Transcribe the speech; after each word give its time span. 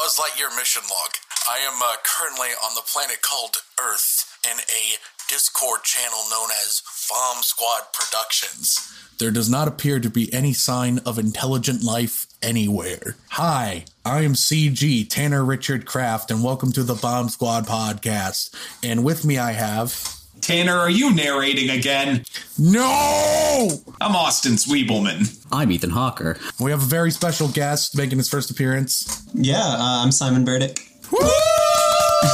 Buzz 0.00 0.16
Lightyear 0.16 0.56
mission 0.56 0.80
log. 0.84 1.10
I 1.50 1.58
am 1.58 1.78
uh, 1.82 1.96
currently 2.02 2.48
on 2.64 2.74
the 2.74 2.80
planet 2.80 3.20
called 3.20 3.56
Earth 3.78 4.38
in 4.50 4.58
a 4.58 4.96
Discord 5.28 5.82
channel 5.82 6.20
known 6.30 6.48
as 6.66 6.80
Bomb 7.10 7.42
Squad 7.42 7.82
Productions. 7.92 8.90
There 9.18 9.30
does 9.30 9.50
not 9.50 9.68
appear 9.68 10.00
to 10.00 10.08
be 10.08 10.32
any 10.32 10.54
sign 10.54 11.00
of 11.04 11.18
intelligent 11.18 11.82
life 11.82 12.26
anywhere. 12.40 13.16
Hi, 13.32 13.84
I 14.02 14.22
am 14.22 14.32
CG, 14.32 15.06
Tanner 15.06 15.44
Richard 15.44 15.84
Kraft, 15.84 16.30
and 16.30 16.42
welcome 16.42 16.72
to 16.72 16.82
the 16.82 16.94
Bomb 16.94 17.28
Squad 17.28 17.66
podcast. 17.66 18.54
And 18.82 19.04
with 19.04 19.26
me 19.26 19.36
I 19.36 19.52
have. 19.52 20.19
Tanner, 20.40 20.76
are 20.76 20.90
you 20.90 21.14
narrating 21.14 21.70
again? 21.70 22.24
No! 22.58 23.70
I'm 24.00 24.16
Austin 24.16 24.52
Sweebelman. 24.52 25.46
I'm 25.52 25.70
Ethan 25.70 25.90
Hawker. 25.90 26.38
We 26.58 26.70
have 26.70 26.82
a 26.82 26.86
very 26.86 27.10
special 27.10 27.48
guest 27.48 27.96
making 27.96 28.18
his 28.18 28.28
first 28.28 28.50
appearance. 28.50 29.24
Yeah, 29.34 29.58
uh, 29.58 30.02
I'm 30.02 30.12
Simon 30.12 30.44
Burdick. 30.44 30.78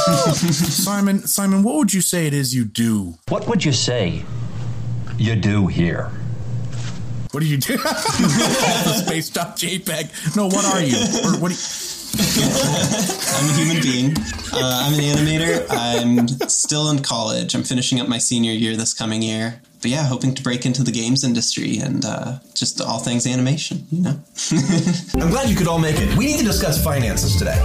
Simon, 0.07 1.19
Simon, 1.27 1.63
what 1.63 1.75
would 1.75 1.93
you 1.93 2.01
say 2.01 2.27
it 2.27 2.33
is 2.33 2.55
you 2.55 2.65
do? 2.65 3.15
What 3.29 3.47
would 3.47 3.65
you 3.65 3.73
say 3.73 4.23
you 5.17 5.35
do 5.35 5.67
here? 5.67 6.11
What 7.31 7.41
do 7.41 7.45
you 7.45 7.57
do? 7.57 7.77
the 7.77 9.03
space 9.05 9.29
dot 9.29 9.57
JPEG. 9.57 10.35
No, 10.35 10.45
what 10.47 10.65
are 10.65 10.81
you? 10.81 10.97
Or 11.25 11.39
what? 11.41 11.49
Do 11.49 11.55
you, 11.55 11.59
I'm 12.15 13.49
a 13.49 13.53
human 13.53 13.81
being. 13.81 14.17
Uh, 14.53 14.85
I'm 14.85 14.93
an 14.93 14.99
animator. 14.99 15.65
I'm 15.69 16.27
still 16.49 16.89
in 16.89 17.01
college. 17.01 17.53
I'm 17.53 17.63
finishing 17.63 17.99
up 17.99 18.07
my 18.07 18.17
senior 18.17 18.51
year 18.51 18.75
this 18.75 18.93
coming 18.93 19.21
year. 19.21 19.61
But 19.81 19.91
yeah, 19.91 20.03
hoping 20.05 20.33
to 20.33 20.41
break 20.41 20.65
into 20.65 20.83
the 20.83 20.91
games 20.91 21.23
industry 21.23 21.77
and 21.77 22.03
uh, 22.03 22.39
just 22.55 22.81
all 22.81 22.97
things 22.97 23.27
animation, 23.27 23.85
you 23.91 24.01
know. 24.01 24.19
I'm 25.21 25.29
glad 25.29 25.49
you 25.49 25.55
could 25.55 25.67
all 25.67 25.77
make 25.77 25.97
it. 25.99 26.17
We 26.17 26.25
need 26.25 26.39
to 26.39 26.45
discuss 26.45 26.83
finances 26.83 27.35
today. 27.35 27.57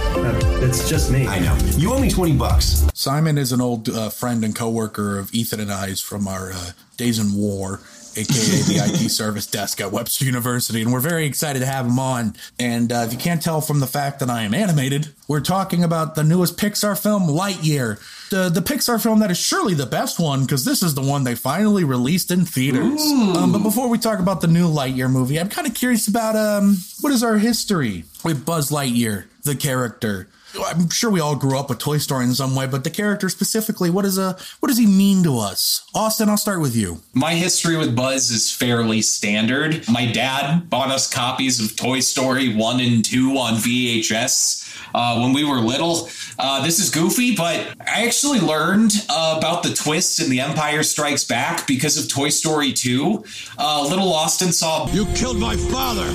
It's 0.61 0.87
just 0.87 1.11
me. 1.11 1.25
I 1.25 1.39
know. 1.39 1.57
You 1.75 1.91
owe 1.91 1.99
me 1.99 2.09
20 2.11 2.37
bucks. 2.37 2.85
Simon 2.93 3.39
is 3.39 3.51
an 3.51 3.61
old 3.61 3.89
uh, 3.89 4.09
friend 4.09 4.43
and 4.43 4.55
coworker 4.55 5.17
of 5.17 5.33
Ethan 5.33 5.59
and 5.59 5.71
I's 5.71 6.01
from 6.01 6.27
our 6.27 6.51
uh, 6.53 6.71
days 6.97 7.17
in 7.17 7.33
war, 7.35 7.79
aka 8.15 8.61
the 8.63 8.81
IT 8.85 9.09
service 9.11 9.47
desk 9.47 9.81
at 9.81 9.91
Webster 9.91 10.25
University, 10.25 10.81
and 10.81 10.91
we're 10.91 10.99
very 10.99 11.25
excited 11.25 11.59
to 11.59 11.65
have 11.65 11.85
him 11.85 11.99
on. 11.99 12.35
And 12.59 12.91
uh, 12.91 13.03
if 13.07 13.13
you 13.13 13.19
can't 13.19 13.41
tell 13.41 13.61
from 13.61 13.79
the 13.79 13.87
fact 13.87 14.19
that 14.19 14.29
I 14.29 14.43
am 14.43 14.53
animated, 14.53 15.09
we're 15.27 15.41
talking 15.41 15.83
about 15.83 16.15
the 16.15 16.23
newest 16.23 16.57
Pixar 16.57 17.01
film, 17.01 17.23
Lightyear. 17.23 17.99
The, 18.29 18.49
the 18.49 18.61
Pixar 18.61 19.01
film 19.01 19.19
that 19.19 19.29
is 19.29 19.37
surely 19.37 19.73
the 19.75 19.85
best 19.85 20.19
one 20.19 20.41
because 20.41 20.65
this 20.65 20.81
is 20.81 20.95
the 20.95 21.03
one 21.03 21.23
they 21.23 21.35
finally 21.35 21.83
released 21.83 22.31
in 22.31 22.45
theaters. 22.45 23.01
Um, 23.01 23.51
but 23.51 23.59
before 23.59 23.89
we 23.89 23.97
talk 23.97 24.19
about 24.19 24.41
the 24.41 24.47
new 24.47 24.67
Lightyear 24.67 25.09
movie, 25.11 25.39
I'm 25.39 25.49
kind 25.49 25.67
of 25.67 25.73
curious 25.73 26.07
about 26.07 26.35
um, 26.35 26.77
what 27.01 27.13
is 27.13 27.23
our 27.23 27.37
history 27.37 28.05
with 28.23 28.45
Buzz 28.45 28.71
Lightyear, 28.71 29.25
the 29.43 29.55
character. 29.55 30.27
I'm 30.61 30.89
sure 30.89 31.09
we 31.09 31.19
all 31.19 31.35
grew 31.35 31.57
up 31.57 31.69
with 31.69 31.79
Toy 31.79 31.97
Story 31.97 32.25
in 32.25 32.33
some 32.33 32.55
way, 32.55 32.67
but 32.67 32.83
the 32.83 32.89
character 32.89 33.29
specifically, 33.29 33.89
what 33.89 34.05
is 34.05 34.17
a 34.17 34.37
what 34.59 34.69
does 34.69 34.77
he 34.77 34.85
mean 34.85 35.23
to 35.23 35.39
us? 35.39 35.85
Austin, 35.95 36.29
I'll 36.29 36.37
start 36.37 36.61
with 36.61 36.75
you. 36.75 37.01
My 37.13 37.33
history 37.33 37.75
with 37.75 37.95
Buzz 37.95 38.29
is 38.29 38.51
fairly 38.51 39.01
standard. 39.01 39.87
My 39.89 40.05
dad 40.05 40.69
bought 40.69 40.91
us 40.91 41.11
copies 41.11 41.59
of 41.59 41.75
Toy 41.75 41.99
Story 42.01 42.55
1 42.55 42.79
and 42.79 43.03
2 43.03 43.31
on 43.37 43.53
VHS 43.55 44.87
uh, 44.93 45.19
when 45.19 45.33
we 45.33 45.43
were 45.43 45.57
little. 45.57 46.09
Uh, 46.37 46.63
this 46.63 46.79
is 46.79 46.89
goofy, 46.89 47.35
but 47.35 47.75
I 47.81 48.05
actually 48.05 48.39
learned 48.39 48.93
uh, 49.09 49.35
about 49.37 49.63
the 49.63 49.73
twists 49.73 50.19
in 50.19 50.29
The 50.29 50.39
Empire 50.39 50.83
Strikes 50.83 51.23
Back 51.23 51.67
because 51.67 51.97
of 51.97 52.09
Toy 52.09 52.29
Story 52.29 52.73
2. 52.73 53.23
Uh, 53.57 53.87
little 53.89 54.13
Austin 54.13 54.51
saw 54.51 54.87
You 54.89 55.05
killed 55.07 55.37
my 55.37 55.55
father! 55.55 56.11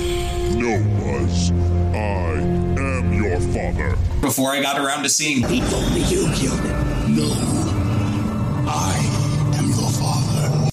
No, 0.55 0.77
Buzz. 0.99 1.51
I 1.51 2.39
am 2.79 3.13
your 3.13 3.39
father. 3.39 3.97
Before 4.21 4.51
I 4.51 4.61
got 4.61 4.79
around 4.79 5.03
to 5.03 5.09
seeing 5.09 5.41
killed. 6.35 6.63
No. 7.09 7.58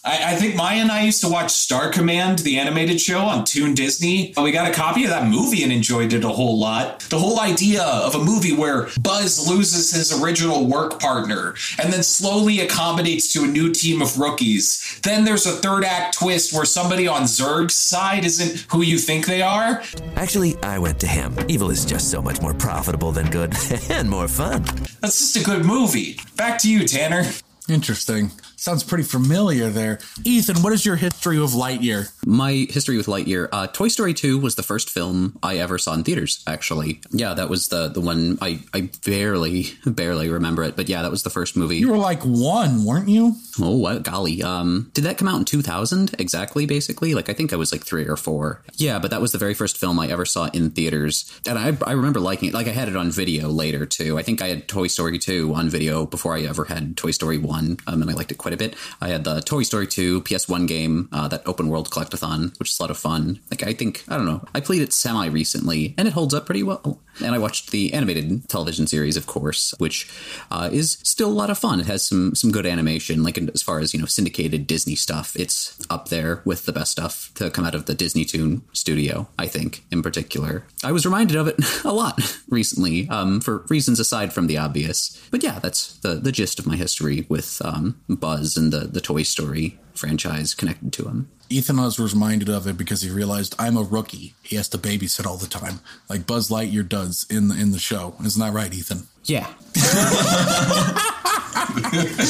I, 0.07 0.35
I 0.35 0.37
think 0.37 0.55
Maya 0.55 0.77
and 0.77 0.93
I 0.93 1.03
used 1.03 1.21
to 1.23 1.29
watch 1.29 1.51
Star 1.51 1.91
Command, 1.91 2.39
the 2.39 2.59
animated 2.59 3.01
show 3.01 3.19
on 3.19 3.45
Toon 3.45 3.75
Disney. 3.75 4.33
We 4.37 4.53
got 4.53 4.71
a 4.71 4.73
copy 4.73 5.03
of 5.03 5.11
that 5.11 5.29
movie 5.29 5.65
and 5.65 5.73
enjoyed 5.73 6.13
it 6.13 6.23
a 6.23 6.29
whole 6.29 6.59
lot. 6.59 7.01
The 7.01 7.19
whole 7.19 7.41
idea 7.41 7.83
of 7.83 8.15
a 8.15 8.23
movie 8.23 8.53
where 8.53 8.89
Buzz 9.01 9.49
loses 9.49 9.91
his 9.91 10.23
original 10.23 10.67
work 10.67 11.01
partner 11.01 11.57
and 11.83 11.93
then 11.93 12.05
slowly 12.05 12.61
accommodates 12.61 13.33
to 13.33 13.43
a 13.43 13.47
new 13.49 13.73
team 13.73 14.01
of 14.01 14.17
rookies. 14.19 15.01
Then 15.03 15.25
there's 15.25 15.47
a 15.47 15.53
third 15.53 15.85
act 15.85 16.19
twist 16.19 16.53
where 16.53 16.65
somebody 16.65 17.09
on 17.09 17.23
Zurg's 17.23 17.75
side 17.75 18.25
isn't 18.25 18.67
who 18.71 18.83
you 18.83 18.99
think 18.99 19.27
they 19.27 19.43
are. 19.43 19.83
Actually, 20.15 20.57
I 20.63 20.79
went 20.79 21.01
to 21.01 21.09
him. 21.09 21.37
Evil 21.49 21.71
is 21.71 21.85
just 21.85 22.13
so 22.13 22.23
much 22.23 22.41
more 22.41 22.55
profitable 22.55 23.11
than 23.11 23.29
good 23.29 23.55
and 23.91 24.09
more 24.09 24.29
fun. 24.29 24.63
That's 25.01 25.19
just 25.19 25.37
a 25.37 25.45
good 25.45 25.65
movie. 25.65 26.21
Back 26.37 26.59
to 26.61 26.71
you, 26.71 26.87
Tanner. 26.87 27.25
Interesting. 27.69 28.31
Sounds 28.59 28.83
pretty 28.83 29.05
familiar 29.05 29.69
there. 29.69 29.99
Ethan, 30.25 30.63
what 30.63 30.73
is 30.73 30.87
your 30.87 30.97
history 30.97 31.39
with 31.39 31.53
Lightyear? 31.53 32.11
My 32.25 32.67
history 32.71 32.97
with 32.97 33.07
Lightyear, 33.07 33.49
uh, 33.53 33.67
Toy 33.67 33.89
Story 33.89 34.15
2 34.15 34.39
was 34.39 34.55
the 34.55 34.63
first 34.63 34.89
film 34.89 35.39
I 35.43 35.59
ever 35.59 35.77
saw 35.77 35.93
in 35.93 36.05
theaters, 36.05 36.43
actually. 36.47 37.03
Yeah, 37.11 37.35
that 37.35 37.51
was 37.51 37.69
the, 37.69 37.89
the 37.89 38.01
one 38.01 38.39
I, 38.41 38.61
I 38.73 38.89
barely, 39.05 39.67
barely 39.85 40.31
remember 40.31 40.63
it, 40.63 40.75
but 40.75 40.89
yeah, 40.89 41.03
that 41.03 41.11
was 41.11 41.23
the 41.23 41.31
first 41.31 41.55
movie. 41.55 41.77
You 41.77 41.91
were 41.91 41.99
like 41.99 42.23
one, 42.23 42.87
weren't 42.87 43.11
you? 43.11 43.37
Oh, 43.61 43.77
what, 43.77 44.03
golly. 44.03 44.43
Um, 44.43 44.91
did 44.95 45.05
that 45.05 45.19
come 45.19 45.29
out 45.29 45.39
in 45.39 45.45
2000 45.45 46.15
exactly, 46.19 46.65
basically? 46.65 47.15
Like, 47.15 47.29
I 47.29 47.35
think 47.35 47.53
I 47.53 47.57
was 47.57 47.73
like 47.73 47.85
three 47.85 48.07
or 48.07 48.17
four. 48.17 48.63
Yeah, 48.75 48.99
but 48.99 49.11
that 49.11 49.21
was 49.21 49.33
the 49.33 49.39
very 49.39 49.55
first 49.55 49.77
film 49.77 50.01
I 50.01 50.09
ever 50.09 50.25
saw 50.25 50.47
in 50.47 50.71
theaters. 50.71 51.31
And 51.47 51.59
I, 51.59 51.77
I 51.87 51.93
remember 51.93 52.21
liking 52.21 52.49
it. 52.49 52.55
Like, 52.55 52.69
I 52.69 52.73
had 52.73 52.89
it 52.89 52.97
on 52.97 53.11
video 53.11 53.49
later, 53.49 53.85
too. 53.85 54.19
I 54.19 54.23
think 54.23 54.41
I 54.41 54.49
had 54.49 54.67
Toy 54.67 54.87
Story 54.87 55.19
2 55.19 55.55
on 55.55 55.69
video 55.69 56.07
before 56.07 56.35
I 56.35 56.43
ever 56.43 56.65
had 56.65 56.97
Toy 56.97 57.11
Story 57.11 57.37
1, 57.37 57.77
um, 57.87 58.03
and 58.03 58.11
I 58.11 58.15
liked 58.15 58.33
it 58.33 58.39
quite 58.47 58.55
a 58.55 58.57
bit. 58.57 58.77
I 59.01 59.09
had 59.09 59.25
the 59.25 59.41
Toy 59.41 59.65
Story 59.65 59.89
2 59.89 60.23
PS1 60.23 60.69
game, 60.69 61.09
uh, 61.11 61.27
that 61.27 61.43
open 61.47 61.67
world 61.67 61.91
collectathon, 61.91 62.57
which 62.61 62.71
is 62.71 62.79
a 62.79 62.83
lot 62.85 62.93
of 62.93 62.97
fun. 62.97 63.41
Like, 63.51 63.65
I 63.65 63.73
think, 63.73 64.05
I 64.07 64.17
don't 64.17 64.25
know, 64.25 64.45
I 64.55 64.61
played 64.61 64.83
it 64.83 64.93
semi 64.93 65.27
recently, 65.27 65.97
and 65.99 66.07
it 66.07 66.15
holds 66.15 66.33
up 66.33 66.47
pretty 66.47 66.63
well. 66.63 67.01
And 67.25 67.35
I 67.35 67.39
watched 67.39 67.71
the 67.71 67.93
animated 67.95 68.49
television 68.49 68.87
series, 68.87 69.17
of 69.17 69.27
course, 69.27 69.75
which 69.79 70.09
uh, 70.51 70.69
is 70.73 70.99
still 71.03 71.29
a 71.29 71.33
lot 71.33 71.51
of 71.51 71.59
fun. 71.59 71.81
It 71.81 71.87
has 71.87 72.05
some 72.05 72.35
some 72.35 72.51
good 72.51 72.67
animation, 72.67 73.23
like 73.23 73.39
as 73.39 73.63
far 73.63 73.81
as 73.81 73.95
you 73.95 74.01
know, 74.01 74.07
syndicated 74.07 74.67
Disney 74.67 74.95
stuff. 74.95 75.35
It's 75.35 75.81
up 75.89 76.09
there 76.09 76.43
with 76.45 76.67
the 76.67 76.73
best 76.73 76.93
stuff 76.93 77.33
to 77.37 77.51
come 77.51 77.65
out 77.65 77.75
of 77.75 77.87
the 77.87 77.95
Disney 77.95 78.25
Toon 78.25 78.63
studio. 78.73 79.29
I 79.39 79.47
think, 79.47 79.85
in 79.91 80.03
particular, 80.03 80.65
I 80.85 80.93
was 80.93 81.07
reminded 81.07 81.37
of 81.37 81.49
it 81.49 81.57
a 81.85 81.93
lot 81.93 82.21
recently 82.49 83.09
um, 83.09 83.41
for 83.41 83.65
reasons 83.71 83.99
aside 83.99 84.33
from 84.33 84.47
the 84.47 84.59
obvious. 84.59 85.19
But 85.31 85.43
yeah, 85.43 85.59
that's 85.59 85.97
the 85.99 86.17
the 86.17 86.33
gist 86.33 86.59
of 86.59 86.67
my 86.67 86.77
history 86.77 87.25
with 87.29 87.63
um, 87.65 87.99
Buzz 88.09 88.36
and 88.57 88.73
the 88.73 88.81
the 88.81 89.01
Toy 89.01 89.23
Story 89.23 89.79
franchise 89.95 90.55
connected 90.55 90.93
to 90.95 91.05
him. 91.05 91.29
Ethan 91.49 91.77
was 91.77 91.99
reminded 91.99 92.49
of 92.49 92.67
it 92.67 92.77
because 92.77 93.03
he 93.03 93.11
realized 93.11 93.55
I'm 93.59 93.77
a 93.77 93.83
rookie. 93.83 94.35
He 94.43 94.57
has 94.57 94.69
to 94.71 94.79
babysit 94.79 95.27
all 95.27 95.37
the 95.37 95.47
time, 95.47 95.81
like 96.09 96.27
Buzz 96.27 96.51
Lightyear 96.51 96.89
does 96.89 97.25
in 97.31 97.49
the 97.49 97.55
in 97.55 97.73
the 97.73 97.79
show. 97.79 98.15
Isn't 98.25 98.41
that 98.41 98.53
right, 98.53 98.73
Ethan? 98.73 99.07
Yeah. 99.25 99.47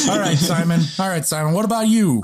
All 0.08 0.18
right, 0.18 0.36
Simon. 0.38 0.80
All 0.98 1.08
right, 1.08 1.24
Simon. 1.24 1.52
What 1.52 1.64
about 1.64 1.88
you? 1.88 2.22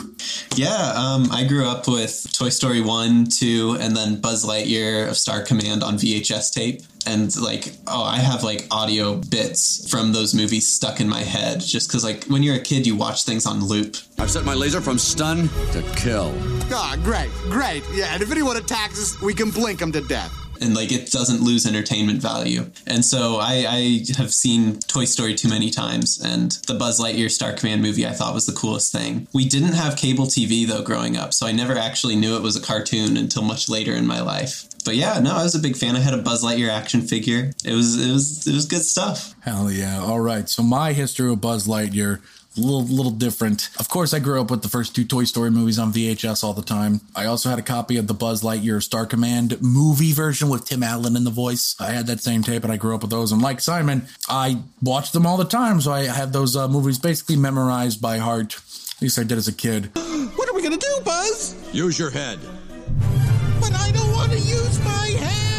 Yeah, 0.56 0.92
um, 0.96 1.30
I 1.30 1.44
grew 1.46 1.66
up 1.68 1.86
with 1.86 2.26
Toy 2.32 2.48
Story 2.48 2.80
1, 2.80 3.26
2, 3.26 3.78
and 3.80 3.96
then 3.96 4.20
Buzz 4.20 4.44
Lightyear 4.44 5.08
of 5.08 5.16
Star 5.16 5.42
Command 5.42 5.82
on 5.82 5.96
VHS 5.96 6.52
tape. 6.52 6.82
And 7.06 7.34
like, 7.40 7.72
oh, 7.86 8.02
I 8.02 8.18
have 8.18 8.42
like 8.44 8.66
audio 8.70 9.16
bits 9.16 9.90
from 9.90 10.12
those 10.12 10.34
movies 10.34 10.68
stuck 10.68 11.00
in 11.00 11.08
my 11.08 11.20
head 11.20 11.60
just 11.60 11.88
because, 11.88 12.04
like, 12.04 12.24
when 12.24 12.42
you're 12.42 12.56
a 12.56 12.60
kid, 12.60 12.86
you 12.86 12.96
watch 12.96 13.24
things 13.24 13.44
on 13.46 13.64
loop. 13.64 13.96
I've 14.18 14.30
set 14.30 14.44
my 14.44 14.54
laser 14.54 14.80
from 14.80 14.98
stun 14.98 15.48
to 15.72 15.82
kill. 15.96 16.32
Ah, 16.72 16.96
great, 17.02 17.30
great. 17.50 17.82
Yeah, 17.92 18.12
and 18.12 18.22
if 18.22 18.30
anyone 18.30 18.56
attacks 18.56 19.00
us, 19.00 19.20
we 19.20 19.34
can 19.34 19.50
blink 19.50 19.80
them 19.80 19.90
to 19.92 20.00
death. 20.02 20.32
And 20.62 20.74
like 20.74 20.92
it 20.92 21.10
doesn't 21.10 21.42
lose 21.42 21.66
entertainment 21.66 22.22
value. 22.22 22.70
And 22.86 23.04
so 23.04 23.36
I, 23.40 23.66
I 23.68 24.04
have 24.16 24.32
seen 24.32 24.78
Toy 24.80 25.04
Story 25.04 25.34
too 25.34 25.48
many 25.48 25.70
times, 25.70 26.20
and 26.22 26.52
the 26.66 26.74
Buzz 26.74 27.00
Lightyear 27.00 27.30
Star 27.30 27.52
Command 27.52 27.82
movie 27.82 28.06
I 28.06 28.12
thought 28.12 28.34
was 28.34 28.46
the 28.46 28.52
coolest 28.52 28.92
thing. 28.92 29.26
We 29.32 29.44
didn't 29.44 29.74
have 29.74 29.96
cable 29.96 30.26
TV 30.26 30.66
though 30.66 30.82
growing 30.82 31.16
up, 31.16 31.34
so 31.34 31.46
I 31.46 31.52
never 31.52 31.76
actually 31.76 32.16
knew 32.16 32.36
it 32.36 32.42
was 32.42 32.56
a 32.56 32.62
cartoon 32.62 33.16
until 33.16 33.42
much 33.42 33.68
later 33.68 33.92
in 33.92 34.06
my 34.06 34.20
life. 34.20 34.66
But 34.84 34.96
yeah, 34.96 35.20
no, 35.20 35.36
I 35.36 35.42
was 35.42 35.54
a 35.54 35.60
big 35.60 35.76
fan. 35.76 35.96
I 35.96 36.00
had 36.00 36.14
a 36.14 36.18
Buzz 36.18 36.42
Lightyear 36.42 36.68
action 36.68 37.02
figure. 37.02 37.52
It 37.64 37.74
was 37.74 38.04
it 38.04 38.12
was 38.12 38.46
it 38.46 38.52
was 38.52 38.66
good 38.66 38.82
stuff. 38.82 39.34
Hell 39.40 39.70
yeah! 39.70 40.00
All 40.00 40.20
right. 40.20 40.48
So 40.48 40.62
my 40.62 40.92
history 40.92 41.30
with 41.30 41.40
Buzz 41.40 41.66
Lightyear. 41.66 42.20
A 42.56 42.60
little, 42.60 42.82
little 42.82 43.12
different. 43.12 43.70
Of 43.78 43.88
course, 43.88 44.12
I 44.12 44.18
grew 44.18 44.38
up 44.40 44.50
with 44.50 44.60
the 44.62 44.68
first 44.68 44.94
two 44.94 45.04
Toy 45.04 45.24
Story 45.24 45.50
movies 45.50 45.78
on 45.78 45.90
VHS 45.92 46.44
all 46.44 46.52
the 46.52 46.60
time. 46.62 47.00
I 47.16 47.24
also 47.24 47.48
had 47.48 47.58
a 47.58 47.62
copy 47.62 47.96
of 47.96 48.08
the 48.08 48.14
Buzz 48.14 48.42
Lightyear 48.42 48.82
Star 48.82 49.06
Command 49.06 49.56
movie 49.62 50.12
version 50.12 50.50
with 50.50 50.66
Tim 50.66 50.82
Allen 50.82 51.16
in 51.16 51.24
the 51.24 51.30
voice. 51.30 51.74
I 51.80 51.92
had 51.92 52.06
that 52.08 52.20
same 52.20 52.42
tape, 52.42 52.62
and 52.62 52.72
I 52.72 52.76
grew 52.76 52.94
up 52.94 53.00
with 53.00 53.10
those. 53.10 53.32
And 53.32 53.40
like 53.40 53.60
Simon, 53.60 54.06
I 54.28 54.58
watched 54.82 55.14
them 55.14 55.26
all 55.26 55.38
the 55.38 55.46
time, 55.46 55.80
so 55.80 55.92
I 55.92 56.04
have 56.04 56.32
those 56.32 56.54
uh, 56.54 56.68
movies 56.68 56.98
basically 56.98 57.36
memorized 57.36 58.02
by 58.02 58.18
heart. 58.18 58.54
At 58.96 59.00
least 59.02 59.18
I 59.18 59.22
did 59.24 59.38
as 59.38 59.48
a 59.48 59.52
kid. 59.54 59.90
What 60.36 60.48
are 60.48 60.54
we 60.54 60.62
gonna 60.62 60.76
do, 60.76 61.00
Buzz? 61.04 61.56
Use 61.72 61.98
your 61.98 62.10
head. 62.10 62.38
But 63.60 63.72
I 63.72 63.92
don't 63.92 64.12
want 64.12 64.30
to 64.30 64.38
use 64.38 64.78
my 64.84 65.06
head. 65.06 65.52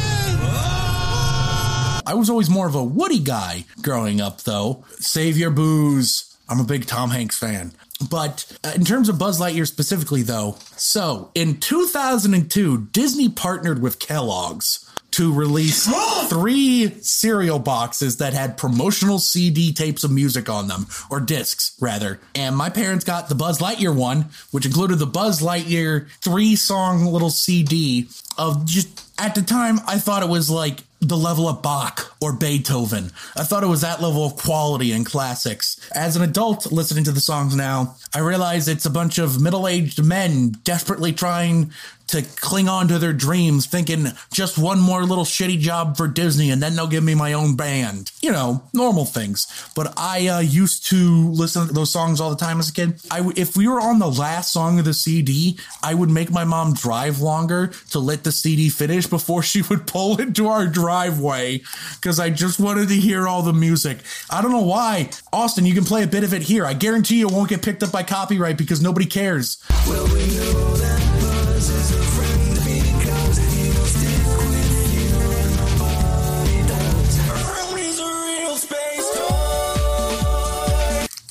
I 2.06 2.14
was 2.14 2.30
always 2.30 2.50
more 2.52 2.68
of 2.68 2.76
a 2.76 2.84
Woody 2.84 3.20
guy 3.20 3.66
growing 3.82 4.22
up, 4.22 4.42
though. 4.44 4.86
Save 5.00 5.38
your 5.38 5.50
booze. 5.50 6.33
I'm 6.50 6.60
a 6.60 6.66
big 6.66 6.86
Tom 6.86 7.10
Hanks 7.10 7.38
fan. 7.38 7.72
But 8.10 8.46
uh, 8.64 8.74
in 8.76 8.84
terms 8.84 9.10
of 9.10 9.18
Buzz 9.18 9.40
Lightyear 9.40 9.68
specifically, 9.68 10.24
though, 10.24 10.58
so 10.76 11.32
in 11.36 11.60
2002, 11.60 12.88
Disney 12.92 13.30
partnered 13.30 13.82
with 13.82 14.00
Kellogg's 14.00 14.90
to 15.12 15.32
release 15.32 15.88
three 16.30 16.90
cereal 17.02 17.60
boxes 17.60 18.18
that 18.18 18.34
had 18.34 18.58
promotional 18.58 19.20
CD 19.20 19.72
tapes 19.72 20.04
of 20.04 20.12
music 20.12 20.50
on 20.50 20.68
them, 20.68 20.88
or 21.10 21.20
discs, 21.20 21.78
rather. 21.80 22.20
And 22.36 22.58
my 22.58 22.70
parents 22.70 23.06
got 23.06 23.30
the 23.30 23.36
Buzz 23.36 23.60
Lightyear 23.60 23.96
one, 23.96 24.26
which 24.52 24.66
included 24.66 24.98
the 24.98 25.06
Buzz 25.06 25.42
Lightyear 25.42 26.10
three 26.22 26.56
song 26.56 27.06
little 27.06 27.30
CD 27.30 28.08
of 28.38 28.66
just, 28.66 29.02
at 29.20 29.36
the 29.36 29.44
time, 29.44 29.80
I 29.88 30.00
thought 30.00 30.24
it 30.24 30.30
was 30.30 30.50
like 30.50 30.80
the 31.08 31.18
level 31.18 31.48
of 31.48 31.62
Bach 31.62 32.16
or 32.22 32.34
Beethoven. 32.34 33.12
I 33.36 33.44
thought 33.44 33.64
it 33.64 33.68
was 33.68 33.82
that 33.82 34.02
level 34.02 34.26
of 34.26 34.36
quality 34.36 34.92
in 34.92 35.04
classics. 35.04 35.80
As 35.94 36.16
an 36.16 36.22
adult 36.22 36.72
listening 36.72 37.04
to 37.06 37.12
the 37.12 37.20
songs 37.20 37.56
now, 37.56 37.96
I 38.14 38.20
realize 38.20 38.68
it's 38.68 38.86
a 38.86 38.90
bunch 38.90 39.18
of 39.18 39.42
middle 39.42 39.68
aged 39.68 40.04
men 40.04 40.52
desperately 40.64 41.14
trying 41.14 41.72
to 42.08 42.22
cling 42.22 42.68
on 42.68 42.88
to 42.90 43.00
their 43.00 43.14
dreams, 43.14 43.66
thinking 43.66 44.08
just 44.32 44.58
one 44.58 44.80
more 44.80 45.04
little 45.04 45.24
shitty 45.24 45.58
job 45.58 45.98
for 45.98 46.08
Disney 46.08 46.52
and 46.52 46.62
then 46.62 46.76
they'll 46.76 46.88
give 46.88 47.04
me 47.04 47.16
my 47.16 47.34
own 47.34 47.56
band. 47.56 48.12
You 48.22 48.32
know, 48.32 48.64
normal 48.74 49.06
things. 49.06 49.48
But 49.76 49.94
I 49.98 50.28
uh, 50.28 50.40
used 50.40 50.86
to 50.88 51.30
listen 51.30 51.68
to 51.68 51.74
those 51.74 51.92
songs 51.92 52.22
all 52.22 52.30
the 52.30 52.36
time 52.36 52.60
as 52.60 52.70
a 52.70 52.74
kid. 52.74 53.00
I 53.10 53.18
w- 53.18 53.34
if 53.36 53.56
we 53.56 53.68
were 53.68 53.82
on 53.82 54.00
the 54.00 54.12
last 54.12 54.52
song 54.54 54.80
of 54.80 54.86
the 54.86 54.94
CD, 54.94 55.58
I 55.82 55.94
would 55.94 56.10
make 56.10 56.30
my 56.30 56.44
mom 56.44 56.74
drive 56.74 57.20
longer 57.20 57.68
to 57.92 58.00
let 58.00 58.24
the 58.24 58.32
CD 58.32 58.70
finish 58.70 59.08
before 59.08 59.42
she 59.54 59.62
would 59.64 59.88
pull 59.88 60.20
into 60.20 60.48
our 60.48 60.68
driveway 60.94 61.60
because 61.96 62.20
I 62.20 62.30
just 62.30 62.60
wanted 62.60 62.88
to 62.90 62.96
hear 62.96 63.28
all 63.28 63.42
the 63.42 63.52
music. 63.52 63.98
I 64.30 64.44
don't 64.44 64.52
know 64.52 64.62
why. 64.62 65.10
Austin, 65.32 65.66
you 65.66 65.74
can 65.74 65.86
play 65.86 66.04
a 66.04 66.08
bit 66.08 66.24
of 66.24 66.36
it 66.36 66.44
here. 66.44 66.68
I 66.68 66.74
guarantee 66.74 67.20
you 67.20 67.28
it 67.28 67.34
won't 67.34 67.50
get 67.50 67.64
picked 67.64 67.82
up 67.82 67.92
by 67.92 68.04
copyright 68.04 68.58
because 68.58 68.80
nobody 68.80 69.08
cares. 69.08 69.58
Well, 69.88 70.06
we 70.14 70.93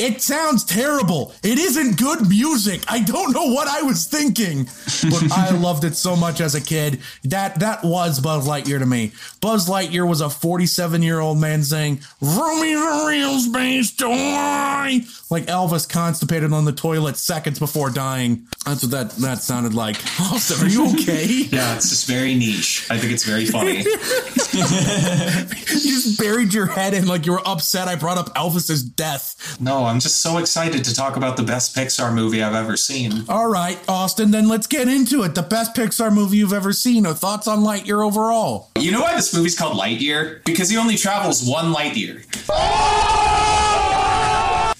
It 0.02 0.20
sounds 0.20 0.64
terrible. 0.64 1.32
It 1.44 1.60
isn't 1.60 1.96
good 1.96 2.28
music. 2.28 2.82
I 2.88 3.04
don't 3.04 3.32
know 3.32 3.52
what 3.52 3.68
I 3.68 3.82
was 3.82 4.06
thinking, 4.06 4.64
but 4.64 5.30
I 5.30 5.50
loved 5.56 5.84
it 5.84 5.94
so 5.94 6.16
much 6.16 6.40
as 6.40 6.56
a 6.56 6.60
kid. 6.60 6.98
That 7.22 7.60
that 7.60 7.84
was 7.84 8.18
Buzz 8.18 8.48
Lightyear 8.48 8.80
to 8.80 8.86
me. 8.86 9.12
Buzz 9.40 9.68
Lightyear 9.68 10.08
was 10.08 10.20
a 10.20 10.28
47 10.28 11.04
year 11.04 11.20
old 11.20 11.38
man 11.38 11.62
saying, 11.62 12.00
"Roomy's 12.20 12.80
a 12.80 13.06
real 13.06 13.38
space 13.38 13.94
toy," 13.94 15.02
like 15.30 15.46
Elvis 15.46 15.88
constipated 15.88 16.52
on 16.52 16.64
the 16.64 16.72
toilet 16.72 17.16
seconds 17.16 17.60
before 17.60 17.88
dying. 17.88 18.48
That's 18.66 18.82
what 18.82 18.90
that 18.90 19.10
that 19.18 19.38
sounded 19.38 19.72
like. 19.72 19.98
Austin, 20.20 20.66
are 20.66 20.70
you 20.70 20.88
okay? 20.94 21.26
Yeah, 21.52 21.76
it's 21.76 21.90
just 21.90 22.08
very 22.08 22.34
niche. 22.34 22.86
I 22.90 22.98
think 22.98 23.12
it's 23.12 23.24
very 23.24 23.46
funny. 23.46 23.82
you 23.82 25.92
just 25.92 26.18
buried 26.18 26.54
your 26.54 26.66
head 26.66 26.94
in 26.94 27.06
like 27.06 27.26
you 27.26 27.32
were 27.32 27.46
upset. 27.46 27.88
I 27.88 27.96
brought 27.96 28.18
up 28.18 28.34
Elvis's 28.34 28.82
death. 28.82 29.58
No, 29.60 29.84
I'm 29.92 30.00
just 30.00 30.20
so 30.20 30.38
excited 30.38 30.86
to 30.86 30.94
talk 30.94 31.16
about 31.16 31.36
the 31.36 31.42
best 31.42 31.76
Pixar 31.76 32.14
movie 32.14 32.42
I've 32.42 32.54
ever 32.54 32.78
seen. 32.78 33.26
All 33.28 33.46
right, 33.46 33.78
Austin, 33.86 34.30
then 34.30 34.48
let's 34.48 34.66
get 34.66 34.88
into 34.88 35.22
it. 35.22 35.34
The 35.34 35.42
best 35.42 35.74
Pixar 35.74 36.10
movie 36.10 36.38
you've 36.38 36.54
ever 36.54 36.72
seen, 36.72 37.04
or 37.04 37.12
thoughts 37.12 37.46
on 37.46 37.58
Lightyear 37.58 38.02
overall? 38.02 38.70
You 38.78 38.90
know 38.90 39.02
why 39.02 39.14
this 39.14 39.34
movie's 39.34 39.54
called 39.54 39.78
Lightyear? 39.78 40.42
Because 40.46 40.70
he 40.70 40.78
only 40.78 40.96
travels 40.96 41.46
one 41.46 41.72
light 41.72 41.94
year. 41.94 42.22
Oh! 42.48 44.21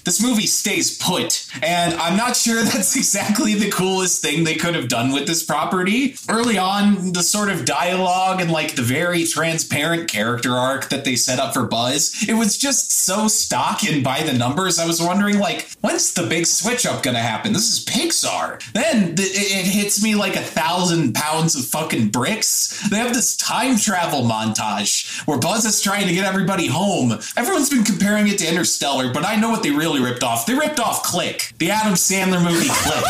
This 0.03 0.21
movie 0.21 0.47
stays 0.47 0.97
put, 0.97 1.47
and 1.61 1.93
I'm 1.95 2.17
not 2.17 2.35
sure 2.35 2.61
that's 2.63 2.95
exactly 2.95 3.55
the 3.55 3.71
coolest 3.71 4.21
thing 4.21 4.43
they 4.43 4.55
could 4.55 4.75
have 4.75 4.87
done 4.89 5.11
with 5.11 5.27
this 5.27 5.43
property. 5.43 6.15
Early 6.29 6.57
on, 6.57 7.13
the 7.13 7.23
sort 7.23 7.49
of 7.49 7.65
dialogue 7.65 8.41
and 8.41 8.51
like 8.51 8.75
the 8.75 8.81
very 8.81 9.25
transparent 9.25 10.09
character 10.09 10.55
arc 10.55 10.89
that 10.89 11.05
they 11.05 11.15
set 11.15 11.39
up 11.39 11.53
for 11.53 11.63
Buzz, 11.65 12.25
it 12.27 12.33
was 12.33 12.57
just 12.57 12.91
so 12.91 13.27
stock 13.27 13.83
and 13.83 14.03
by 14.03 14.23
the 14.23 14.33
numbers. 14.33 14.79
I 14.79 14.85
was 14.85 15.01
wondering, 15.01 15.39
like, 15.39 15.69
when's 15.81 16.13
the 16.13 16.27
big 16.27 16.45
switch 16.45 16.85
up 16.85 17.03
gonna 17.03 17.19
happen? 17.19 17.53
This 17.53 17.71
is 17.71 17.85
Pixar. 17.85 18.61
Then 18.73 19.15
th- 19.15 19.29
it 19.33 19.65
hits 19.65 20.03
me 20.03 20.15
like 20.15 20.35
a 20.35 20.41
thousand 20.41 21.13
pounds 21.15 21.55
of 21.55 21.65
fucking 21.65 22.09
bricks. 22.09 22.89
They 22.89 22.97
have 22.97 23.13
this 23.13 23.35
time 23.37 23.77
travel 23.77 24.23
montage 24.23 25.25
where 25.27 25.37
Buzz 25.37 25.65
is 25.65 25.81
trying 25.81 26.07
to 26.07 26.13
get 26.13 26.25
everybody 26.25 26.67
home. 26.67 27.13
Everyone's 27.37 27.69
been 27.69 27.83
comparing 27.83 28.27
it 28.27 28.37
to 28.39 28.47
Interstellar, 28.49 29.13
but 29.13 29.25
I 29.25 29.35
know 29.35 29.49
what 29.49 29.63
they 29.63 29.71
really 29.71 29.92
ripped 29.99 30.23
off. 30.23 30.45
They 30.45 30.53
ripped 30.53 30.79
off 30.79 31.03
Click, 31.03 31.53
the 31.59 31.71
Adam 31.71 31.93
Sandler 31.93 32.43
movie 32.43 32.69
Click. 32.69 33.05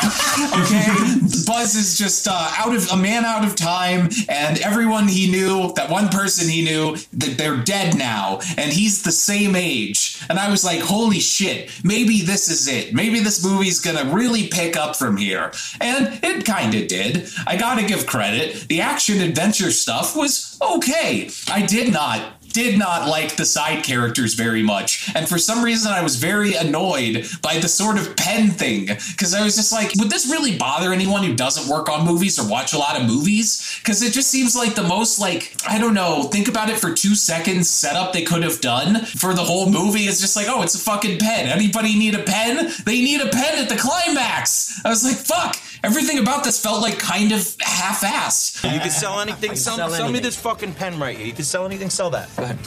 okay, 0.00 0.86
Buzz 1.46 1.74
is 1.74 1.98
just 1.98 2.26
uh, 2.26 2.52
out 2.56 2.74
of 2.74 2.90
a 2.90 2.96
man 2.96 3.24
out 3.24 3.44
of 3.44 3.54
time, 3.54 4.08
and 4.28 4.58
everyone 4.60 5.08
he 5.08 5.30
knew, 5.30 5.72
that 5.74 5.90
one 5.90 6.08
person 6.08 6.48
he 6.48 6.62
knew, 6.62 6.96
that 7.12 7.36
they're 7.36 7.58
dead 7.58 7.98
now, 7.98 8.40
and 8.56 8.72
he's 8.72 9.02
the 9.02 9.12
same 9.12 9.54
age. 9.54 10.22
And 10.28 10.38
I 10.38 10.50
was 10.50 10.64
like, 10.64 10.80
holy 10.80 11.20
shit, 11.20 11.70
maybe 11.84 12.22
this 12.22 12.48
is 12.48 12.66
it. 12.66 12.94
Maybe 12.94 13.20
this 13.20 13.44
movie's 13.44 13.80
gonna 13.80 14.10
really 14.12 14.48
pick 14.48 14.76
up 14.76 14.96
from 14.96 15.16
here. 15.16 15.52
And 15.80 16.18
it 16.22 16.46
kind 16.46 16.74
of 16.74 16.88
did. 16.88 17.28
I 17.46 17.56
gotta 17.56 17.86
give 17.86 18.06
credit. 18.06 18.68
The 18.68 18.80
action 18.80 19.20
adventure 19.20 19.70
stuff 19.70 20.16
was 20.16 20.58
okay. 20.62 21.30
I 21.48 21.62
did 21.66 21.92
not 21.92 22.39
did 22.52 22.78
not 22.78 23.08
like 23.08 23.36
the 23.36 23.44
side 23.44 23.84
characters 23.84 24.34
very 24.34 24.62
much. 24.62 25.10
And 25.14 25.28
for 25.28 25.38
some 25.38 25.64
reason, 25.64 25.92
I 25.92 26.02
was 26.02 26.16
very 26.16 26.54
annoyed 26.54 27.28
by 27.42 27.58
the 27.58 27.68
sort 27.68 27.98
of 27.98 28.16
pen 28.16 28.50
thing. 28.50 28.86
Because 28.86 29.34
I 29.34 29.42
was 29.42 29.56
just 29.56 29.72
like, 29.72 29.92
would 29.96 30.10
this 30.10 30.28
really 30.30 30.56
bother 30.56 30.92
anyone 30.92 31.22
who 31.22 31.34
doesn't 31.34 31.70
work 31.70 31.88
on 31.88 32.06
movies 32.06 32.38
or 32.38 32.48
watch 32.48 32.72
a 32.72 32.78
lot 32.78 33.00
of 33.00 33.06
movies? 33.06 33.78
Because 33.78 34.02
it 34.02 34.12
just 34.12 34.30
seems 34.30 34.56
like 34.56 34.74
the 34.74 34.82
most, 34.82 35.18
like, 35.18 35.54
I 35.68 35.78
don't 35.78 35.94
know, 35.94 36.24
think 36.24 36.48
about 36.48 36.70
it 36.70 36.78
for 36.78 36.92
two 36.92 37.14
seconds 37.14 37.68
setup 37.68 38.12
they 38.12 38.22
could 38.22 38.42
have 38.42 38.60
done 38.60 39.04
for 39.04 39.34
the 39.34 39.44
whole 39.44 39.70
movie 39.70 40.06
is 40.06 40.20
just 40.20 40.36
like, 40.36 40.46
oh, 40.48 40.62
it's 40.62 40.74
a 40.74 40.78
fucking 40.78 41.18
pen. 41.18 41.48
Anybody 41.48 41.98
need 41.98 42.14
a 42.14 42.22
pen? 42.22 42.72
They 42.84 43.00
need 43.00 43.20
a 43.20 43.28
pen 43.28 43.58
at 43.58 43.68
the 43.68 43.76
climax. 43.76 44.80
I 44.84 44.88
was 44.88 45.04
like, 45.04 45.16
fuck. 45.16 45.56
Everything 45.82 46.18
about 46.18 46.44
this 46.44 46.62
felt 46.62 46.82
like 46.82 46.98
kind 46.98 47.32
of 47.32 47.56
half-assed. 47.60 48.72
You 48.72 48.80
can 48.80 48.90
sell 48.90 49.20
anything. 49.20 49.56
Sell, 49.56 49.76
sell 49.76 49.90
sell 49.90 50.10
me 50.10 50.20
this 50.20 50.36
fucking 50.36 50.74
pen 50.74 50.98
right 50.98 51.16
here. 51.16 51.26
You 51.26 51.32
can 51.32 51.44
sell 51.44 51.66
anything. 51.66 51.90
Sell 51.90 52.10
that. 52.10 52.34
Go 52.36 52.44
ahead. 52.44 52.58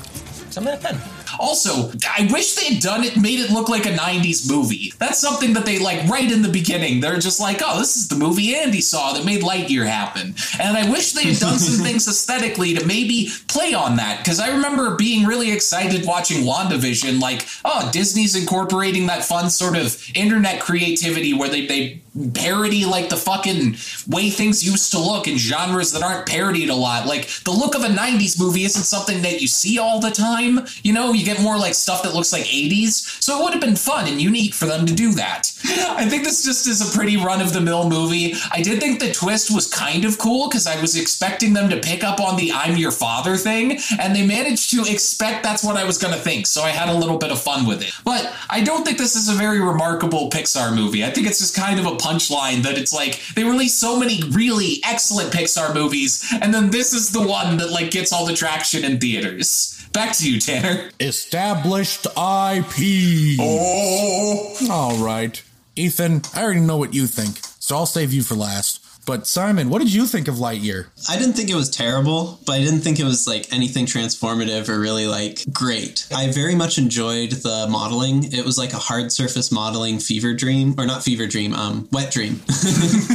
Sell 0.53 0.63
me 0.63 0.69
that 0.69 0.81
pen. 0.81 1.01
Also, 1.39 1.91
I 2.15 2.29
wish 2.31 2.53
they 2.53 2.75
had 2.75 2.83
done 2.83 3.03
it, 3.03 3.17
made 3.17 3.39
it 3.39 3.49
look 3.49 3.69
like 3.69 3.87
a 3.87 3.91
90s 3.91 4.47
movie. 4.47 4.93
That's 4.99 5.17
something 5.17 5.53
that 5.53 5.65
they 5.65 5.79
like 5.79 6.07
right 6.07 6.31
in 6.31 6.43
the 6.43 6.49
beginning. 6.49 6.99
They're 6.99 7.17
just 7.17 7.39
like, 7.39 7.61
oh, 7.63 7.79
this 7.79 7.97
is 7.97 8.07
the 8.07 8.15
movie 8.15 8.55
Andy 8.55 8.79
saw 8.79 9.13
that 9.13 9.25
made 9.25 9.41
Lightyear 9.41 9.87
happen. 9.87 10.35
And 10.59 10.77
I 10.77 10.91
wish 10.91 11.13
they 11.13 11.23
had 11.23 11.39
done 11.39 11.57
some 11.57 11.83
things 11.85 12.07
aesthetically 12.07 12.75
to 12.75 12.85
maybe 12.85 13.29
play 13.47 13.73
on 13.73 13.95
that. 13.95 14.19
Because 14.19 14.39
I 14.39 14.49
remember 14.49 14.95
being 14.95 15.25
really 15.25 15.51
excited 15.51 16.05
watching 16.05 16.43
WandaVision, 16.43 17.19
like, 17.19 17.47
oh, 17.65 17.89
Disney's 17.91 18.35
incorporating 18.35 19.07
that 19.07 19.25
fun 19.25 19.49
sort 19.49 19.75
of 19.75 19.99
internet 20.13 20.61
creativity 20.61 21.33
where 21.33 21.49
they, 21.49 21.65
they 21.65 22.02
parody 22.33 22.85
like 22.85 23.09
the 23.09 23.17
fucking 23.17 23.75
way 24.07 24.29
things 24.29 24.63
used 24.63 24.91
to 24.91 24.99
look 24.99 25.27
in 25.27 25.37
genres 25.37 25.91
that 25.91 26.03
aren't 26.03 26.27
parodied 26.27 26.69
a 26.69 26.75
lot. 26.75 27.07
Like 27.07 27.27
the 27.43 27.51
look 27.51 27.75
of 27.75 27.83
a 27.83 27.87
90s 27.87 28.39
movie 28.39 28.63
isn't 28.63 28.83
something 28.83 29.21
that 29.23 29.41
you 29.41 29.47
see 29.47 29.79
all 29.79 29.99
the 29.99 30.11
time. 30.11 30.59
You 30.83 30.93
know, 30.93 31.13
you 31.13 31.25
get 31.25 31.41
more 31.41 31.57
like 31.57 31.73
stuff 31.73 32.03
that 32.03 32.13
looks 32.13 32.31
like 32.31 32.43
80s. 32.43 33.21
So 33.21 33.39
it 33.39 33.43
would 33.43 33.53
have 33.53 33.61
been 33.61 33.75
fun 33.75 34.07
and 34.07 34.21
unique 34.21 34.53
for 34.53 34.65
them 34.65 34.85
to 34.85 34.93
do 34.93 35.13
that. 35.13 35.51
I 35.65 36.07
think 36.07 36.23
this 36.23 36.45
just 36.45 36.67
is 36.67 36.81
a 36.81 36.97
pretty 36.97 37.17
run 37.17 37.41
of 37.41 37.53
the 37.53 37.61
mill 37.61 37.89
movie. 37.89 38.33
I 38.51 38.61
did 38.61 38.79
think 38.79 38.99
the 38.99 39.11
twist 39.11 39.53
was 39.53 39.67
kind 39.67 40.05
of 40.05 40.17
cool 40.17 40.49
because 40.49 40.67
I 40.67 40.79
was 40.79 40.95
expecting 40.95 41.53
them 41.53 41.69
to 41.69 41.79
pick 41.79 42.03
up 42.03 42.19
on 42.19 42.37
the 42.37 42.51
I'm 42.51 42.77
your 42.77 42.91
father 42.91 43.37
thing, 43.37 43.79
and 43.99 44.15
they 44.15 44.25
managed 44.25 44.71
to 44.71 44.81
expect 44.81 45.43
that's 45.43 45.63
what 45.63 45.77
I 45.77 45.83
was 45.83 45.97
going 45.97 46.13
to 46.13 46.19
think. 46.19 46.47
So 46.47 46.61
I 46.61 46.69
had 46.69 46.89
a 46.89 46.97
little 46.97 47.17
bit 47.17 47.31
of 47.31 47.41
fun 47.41 47.65
with 47.65 47.81
it. 47.81 47.91
But 48.03 48.31
I 48.49 48.61
don't 48.61 48.85
think 48.85 48.97
this 48.97 49.15
is 49.15 49.29
a 49.29 49.33
very 49.33 49.59
remarkable 49.59 50.29
Pixar 50.29 50.75
movie. 50.75 51.03
I 51.03 51.09
think 51.09 51.27
it's 51.27 51.39
just 51.39 51.55
kind 51.55 51.79
of 51.79 51.85
a 51.85 51.95
punchline 52.03 52.63
that 52.63 52.77
it's 52.77 52.93
like 52.93 53.21
they 53.35 53.43
release 53.43 53.73
so 53.73 53.97
many 53.97 54.21
really 54.31 54.81
excellent 54.85 55.31
Pixar 55.31 55.73
movies, 55.73 56.23
and 56.41 56.53
then 56.53 56.69
this 56.69 56.93
is 56.93 57.11
the 57.11 57.25
one 57.25 57.57
that 57.57 57.71
like 57.71 57.91
gets 57.91 58.11
all 58.11 58.25
the 58.25 58.35
traction 58.35 58.83
in 58.83 58.99
theaters. 58.99 59.79
Back 59.93 60.13
to 60.17 60.29
you, 60.29 60.39
Tanner. 60.39 60.89
Established 60.99 62.07
IP. 62.07 63.37
Oh. 63.39 64.57
All 64.69 64.97
right. 64.97 65.41
Ethan, 65.75 66.21
I 66.35 66.43
already 66.43 66.59
know 66.59 66.77
what 66.77 66.93
you 66.93 67.07
think, 67.07 67.39
so 67.59 67.75
I'll 67.75 67.85
save 67.85 68.11
you 68.11 68.23
for 68.23 68.35
last. 68.35 68.82
But 69.05 69.27
Simon, 69.27 69.69
what 69.69 69.79
did 69.79 69.93
you 69.93 70.05
think 70.05 70.27
of 70.27 70.35
Lightyear? 70.35 70.87
I 71.09 71.17
didn't 71.17 71.33
think 71.33 71.49
it 71.49 71.55
was 71.55 71.69
terrible, 71.69 72.39
but 72.45 72.53
I 72.53 72.59
didn't 72.59 72.81
think 72.81 72.99
it 72.99 73.03
was 73.03 73.27
like 73.27 73.51
anything 73.51 73.85
transformative 73.85 74.69
or 74.69 74.79
really 74.79 75.07
like 75.07 75.39
great. 75.51 76.07
I 76.15 76.31
very 76.31 76.55
much 76.55 76.77
enjoyed 76.77 77.31
the 77.31 77.67
modeling. 77.69 78.31
It 78.31 78.45
was 78.45 78.57
like 78.57 78.73
a 78.73 78.77
hard 78.77 79.11
surface 79.11 79.51
modeling 79.51 79.99
fever 79.99 80.33
dream, 80.33 80.75
or 80.77 80.85
not 80.85 81.03
fever 81.03 81.27
dream, 81.27 81.53
um, 81.53 81.87
wet 81.91 82.11
dream. 82.11 82.33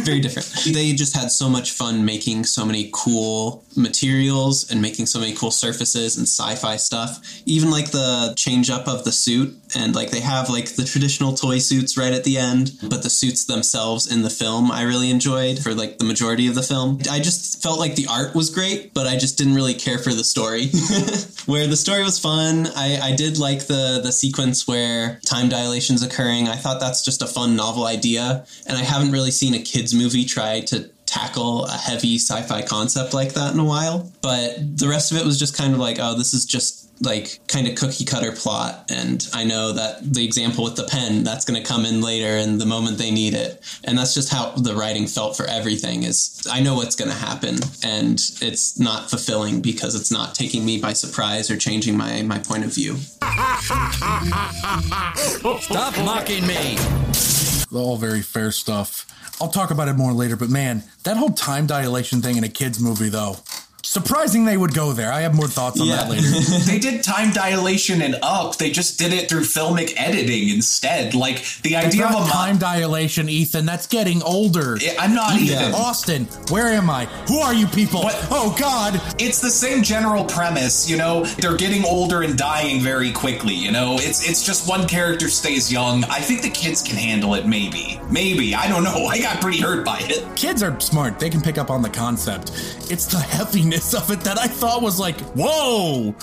very 0.04 0.20
different. 0.20 0.48
They 0.74 0.92
just 0.92 1.16
had 1.16 1.30
so 1.30 1.48
much 1.48 1.72
fun 1.72 2.04
making 2.04 2.44
so 2.44 2.66
many 2.66 2.90
cool 2.92 3.64
materials 3.76 4.70
and 4.70 4.82
making 4.82 5.06
so 5.06 5.20
many 5.20 5.34
cool 5.34 5.50
surfaces 5.50 6.18
and 6.18 6.26
sci-fi 6.26 6.76
stuff. 6.76 7.20
Even 7.46 7.70
like 7.70 7.90
the 7.90 8.34
change 8.36 8.68
up 8.68 8.88
of 8.88 9.04
the 9.04 9.12
suit 9.12 9.56
and 9.74 9.94
like 9.94 10.10
they 10.10 10.20
have 10.20 10.48
like 10.48 10.74
the 10.76 10.84
traditional 10.84 11.34
toy 11.34 11.58
suits 11.58 11.96
right 11.96 12.12
at 12.12 12.24
the 12.24 12.38
end, 12.38 12.72
but 12.82 13.02
the 13.02 13.10
suits 13.10 13.44
themselves 13.44 14.10
in 14.10 14.22
the 14.22 14.30
film 14.30 14.70
I 14.70 14.82
really 14.82 15.10
enjoyed 15.10 15.58
for 15.58 15.74
like 15.74 15.98
the 15.98 16.04
majority 16.04 16.46
of 16.46 16.54
the 16.54 16.62
film. 16.62 17.00
I 17.10 17.20
just 17.20 17.62
felt 17.62 17.78
like 17.78 17.94
the 17.96 18.06
art 18.08 18.34
was 18.34 18.50
great, 18.50 18.94
but 18.94 19.06
I 19.06 19.16
just 19.16 19.38
didn't 19.38 19.54
really 19.54 19.74
care 19.74 19.98
for 19.98 20.12
the 20.12 20.24
story. 20.24 20.66
where 21.46 21.66
the 21.66 21.76
story 21.76 22.02
was 22.02 22.18
fun, 22.18 22.68
I, 22.76 22.98
I 23.02 23.16
did 23.16 23.38
like 23.38 23.66
the 23.66 24.00
the 24.02 24.12
sequence 24.12 24.66
where 24.66 25.20
time 25.24 25.48
dilatation's 25.48 26.02
occurring. 26.02 26.48
I 26.48 26.56
thought 26.56 26.80
that's 26.80 27.04
just 27.04 27.22
a 27.22 27.26
fun 27.26 27.56
novel 27.56 27.86
idea, 27.86 28.46
and 28.66 28.76
I 28.76 28.82
haven't 28.82 29.12
really 29.12 29.30
seen 29.30 29.54
a 29.54 29.60
kids 29.60 29.94
movie 29.94 30.24
try 30.24 30.60
to 30.60 30.90
tackle 31.08 31.64
a 31.64 31.72
heavy 31.72 32.16
sci-fi 32.16 32.62
concept 32.62 33.14
like 33.14 33.32
that 33.32 33.54
in 33.54 33.58
a 33.60 33.64
while. 33.64 34.12
But 34.20 34.78
the 34.78 34.88
rest 34.88 35.10
of 35.10 35.18
it 35.18 35.24
was 35.24 35.38
just 35.38 35.56
kind 35.56 35.72
of 35.72 35.80
like, 35.80 35.96
oh, 35.98 36.16
this 36.16 36.34
is 36.34 36.44
just 36.44 36.87
like 37.00 37.40
kind 37.48 37.66
of 37.66 37.74
cookie 37.74 38.04
cutter 38.04 38.32
plot 38.32 38.90
and 38.90 39.28
i 39.34 39.44
know 39.44 39.72
that 39.72 39.98
the 40.02 40.24
example 40.24 40.64
with 40.64 40.76
the 40.76 40.84
pen 40.84 41.24
that's 41.24 41.44
going 41.44 41.60
to 41.60 41.66
come 41.66 41.84
in 41.84 42.00
later 42.00 42.36
and 42.36 42.60
the 42.60 42.66
moment 42.66 42.98
they 42.98 43.10
need 43.10 43.34
it 43.34 43.62
and 43.84 43.96
that's 43.96 44.14
just 44.14 44.32
how 44.32 44.50
the 44.50 44.74
writing 44.74 45.06
felt 45.06 45.36
for 45.36 45.46
everything 45.46 46.02
is 46.02 46.46
i 46.50 46.60
know 46.60 46.74
what's 46.74 46.96
going 46.96 47.10
to 47.10 47.16
happen 47.16 47.56
and 47.84 48.20
it's 48.40 48.78
not 48.78 49.08
fulfilling 49.10 49.60
because 49.60 49.94
it's 49.94 50.10
not 50.10 50.34
taking 50.34 50.64
me 50.64 50.80
by 50.80 50.92
surprise 50.92 51.50
or 51.50 51.56
changing 51.56 51.96
my 51.96 52.22
my 52.22 52.38
point 52.38 52.64
of 52.64 52.74
view 52.74 52.96
Stop 55.60 55.96
mocking 55.98 56.46
me. 56.46 56.78
All 57.74 57.96
very 57.96 58.22
fair 58.22 58.50
stuff. 58.50 59.06
I'll 59.40 59.48
talk 59.48 59.70
about 59.70 59.88
it 59.88 59.94
more 59.94 60.12
later, 60.12 60.36
but 60.36 60.48
man, 60.48 60.82
that 61.04 61.16
whole 61.16 61.30
time 61.30 61.66
dilation 61.66 62.22
thing 62.22 62.36
in 62.36 62.44
a 62.44 62.48
kids 62.48 62.80
movie, 62.80 63.08
though. 63.08 63.36
Surprising 63.82 64.44
they 64.44 64.56
would 64.56 64.74
go 64.74 64.92
there. 64.92 65.12
I 65.12 65.20
have 65.20 65.36
more 65.36 65.46
thoughts 65.46 65.80
on 65.80 65.88
that 65.88 66.10
later. 66.10 66.26
they 66.66 66.80
did 66.80 67.04
time 67.04 67.30
dilation 67.30 68.02
and 68.02 68.16
up. 68.22 68.56
They 68.56 68.70
just 68.70 68.98
did 68.98 69.12
it 69.12 69.28
through 69.30 69.42
filmic 69.42 69.94
editing 69.96 70.48
instead. 70.48 71.14
Like 71.14 71.44
the 71.62 71.76
idea 71.76 72.06
of 72.06 72.26
a 72.26 72.28
time 72.28 72.58
dilation, 72.58 73.28
Ethan. 73.28 73.66
That's 73.66 73.86
getting 73.86 74.20
older. 74.22 74.78
I'm 74.98 75.14
not 75.14 75.36
Ethan, 75.36 75.62
even. 75.62 75.74
Austin, 75.74 76.24
where 76.50 76.66
am 76.66 76.90
I? 76.90 77.04
Who 77.28 77.38
are 77.38 77.54
you 77.54 77.66
people? 77.68 78.00
Oh 78.30 78.54
God! 78.58 79.00
It's 79.20 79.40
the 79.40 79.50
same 79.50 79.82
general 79.82 80.24
premise, 80.24 80.90
you 80.90 80.96
know. 80.96 81.24
They're 81.24 81.56
getting 81.56 81.84
older 81.84 82.22
and 82.22 82.36
dying 82.36 82.80
very 82.80 83.12
quickly, 83.12 83.54
you 83.54 83.70
know. 83.70 83.96
It's 84.00 84.28
it's 84.28 84.44
just 84.44 84.68
one 84.68 84.88
character 84.88 85.28
stays 85.28 85.72
young. 85.72 86.04
I 86.04 86.20
think 86.20 86.42
the 86.42 86.50
kids 86.50 86.82
can 86.82 86.96
handle 86.96 87.34
it. 87.34 87.46
Maybe, 87.46 88.00
maybe 88.10 88.54
I 88.56 88.68
don't 88.68 88.82
know. 88.82 89.06
I 89.08 89.20
got 89.20 89.40
pretty 89.40 89.60
hurt 89.60 89.84
by 89.84 89.98
it. 90.02 90.36
Kids 90.36 90.64
are 90.64 90.78
smart. 90.80 91.20
They 91.20 91.30
can 91.30 91.40
pick 91.40 91.58
up 91.58 91.70
on 91.70 91.80
the 91.80 91.90
concept. 91.90 92.50
It's 92.90 93.06
the 93.06 93.18
heaviness 93.70 93.94
of 93.94 94.10
it 94.10 94.20
that 94.20 94.38
I 94.38 94.46
thought 94.46 94.82
was 94.82 94.98
like, 94.98 95.18
whoa. 95.34 96.14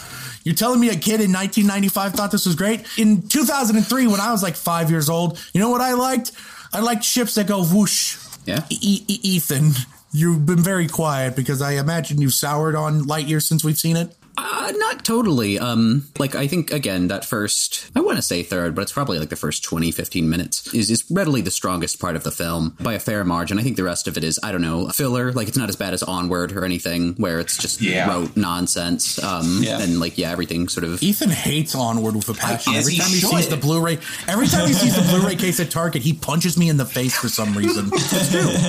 You're 0.43 0.55
telling 0.55 0.79
me 0.79 0.89
a 0.89 0.95
kid 0.95 1.21
in 1.21 1.31
1995 1.31 2.13
thought 2.13 2.31
this 2.31 2.45
was 2.45 2.55
great? 2.55 2.85
In 2.97 3.27
2003, 3.27 4.07
when 4.07 4.19
I 4.19 4.31
was 4.31 4.43
like 4.43 4.55
five 4.55 4.91
years 4.91 5.09
old, 5.09 5.39
you 5.53 5.59
know 5.59 5.69
what 5.69 5.81
I 5.81 5.93
liked? 5.93 6.31
I 6.71 6.81
liked 6.81 7.03
ships 7.03 7.35
that 7.35 7.47
go 7.47 7.63
whoosh. 7.63 8.17
Yeah. 8.45 8.63
Ethan, 8.69 9.71
you've 10.11 10.45
been 10.45 10.59
very 10.59 10.87
quiet 10.87 11.35
because 11.35 11.61
I 11.61 11.73
imagine 11.73 12.21
you've 12.21 12.33
soured 12.33 12.75
on 12.75 13.01
Lightyear 13.01 13.41
since 13.41 13.63
we've 13.63 13.77
seen 13.77 13.97
it. 13.97 14.15
Uh, 14.37 14.71
not 14.77 15.05
totally. 15.05 15.57
Um, 15.59 16.07
like 16.19 16.35
I 16.35 16.47
think 16.47 16.71
again 16.71 17.07
that 17.07 17.23
first, 17.25 17.89
I 17.95 18.01
want 18.01 18.17
to 18.17 18.21
say 18.21 18.43
third, 18.43 18.75
but 18.75 18.81
it's 18.81 18.91
probably 18.91 19.17
like 19.19 19.29
the 19.29 19.35
first 19.35 19.63
20, 19.63 19.91
15 19.91 20.29
minutes 20.29 20.73
is 20.73 20.89
is 20.91 21.03
readily 21.09 21.41
the 21.41 21.51
strongest 21.51 21.99
part 21.99 22.15
of 22.15 22.23
the 22.23 22.31
film 22.31 22.75
by 22.79 22.93
a 22.93 22.99
fair 22.99 23.23
margin. 23.23 23.57
I 23.59 23.61
think 23.63 23.77
the 23.77 23.83
rest 23.83 24.07
of 24.07 24.17
it 24.17 24.23
is 24.23 24.39
I 24.43 24.51
don't 24.51 24.61
know 24.61 24.89
filler. 24.89 25.31
Like 25.31 25.47
it's 25.47 25.57
not 25.57 25.69
as 25.69 25.75
bad 25.75 25.93
as 25.93 26.03
Onward 26.03 26.51
or 26.51 26.65
anything 26.65 27.13
where 27.15 27.39
it's 27.39 27.57
just 27.57 27.81
Yeah. 27.81 28.09
rote 28.09 28.35
nonsense. 28.35 29.21
Um, 29.23 29.59
Yeah. 29.63 29.79
and 29.81 29.99
like 29.99 30.17
yeah, 30.17 30.31
everything 30.31 30.67
sort 30.67 30.83
of. 30.83 31.01
Ethan 31.01 31.29
hates 31.29 31.73
Onward 31.75 32.15
with 32.15 32.27
a 32.29 32.33
passion. 32.33 32.73
Every 32.75 32.93
he 32.93 32.99
time 32.99 33.09
he 33.09 33.19
should. 33.19 33.29
sees 33.29 33.47
the 33.47 33.57
Blu-ray, 33.57 33.99
every 34.27 34.47
time 34.47 34.67
he 34.67 34.73
sees 34.73 34.95
the 34.95 35.01
Blu-ray 35.17 35.35
case 35.37 35.59
at 35.59 35.71
Target, 35.71 36.01
he 36.01 36.13
punches 36.13 36.57
me 36.57 36.69
in 36.69 36.77
the 36.77 36.85
face 36.85 37.15
for 37.15 37.29
some 37.29 37.57
reason. 37.57 37.89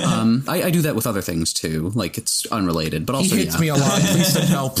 Um, 0.07 0.43
I, 0.47 0.63
I 0.63 0.69
do 0.71 0.81
that 0.83 0.95
with 0.95 1.05
other 1.07 1.21
things 1.21 1.53
too. 1.53 1.91
Like 1.93 2.17
it's 2.17 2.45
unrelated, 2.47 3.05
but 3.05 3.13
He 3.13 3.17
also 3.23 3.35
hits 3.35 3.55
yeah. 3.55 3.61
me 3.61 3.67
a 3.69 3.75
lot. 3.75 4.01
Please 4.01 4.27
send 4.33 4.47
help. 4.49 4.75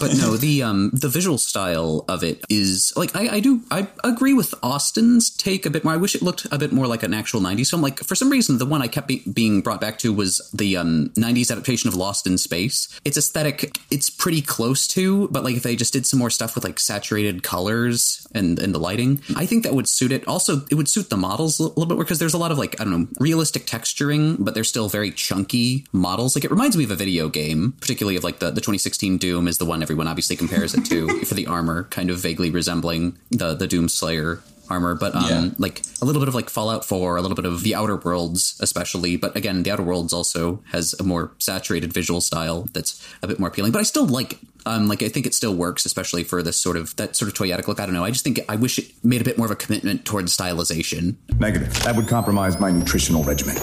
but 0.00 0.10
no, 0.18 0.36
the 0.36 0.62
um 0.62 0.90
the 0.92 1.08
visual 1.08 1.38
style 1.38 2.04
of 2.08 2.22
it 2.24 2.44
is 2.48 2.92
like 2.96 3.14
I, 3.14 3.36
I 3.36 3.40
do 3.40 3.62
I 3.70 3.88
agree 4.04 4.34
with 4.34 4.54
Austin's 4.62 5.30
take 5.30 5.64
a 5.66 5.70
bit 5.70 5.84
more. 5.84 5.94
I 5.94 5.96
wish 5.96 6.14
it 6.14 6.22
looked 6.22 6.46
a 6.50 6.58
bit 6.58 6.72
more 6.72 6.86
like 6.86 7.02
an 7.02 7.14
actual 7.14 7.40
'90s 7.40 7.70
film. 7.70 7.82
Like 7.82 8.00
for 8.00 8.14
some 8.14 8.30
reason, 8.30 8.58
the 8.58 8.66
one 8.66 8.82
I 8.82 8.88
kept 8.88 9.08
be- 9.08 9.22
being 9.32 9.60
brought 9.60 9.80
back 9.80 9.98
to 10.00 10.12
was 10.12 10.50
the 10.52 10.76
um 10.76 11.10
'90s 11.16 11.50
adaptation 11.50 11.88
of 11.88 11.94
Lost 11.94 12.26
in 12.26 12.38
Space. 12.38 12.88
Its 13.04 13.16
aesthetic, 13.16 13.78
it's 13.90 14.10
pretty 14.10 14.42
close 14.42 14.86
to, 14.88 15.28
but 15.28 15.44
like 15.44 15.56
if 15.56 15.62
they 15.62 15.76
just 15.76 15.92
did 15.92 16.06
some 16.06 16.18
more 16.18 16.30
stuff 16.30 16.54
with 16.54 16.64
like 16.64 16.80
saturated 16.80 17.42
colors 17.42 18.26
and 18.34 18.58
and 18.58 18.74
the 18.74 18.78
lighting, 18.78 19.20
I 19.36 19.46
think 19.46 19.62
that 19.62 19.74
would 19.74 19.88
suit 19.88 20.12
it. 20.12 20.26
Also, 20.26 20.62
it 20.70 20.74
would 20.74 20.88
suit 20.88 21.10
the 21.10 21.16
models 21.16 21.60
a 21.60 21.64
little 21.64 21.86
bit 21.86 21.94
more 21.94 22.04
because 22.04 22.18
there's 22.18 22.34
a 22.34 22.38
lot 22.38 22.52
of 22.52 22.58
like 22.58 22.80
I 22.80 22.84
don't 22.84 23.00
know 23.00 23.08
realistic 23.20 23.66
texturing, 23.66 24.36
but 24.38 24.54
they're 24.54 24.64
still 24.64 24.88
very 24.88 25.10
chunky 25.10 25.86
models. 25.92 26.34
Like 26.34 26.44
it 26.44 26.50
reminds 26.50 26.76
me 26.76 26.84
of 26.84 26.90
a 26.90 26.96
video 26.96 27.28
game, 27.28 27.74
particularly 27.80 28.16
of 28.16 28.24
like 28.24 28.40
the 28.40 28.50
the 28.50 28.60
2016 28.60 29.18
Doom 29.18 29.46
is 29.46 29.58
the 29.58 29.64
one 29.64 29.82
everyone 29.82 30.07
obviously 30.08 30.36
compares 30.36 30.74
it 30.74 30.84
to 30.86 31.20
for 31.24 31.34
the 31.34 31.46
armor, 31.46 31.84
kind 31.84 32.10
of 32.10 32.18
vaguely 32.18 32.50
resembling 32.50 33.16
the 33.30 33.54
the 33.54 33.66
Doom 33.66 33.88
Slayer 33.88 34.40
armor, 34.70 34.94
but 34.94 35.14
um, 35.14 35.24
Yeah. 35.30 35.48
like 35.56 35.82
a 36.02 36.04
little 36.04 36.20
bit 36.20 36.28
of 36.28 36.34
like 36.34 36.50
Fallout 36.50 36.84
4, 36.84 37.16
a 37.16 37.22
little 37.22 37.34
bit 37.34 37.46
of 37.46 37.62
the 37.62 37.74
Outer 37.74 37.96
Worlds, 37.96 38.54
especially. 38.60 39.16
But 39.16 39.34
again, 39.34 39.62
the 39.62 39.70
Outer 39.70 39.82
Worlds 39.82 40.12
also 40.12 40.62
has 40.72 40.94
a 41.00 41.02
more 41.02 41.32
saturated 41.38 41.90
visual 41.90 42.20
style 42.20 42.68
that's 42.74 43.02
a 43.22 43.26
bit 43.26 43.38
more 43.38 43.48
appealing. 43.48 43.72
But 43.72 43.78
I 43.80 43.84
still 43.84 44.04
like. 44.06 44.32
it. 44.34 44.38
Um, 44.66 44.86
like 44.86 45.02
I 45.02 45.08
think 45.08 45.24
it 45.24 45.32
still 45.32 45.54
works, 45.54 45.86
especially 45.86 46.24
for 46.24 46.42
this 46.42 46.58
sort 46.58 46.76
of 46.76 46.94
that 46.96 47.16
sort 47.16 47.30
of 47.30 47.34
toyetic 47.34 47.66
look. 47.68 47.80
I 47.80 47.86
don't 47.86 47.94
know. 47.94 48.04
I 48.04 48.10
just 48.10 48.22
think 48.24 48.40
I 48.50 48.56
wish 48.56 48.78
it 48.78 48.86
made 49.02 49.22
a 49.22 49.24
bit 49.24 49.38
more 49.38 49.46
of 49.46 49.50
a 49.50 49.56
commitment 49.56 50.04
towards 50.04 50.36
stylization. 50.36 51.14
Negative. 51.38 51.72
That 51.84 51.96
would 51.96 52.06
compromise 52.08 52.60
my 52.60 52.70
nutritional 52.70 53.24
regimen. 53.24 53.56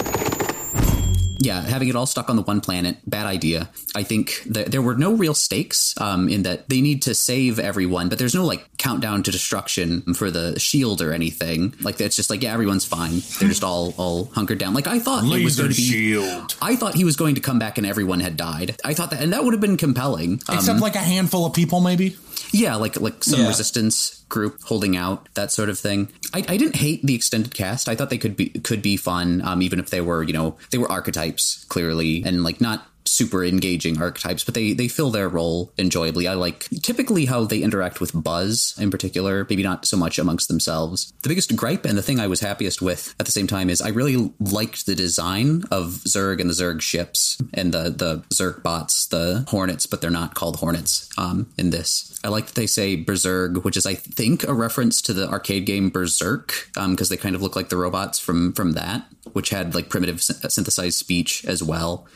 Yeah, 1.38 1.60
having 1.60 1.88
it 1.88 1.96
all 1.96 2.06
stuck 2.06 2.30
on 2.30 2.36
the 2.36 2.42
one 2.42 2.60
planet, 2.60 2.96
bad 3.06 3.26
idea. 3.26 3.68
I 3.94 4.02
think 4.02 4.42
that 4.46 4.70
there 4.72 4.80
were 4.82 4.94
no 4.94 5.12
real 5.12 5.34
stakes 5.34 5.94
um, 6.00 6.28
in 6.28 6.42
that 6.44 6.68
they 6.68 6.80
need 6.80 7.02
to 7.02 7.14
save 7.14 7.58
everyone, 7.58 8.08
but 8.08 8.18
there's 8.18 8.34
no 8.34 8.44
like 8.44 8.64
countdown 8.78 9.22
to 9.24 9.30
destruction 9.30 10.14
for 10.14 10.30
the 10.30 10.58
shield 10.58 11.02
or 11.02 11.12
anything. 11.12 11.74
Like 11.82 12.00
it's 12.00 12.16
just 12.16 12.30
like 12.30 12.42
yeah, 12.42 12.52
everyone's 12.54 12.84
fine. 12.84 13.20
They're 13.38 13.48
just 13.48 13.64
all 13.64 13.94
all 13.96 14.26
hunkered 14.26 14.58
down. 14.58 14.74
Like 14.74 14.86
I 14.86 14.98
thought 14.98 15.24
it 15.24 15.44
was 15.44 15.56
going 15.56 15.70
to 15.70 15.76
be. 15.76 15.82
shield. 15.82 16.56
I 16.62 16.76
thought 16.76 16.94
he 16.94 17.04
was 17.04 17.16
going 17.16 17.34
to 17.36 17.40
come 17.40 17.58
back 17.58 17.78
and 17.78 17.86
everyone 17.86 18.20
had 18.20 18.36
died. 18.36 18.76
I 18.84 18.94
thought 18.94 19.10
that, 19.10 19.20
and 19.22 19.32
that 19.32 19.44
would 19.44 19.52
have 19.52 19.60
been 19.60 19.76
compelling. 19.76 20.40
Um, 20.48 20.56
Except 20.56 20.80
like 20.80 20.94
a 20.94 20.98
handful 21.00 21.44
of 21.46 21.52
people, 21.52 21.80
maybe. 21.80 22.16
yeah, 22.52 22.76
like 22.76 23.00
like 23.00 23.22
some 23.24 23.40
Yeah. 23.40 23.48
resistance 23.48 24.15
group 24.28 24.60
holding 24.62 24.96
out, 24.96 25.28
that 25.34 25.52
sort 25.52 25.68
of 25.68 25.78
thing. 25.78 26.08
I, 26.34 26.38
I 26.48 26.56
didn't 26.56 26.76
hate 26.76 27.02
the 27.02 27.14
extended 27.14 27.54
cast. 27.54 27.88
I 27.88 27.94
thought 27.94 28.10
they 28.10 28.18
could 28.18 28.36
be 28.36 28.48
could 28.50 28.82
be 28.82 28.96
fun, 28.96 29.40
um, 29.42 29.62
even 29.62 29.78
if 29.78 29.90
they 29.90 30.00
were 30.00 30.22
you 30.22 30.32
know 30.32 30.56
they 30.70 30.78
were 30.78 30.90
archetypes 30.90 31.64
clearly 31.68 32.22
and 32.24 32.42
like 32.42 32.60
not 32.60 32.86
super 33.08 33.44
engaging 33.44 34.00
archetypes, 34.00 34.44
but 34.44 34.54
they 34.54 34.72
they 34.72 34.88
fill 34.88 35.10
their 35.10 35.28
role 35.28 35.72
enjoyably. 35.78 36.28
I 36.28 36.34
like 36.34 36.68
typically 36.82 37.26
how 37.26 37.44
they 37.44 37.62
interact 37.62 38.00
with 38.00 38.12
Buzz 38.14 38.74
in 38.78 38.90
particular, 38.90 39.46
maybe 39.48 39.62
not 39.62 39.86
so 39.86 39.96
much 39.96 40.18
amongst 40.18 40.48
themselves. 40.48 41.12
The 41.22 41.28
biggest 41.28 41.54
gripe 41.56 41.84
and 41.84 41.96
the 41.96 42.02
thing 42.02 42.20
I 42.20 42.26
was 42.26 42.40
happiest 42.40 42.82
with 42.82 43.14
at 43.18 43.26
the 43.26 43.32
same 43.32 43.46
time 43.46 43.70
is 43.70 43.80
I 43.80 43.88
really 43.88 44.32
liked 44.40 44.86
the 44.86 44.94
design 44.94 45.64
of 45.70 46.02
Zurg 46.06 46.40
and 46.40 46.50
the 46.50 46.54
Zurg 46.54 46.80
ships 46.80 47.38
and 47.54 47.72
the 47.72 47.90
the 47.90 48.24
Zurg 48.34 48.62
bots, 48.62 49.06
the 49.06 49.44
Hornets, 49.48 49.86
but 49.86 50.00
they're 50.00 50.10
not 50.10 50.34
called 50.34 50.56
Hornets 50.56 51.08
um, 51.18 51.48
in 51.56 51.70
this. 51.70 52.18
I 52.24 52.28
like 52.28 52.46
that 52.46 52.54
they 52.54 52.66
say 52.66 52.96
Berserk, 52.96 53.64
which 53.64 53.76
is 53.76 53.86
I 53.86 53.94
think 53.94 54.44
a 54.44 54.54
reference 54.54 55.00
to 55.02 55.12
the 55.12 55.28
arcade 55.28 55.66
game 55.66 55.90
Berserk, 55.90 56.70
because 56.74 57.08
they 57.08 57.16
kind 57.16 57.34
of 57.34 57.42
look 57.42 57.56
like 57.56 57.68
the 57.68 57.76
robots 57.76 58.18
from 58.18 58.52
from 58.52 58.72
that, 58.72 59.06
which 59.32 59.50
had 59.50 59.74
like 59.74 59.88
primitive 59.88 60.22
synthesized 60.22 60.98
speech 60.98 61.44
as 61.46 61.62
well. 61.62 62.06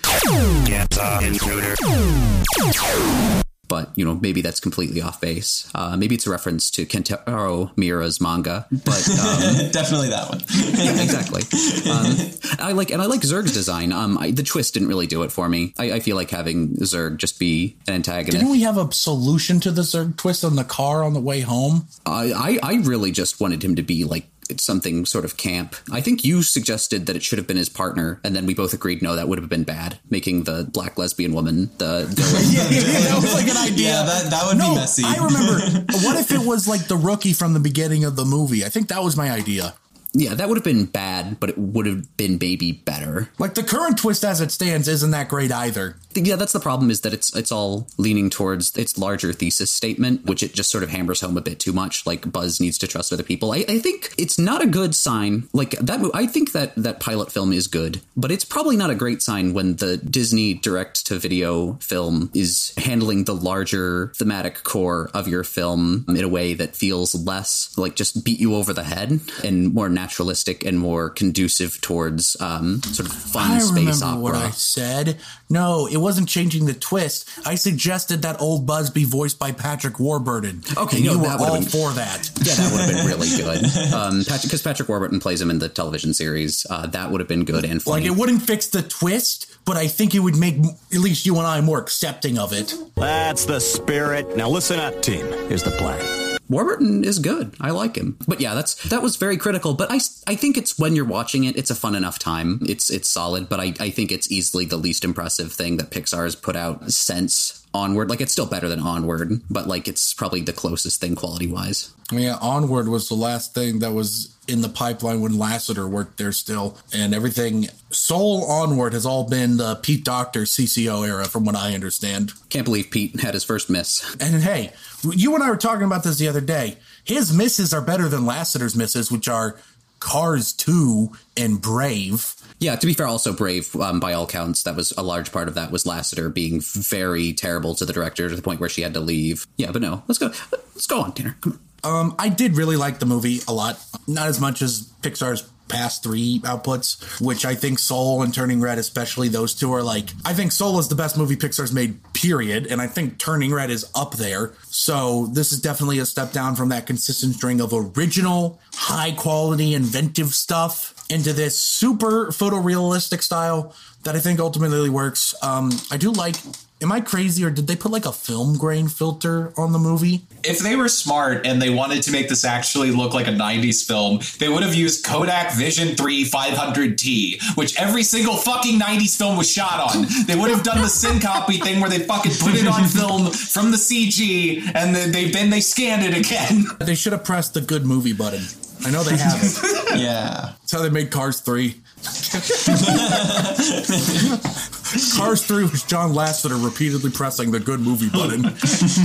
But 3.71 3.97
you 3.97 4.05
know, 4.05 4.17
maybe 4.17 4.43
that's 4.43 4.59
completely 4.59 5.01
off 5.01 5.21
base. 5.21 5.71
Uh, 5.77 5.97
maybe 5.97 6.17
it's 6.17 6.27
a 6.27 6.31
reference 6.31 6.73
to 6.73 6.85
Kentaro 6.85 7.73
Miura's 7.77 8.21
manga. 8.21 8.67
But 8.73 9.09
um, 9.11 9.71
Definitely 9.71 10.09
that 10.09 10.29
one. 10.29 10.41
yeah, 10.51 11.03
exactly. 11.05 11.43
Um, 11.89 12.17
I 12.59 12.73
like, 12.73 12.91
and 12.91 13.01
I 13.01 13.07
like 13.07 13.21
Zurg's 13.21 13.55
design. 13.55 13.93
Um, 13.93 14.19
I, 14.19 14.33
the 14.33 14.43
twist 14.43 14.75
didn't 14.75 14.89
really 14.89 15.07
do 15.07 15.23
it 15.23 15.31
for 15.31 15.49
me. 15.49 15.73
I, 15.79 15.93
I 15.93 16.01
feel 16.01 16.17
like 16.17 16.31
having 16.31 16.79
Zurg 16.79 17.19
just 17.19 17.39
be 17.39 17.77
an 17.87 17.95
antagonist. 17.95 18.39
Didn't 18.39 18.51
we 18.51 18.63
have 18.63 18.77
a 18.77 18.93
solution 18.93 19.61
to 19.61 19.71
the 19.71 19.83
Zurg 19.83 20.17
twist 20.17 20.45
on 20.45 20.57
the 20.57 20.65
car 20.65 21.05
on 21.05 21.15
the 21.15 21.21
way 21.21 21.41
home? 21.41 21.87
I, 22.05 22.59
I, 22.65 22.73
I 22.73 22.75
really 22.79 23.13
just 23.13 23.41
wanted 23.41 23.63
him 23.63 23.77
to 23.77 23.83
be 23.83 24.03
like 24.03 24.25
it's 24.25 24.30
something 24.59 25.05
sort 25.05 25.25
of 25.25 25.37
camp. 25.37 25.77
I 25.93 26.01
think 26.01 26.25
you 26.25 26.43
suggested 26.43 27.07
that 27.07 27.17
it 27.17 27.23
should 27.23 27.39
have 27.39 27.47
been 27.47 27.57
his 27.57 27.69
partner, 27.69 28.21
and 28.25 28.35
then 28.35 28.47
we 28.47 28.55
both 28.55 28.73
agreed 28.73 29.03
no, 29.03 29.17
that 29.17 29.29
would 29.29 29.39
have 29.39 29.49
been 29.49 29.65
bad, 29.65 29.99
making 30.09 30.45
the 30.45 30.69
black 30.73 30.97
lesbian 30.99 31.35
woman 31.35 31.71
the 31.79 32.09
yeah, 32.51 32.69
yeah, 32.71 32.93
yeah, 32.93 33.09
that 33.09 33.19
was 33.21 33.35
like 33.35 33.49
an 33.49 33.57
idea. 33.57 33.89
Yeah, 33.89 34.03
that, 34.05 34.31
that 34.31 34.47
would 34.47 34.59
no, 34.59 34.71
be 34.71 34.77
messy. 34.77 35.03
I 35.05 35.17
remember. 35.17 35.61
what 36.05 36.17
if 36.17 36.33
it 36.33 36.41
was 36.41 36.67
like 36.67 36.89
the 36.89 36.97
rookie 36.97 37.33
from 37.33 37.53
the 37.53 37.61
beginning 37.61 38.05
of 38.05 38.17
the 38.17 38.25
movie? 38.25 38.65
I 38.65 38.69
think 38.69 38.89
that 38.89 39.03
was 39.03 39.17
my 39.17 39.31
idea. 39.31 39.75
Yeah, 40.13 40.35
that 40.35 40.49
would 40.49 40.57
have 40.57 40.65
been 40.65 40.87
bad, 40.87 41.39
but 41.39 41.51
it 41.51 41.59
would 41.59 41.87
have 41.87 42.17
been 42.17 42.39
maybe 42.41 42.73
better. 42.73 43.29
Like 43.39 43.55
the 43.55 43.63
current 43.63 43.99
twist 43.99 44.25
as 44.25 44.41
it 44.41 44.51
stands 44.51 44.89
isn't 44.89 45.11
that 45.13 45.29
great 45.29 45.53
either. 45.53 45.97
Yeah, 46.15 46.37
that's 46.37 46.53
the 46.53 46.61
problem 46.61 46.91
is 46.91 47.03
that 47.03 47.15
it's 47.15 47.35
it's 47.37 47.53
all 47.53 47.87
leaning 47.97 48.31
towards 48.31 48.77
its 48.77 48.99
larger 48.99 49.33
thesis 49.33 49.71
statement, 49.71 50.27
which 50.27 50.43
it 50.43 50.55
just 50.55 50.71
sort 50.71 50.83
of 50.83 50.91
hammers 50.91 51.21
home 51.21 51.37
a 51.37 51.41
bit 51.41 51.61
too 51.61 51.73
much. 51.73 52.05
Like 52.07 52.31
Buzz 52.31 52.61
needs 52.61 52.79
to 52.79 52.89
trust 52.89 53.13
other 53.13 53.23
people. 53.23 53.53
I, 53.53 53.65
I 53.69 53.79
think 53.79 54.13
it's 54.19 54.39
not 54.39 54.63
a 54.63 54.67
good 54.67 54.95
sign. 54.95 55.49
Like 55.53 55.71
that, 55.79 56.11
I 56.13 56.27
think 56.27 56.53
that 56.53 56.75
that 56.75 56.99
pilot 56.99 57.31
film 57.31 57.53
is 57.53 57.69
good, 57.69 58.01
but 58.17 58.33
it's 58.33 58.45
probably 58.45 58.77
not 58.77 58.91
a 58.91 58.95
great 58.97 59.23
sign 59.23 59.55
when 59.55 59.77
the 59.77 59.97
Disney 59.99 60.55
direct 60.55 61.07
to 61.07 61.19
video 61.19 61.75
film 61.75 62.31
is 62.35 62.75
handling 62.77 63.25
the 63.25 63.35
larger 63.35 64.13
thematic 64.17 64.65
core 64.65 65.11
of 65.15 65.29
your 65.29 65.45
film 65.45 66.05
in 66.09 66.25
a 66.25 66.29
way 66.29 66.55
that 66.55 66.75
feels 66.75 67.15
less 67.15 67.77
like 67.79 67.95
just 67.95 68.25
beat 68.25 68.41
you 68.41 68.57
over 68.57 68.73
the 68.73 68.85
head 68.85 69.21
and 69.45 69.73
more 69.73 69.89
naturalistic 70.01 70.65
and 70.65 70.79
more 70.79 71.11
conducive 71.11 71.81
towards 71.81 72.41
um, 72.41 72.83
sort 72.83 73.07
of 73.09 73.15
fun 73.15 73.51
I 73.51 73.59
space 73.59 74.01
remember 74.01 74.23
what. 74.23 74.35
I 74.35 74.51
said. 74.51 75.19
No, 75.51 75.87
it 75.87 75.99
wasn't 75.99 76.29
changing 76.29 76.65
the 76.67 76.73
twist. 76.75 77.29
I 77.45 77.55
suggested 77.57 78.23
that 78.23 78.41
old 78.41 78.67
Buzz 78.67 78.89
be 78.89 79.05
voiced 79.05 79.39
by 79.39 79.53
Patrick 79.53 79.99
Warburton. 80.01 80.63
Okay, 80.77 80.97
and 80.99 81.07
no, 81.07 81.13
you 81.13 81.19
were 81.19 81.25
would've 81.25 81.41
all 81.41 81.55
been- 81.55 81.65
for 81.65 81.91
that. 81.93 82.31
Yeah, 82.41 82.55
that 82.55 82.73
would 82.73 82.81
have 82.81 82.91
been 82.97 83.07
really 83.07 83.29
good. 83.37 83.93
Um, 83.95 84.19
because 84.43 84.63
Patrick 84.63 84.89
Warburton 84.89 85.21
plays 85.21 85.41
him 85.43 85.51
in 85.51 85.59
the 85.59 85.69
television 85.69 86.15
series, 86.15 86.67
uh, 86.71 86.87
that 86.87 87.11
would 87.11 87.21
have 87.21 87.29
been 87.29 87.45
good 87.45 87.65
and 87.67 87.83
funny. 87.83 88.03
Like 88.05 88.11
it 88.11 88.19
wouldn't 88.19 88.43
fix 88.43 88.69
the 88.69 88.83
twist, 88.83 89.55
but 89.67 89.77
I 89.77 89.87
think 89.87 90.15
it 90.15 90.21
would 90.21 90.37
make 90.37 90.57
at 90.95 90.99
least 90.99 91.27
you 91.27 91.37
and 91.37 91.47
I 91.47 91.61
more 91.61 91.79
accepting 91.79 92.39
of 92.39 92.53
it. 92.55 92.73
That's 92.97 93.45
the 93.45 93.61
spirit. 93.61 94.37
Now 94.37 94.49
listen 94.49 94.81
up, 94.81 95.03
team. 95.03 95.27
Here's 95.49 95.63
the 95.63 95.73
plan. 95.73 96.20
Warburton 96.51 97.05
is 97.05 97.21
good. 97.21 97.55
I 97.61 97.71
like 97.71 97.97
him. 97.97 98.19
But 98.27 98.41
yeah, 98.41 98.55
that's 98.55 98.75
that 98.91 99.03
was 99.03 99.17
very 99.17 99.37
critical. 99.37 99.73
But 99.73 99.91
I, 99.91 100.01
I 100.27 100.35
think 100.35 100.59
it's 100.59 100.79
when 100.79 100.97
you're 100.97 101.05
watching 101.05 101.45
it, 101.45 101.57
it's 101.57 101.71
a 101.71 101.75
fun 101.75 101.95
enough 101.95 102.19
time. 102.19 102.61
It's 102.63 102.91
it's 102.91 103.09
solid. 103.09 103.49
But 103.49 103.61
I, 103.61 103.73
I 103.79 103.91
think 103.91 104.11
it's 104.11 104.31
easily 104.31 104.65
the 104.65 104.77
least 104.77 105.05
impressive 105.05 105.53
thing 105.53 105.77
that 105.77 105.91
Pixar 105.91 106.25
has 106.25 106.35
put 106.35 106.57
out 106.57 106.91
since 106.91 107.65
Onward. 107.73 108.11
Like 108.11 108.21
it's 108.21 108.33
still 108.33 108.47
better 108.47 108.69
than 108.69 108.81
Onward, 108.81 109.41
but 109.49 109.69
like 109.69 109.87
it's 109.87 110.13
probably 110.13 110.41
the 110.41 110.53
closest 110.53 111.01
thing 111.01 111.15
quality 111.15 111.47
wise. 111.47 111.95
Yeah, 112.11 112.37
Onward 112.41 112.89
was 112.89 113.09
the 113.09 113.15
last 113.15 113.55
thing 113.55 113.79
that 113.79 113.93
was 113.93 114.35
in 114.51 114.61
the 114.61 114.69
pipeline 114.69 115.21
when 115.21 115.33
Lasseter 115.33 115.89
worked 115.89 116.19
there 116.19 116.33
still, 116.33 116.77
and 116.93 117.15
everything. 117.15 117.69
Soul 117.91 118.45
Onward 118.45 118.93
has 118.93 119.07
all 119.07 119.29
been 119.29 119.57
the 119.57 119.77
Pete 119.77 120.05
Docter 120.05 120.43
CCO 120.43 121.07
era, 121.07 121.25
from 121.25 121.45
what 121.45 121.57
I 121.57 121.75
understand. 121.75 122.33
Can't 122.49 122.65
believe 122.65 122.91
Pete 122.91 123.21
had 123.21 123.35
his 123.35 123.45
first 123.45 123.71
miss. 123.71 124.17
And 124.21 124.43
hey, 124.43 124.73
you 125.03 125.35
and 125.35 125.43
I 125.43 125.51
were 125.51 125.57
talking 125.57 125.85
about 125.85 126.05
this 126.05 126.19
the 126.19 126.29
other 126.29 126.41
day. 126.41 126.77
His 127.05 127.33
misses 127.33 127.73
are 127.73 127.81
better 127.81 128.09
than 128.09 128.27
Lasseter's 128.27 128.77
misses, 128.77 129.11
which 129.11 129.29
are 129.29 129.59
Cars 130.01 130.53
2 130.53 131.13
and 131.37 131.61
Brave. 131.61 132.35
Yeah, 132.59 132.77
to 132.77 132.87
be 132.87 132.95
fair, 132.95 133.07
also 133.07 133.33
Brave, 133.33 133.75
um, 133.77 134.01
by 134.01 134.13
all 134.13 134.27
counts, 134.27 134.65
that 134.65 134.77
was 134.77 134.93
a 134.99 135.03
large 135.03 135.33
part 135.33 135.49
of 135.49 135.55
that 135.55 135.71
was 135.71 135.87
Lassiter 135.87 136.29
being 136.29 136.61
very 136.61 137.33
terrible 137.33 137.75
to 137.77 137.85
the 137.85 137.93
director 137.93 138.29
to 138.29 138.37
the 138.37 138.43
point 138.43 138.61
where 138.61 138.69
she 138.69 138.83
had 138.83 138.95
to 138.95 139.01
leave. 139.01 139.47
Yeah, 139.57 139.73
but 139.73 139.81
no, 139.81 140.03
let's 140.09 140.19
go. 140.19 140.33
Let's 140.75 140.87
go 140.87 141.01
on, 141.01 141.13
Tanner. 141.13 141.37
Come 141.41 141.53
on. 141.53 141.61
Um, 141.85 142.15
I 142.19 142.29
did 142.29 142.57
really 142.57 142.77
like 142.77 142.99
the 142.99 143.07
movie 143.07 143.41
a 143.49 143.53
lot. 143.53 143.79
Not 144.07 144.27
as 144.27 144.41
much 144.41 144.63
as 144.63 144.93
Pixar's 145.03 145.49
past 145.71 146.03
three 146.03 146.41
outputs, 146.41 147.21
which 147.21 147.45
I 147.45 147.55
think 147.55 147.79
Soul 147.79 148.23
and 148.23 148.35
Turning 148.35 148.61
Red, 148.61 148.79
especially 148.79 149.29
those 149.29 149.55
two, 149.55 149.73
are 149.73 149.83
like. 149.83 150.11
I 150.25 150.35
think 150.35 150.53
Soul 150.53 150.79
is 150.79 150.89
the 150.89 150.97
best 150.97 151.17
movie 151.17 151.37
Pixar's 151.37 151.73
made, 151.73 152.01
period. 152.13 152.67
And 152.67 152.83
I 152.83 152.87
think 152.87 153.19
Turning 153.19 153.55
Red 153.55 153.71
is 153.71 153.91
up 153.95 154.17
there. 154.17 154.53
So 154.65 155.27
this 155.27 155.53
is 155.53 155.61
definitely 155.61 156.01
a 156.01 156.07
step 156.07 156.33
down 156.33 156.57
from 156.57 156.69
that 156.71 156.87
consistent 156.87 157.37
string 157.37 157.61
of 157.61 157.73
original, 157.73 158.61
high 158.75 159.13
quality, 159.13 159.75
inventive 159.75 160.35
stuff 160.35 160.95
into 161.09 161.33
this 161.33 161.59
super 161.59 162.27
photorealistic 162.27 163.23
style 163.23 163.75
that 164.05 164.15
I 164.17 164.19
think 164.19 164.41
ultimately 164.41 164.91
works. 164.91 165.35
Um, 165.43 165.71
I 165.91 165.97
do 165.97 166.11
like. 166.11 166.37
Am 166.83 166.91
I 166.91 167.03
crazy 167.03 167.45
or 167.45 167.51
did 167.51 167.67
they 167.67 167.77
put 167.77 167.93
like 167.93 168.07
a 168.07 168.13
film 168.13 168.57
grain 168.57 168.89
filter 168.89 169.53
on 169.59 169.73
the 169.73 169.79
movie? 169.79 170.23
If 170.43 170.61
they 170.61 170.77
were 170.77 170.89
smart 170.89 171.47
and 171.47 171.61
they 171.61 171.69
wanted 171.69 172.03
to 172.05 172.11
make 172.11 172.31
this 172.31 172.43
actually 172.43 172.91
look 172.91 173.13
like 173.13 173.27
a 173.27 173.33
90s 173.33 173.87
film, 173.87 174.21
they 174.39 174.49
would 174.49 174.63
have 174.63 174.75
used 174.75 175.05
Kodak 175.05 175.53
Vision 175.53 175.95
3 175.95 176.25
500T, 176.25 177.57
which 177.59 177.79
every 177.79 178.03
single 178.03 178.35
fucking 178.35 178.81
90s 178.81 179.19
film 179.19 179.37
was 179.37 179.51
shot 179.51 179.95
on. 179.95 180.07
They 180.27 180.37
would 180.37 180.49
have 180.51 180.63
done 180.63 180.81
the 180.81 180.89
syncopy 180.89 181.59
thing 181.63 181.81
where 181.81 181.91
they 181.91 181.99
fucking 181.99 182.33
put 182.41 182.55
it 182.55 182.67
on 182.67 182.89
film 182.89 183.31
from 183.31 183.73
the 183.73 183.77
CG 183.77 184.63
and 184.75 184.97
then 184.97 185.13
they 185.13 185.31
then 185.31 185.51
they 185.51 185.61
scanned 185.61 186.03
it 186.03 186.17
again. 186.17 186.65
They 186.81 186.95
should 186.95 187.13
have 187.13 187.25
pressed 187.25 187.53
the 187.53 187.61
good 187.61 187.85
movie 187.85 188.15
button. 188.15 188.41
I 188.87 188.91
know 188.91 189.03
they 189.03 189.19
haven't. 189.19 189.59
yeah. 190.01 190.55
That's 190.61 190.73
how 190.73 190.81
they 190.81 190.89
made 190.89 191.11
Cars 191.11 191.41
3. 191.41 191.75
Cars 195.17 195.45
3 195.47 195.65
was 195.65 195.83
John 195.85 196.13
Lasseter 196.13 196.63
repeatedly 196.65 197.11
pressing 197.11 197.51
the 197.51 197.61
good 197.61 197.81
movie 197.81 198.09
button. 198.11 198.45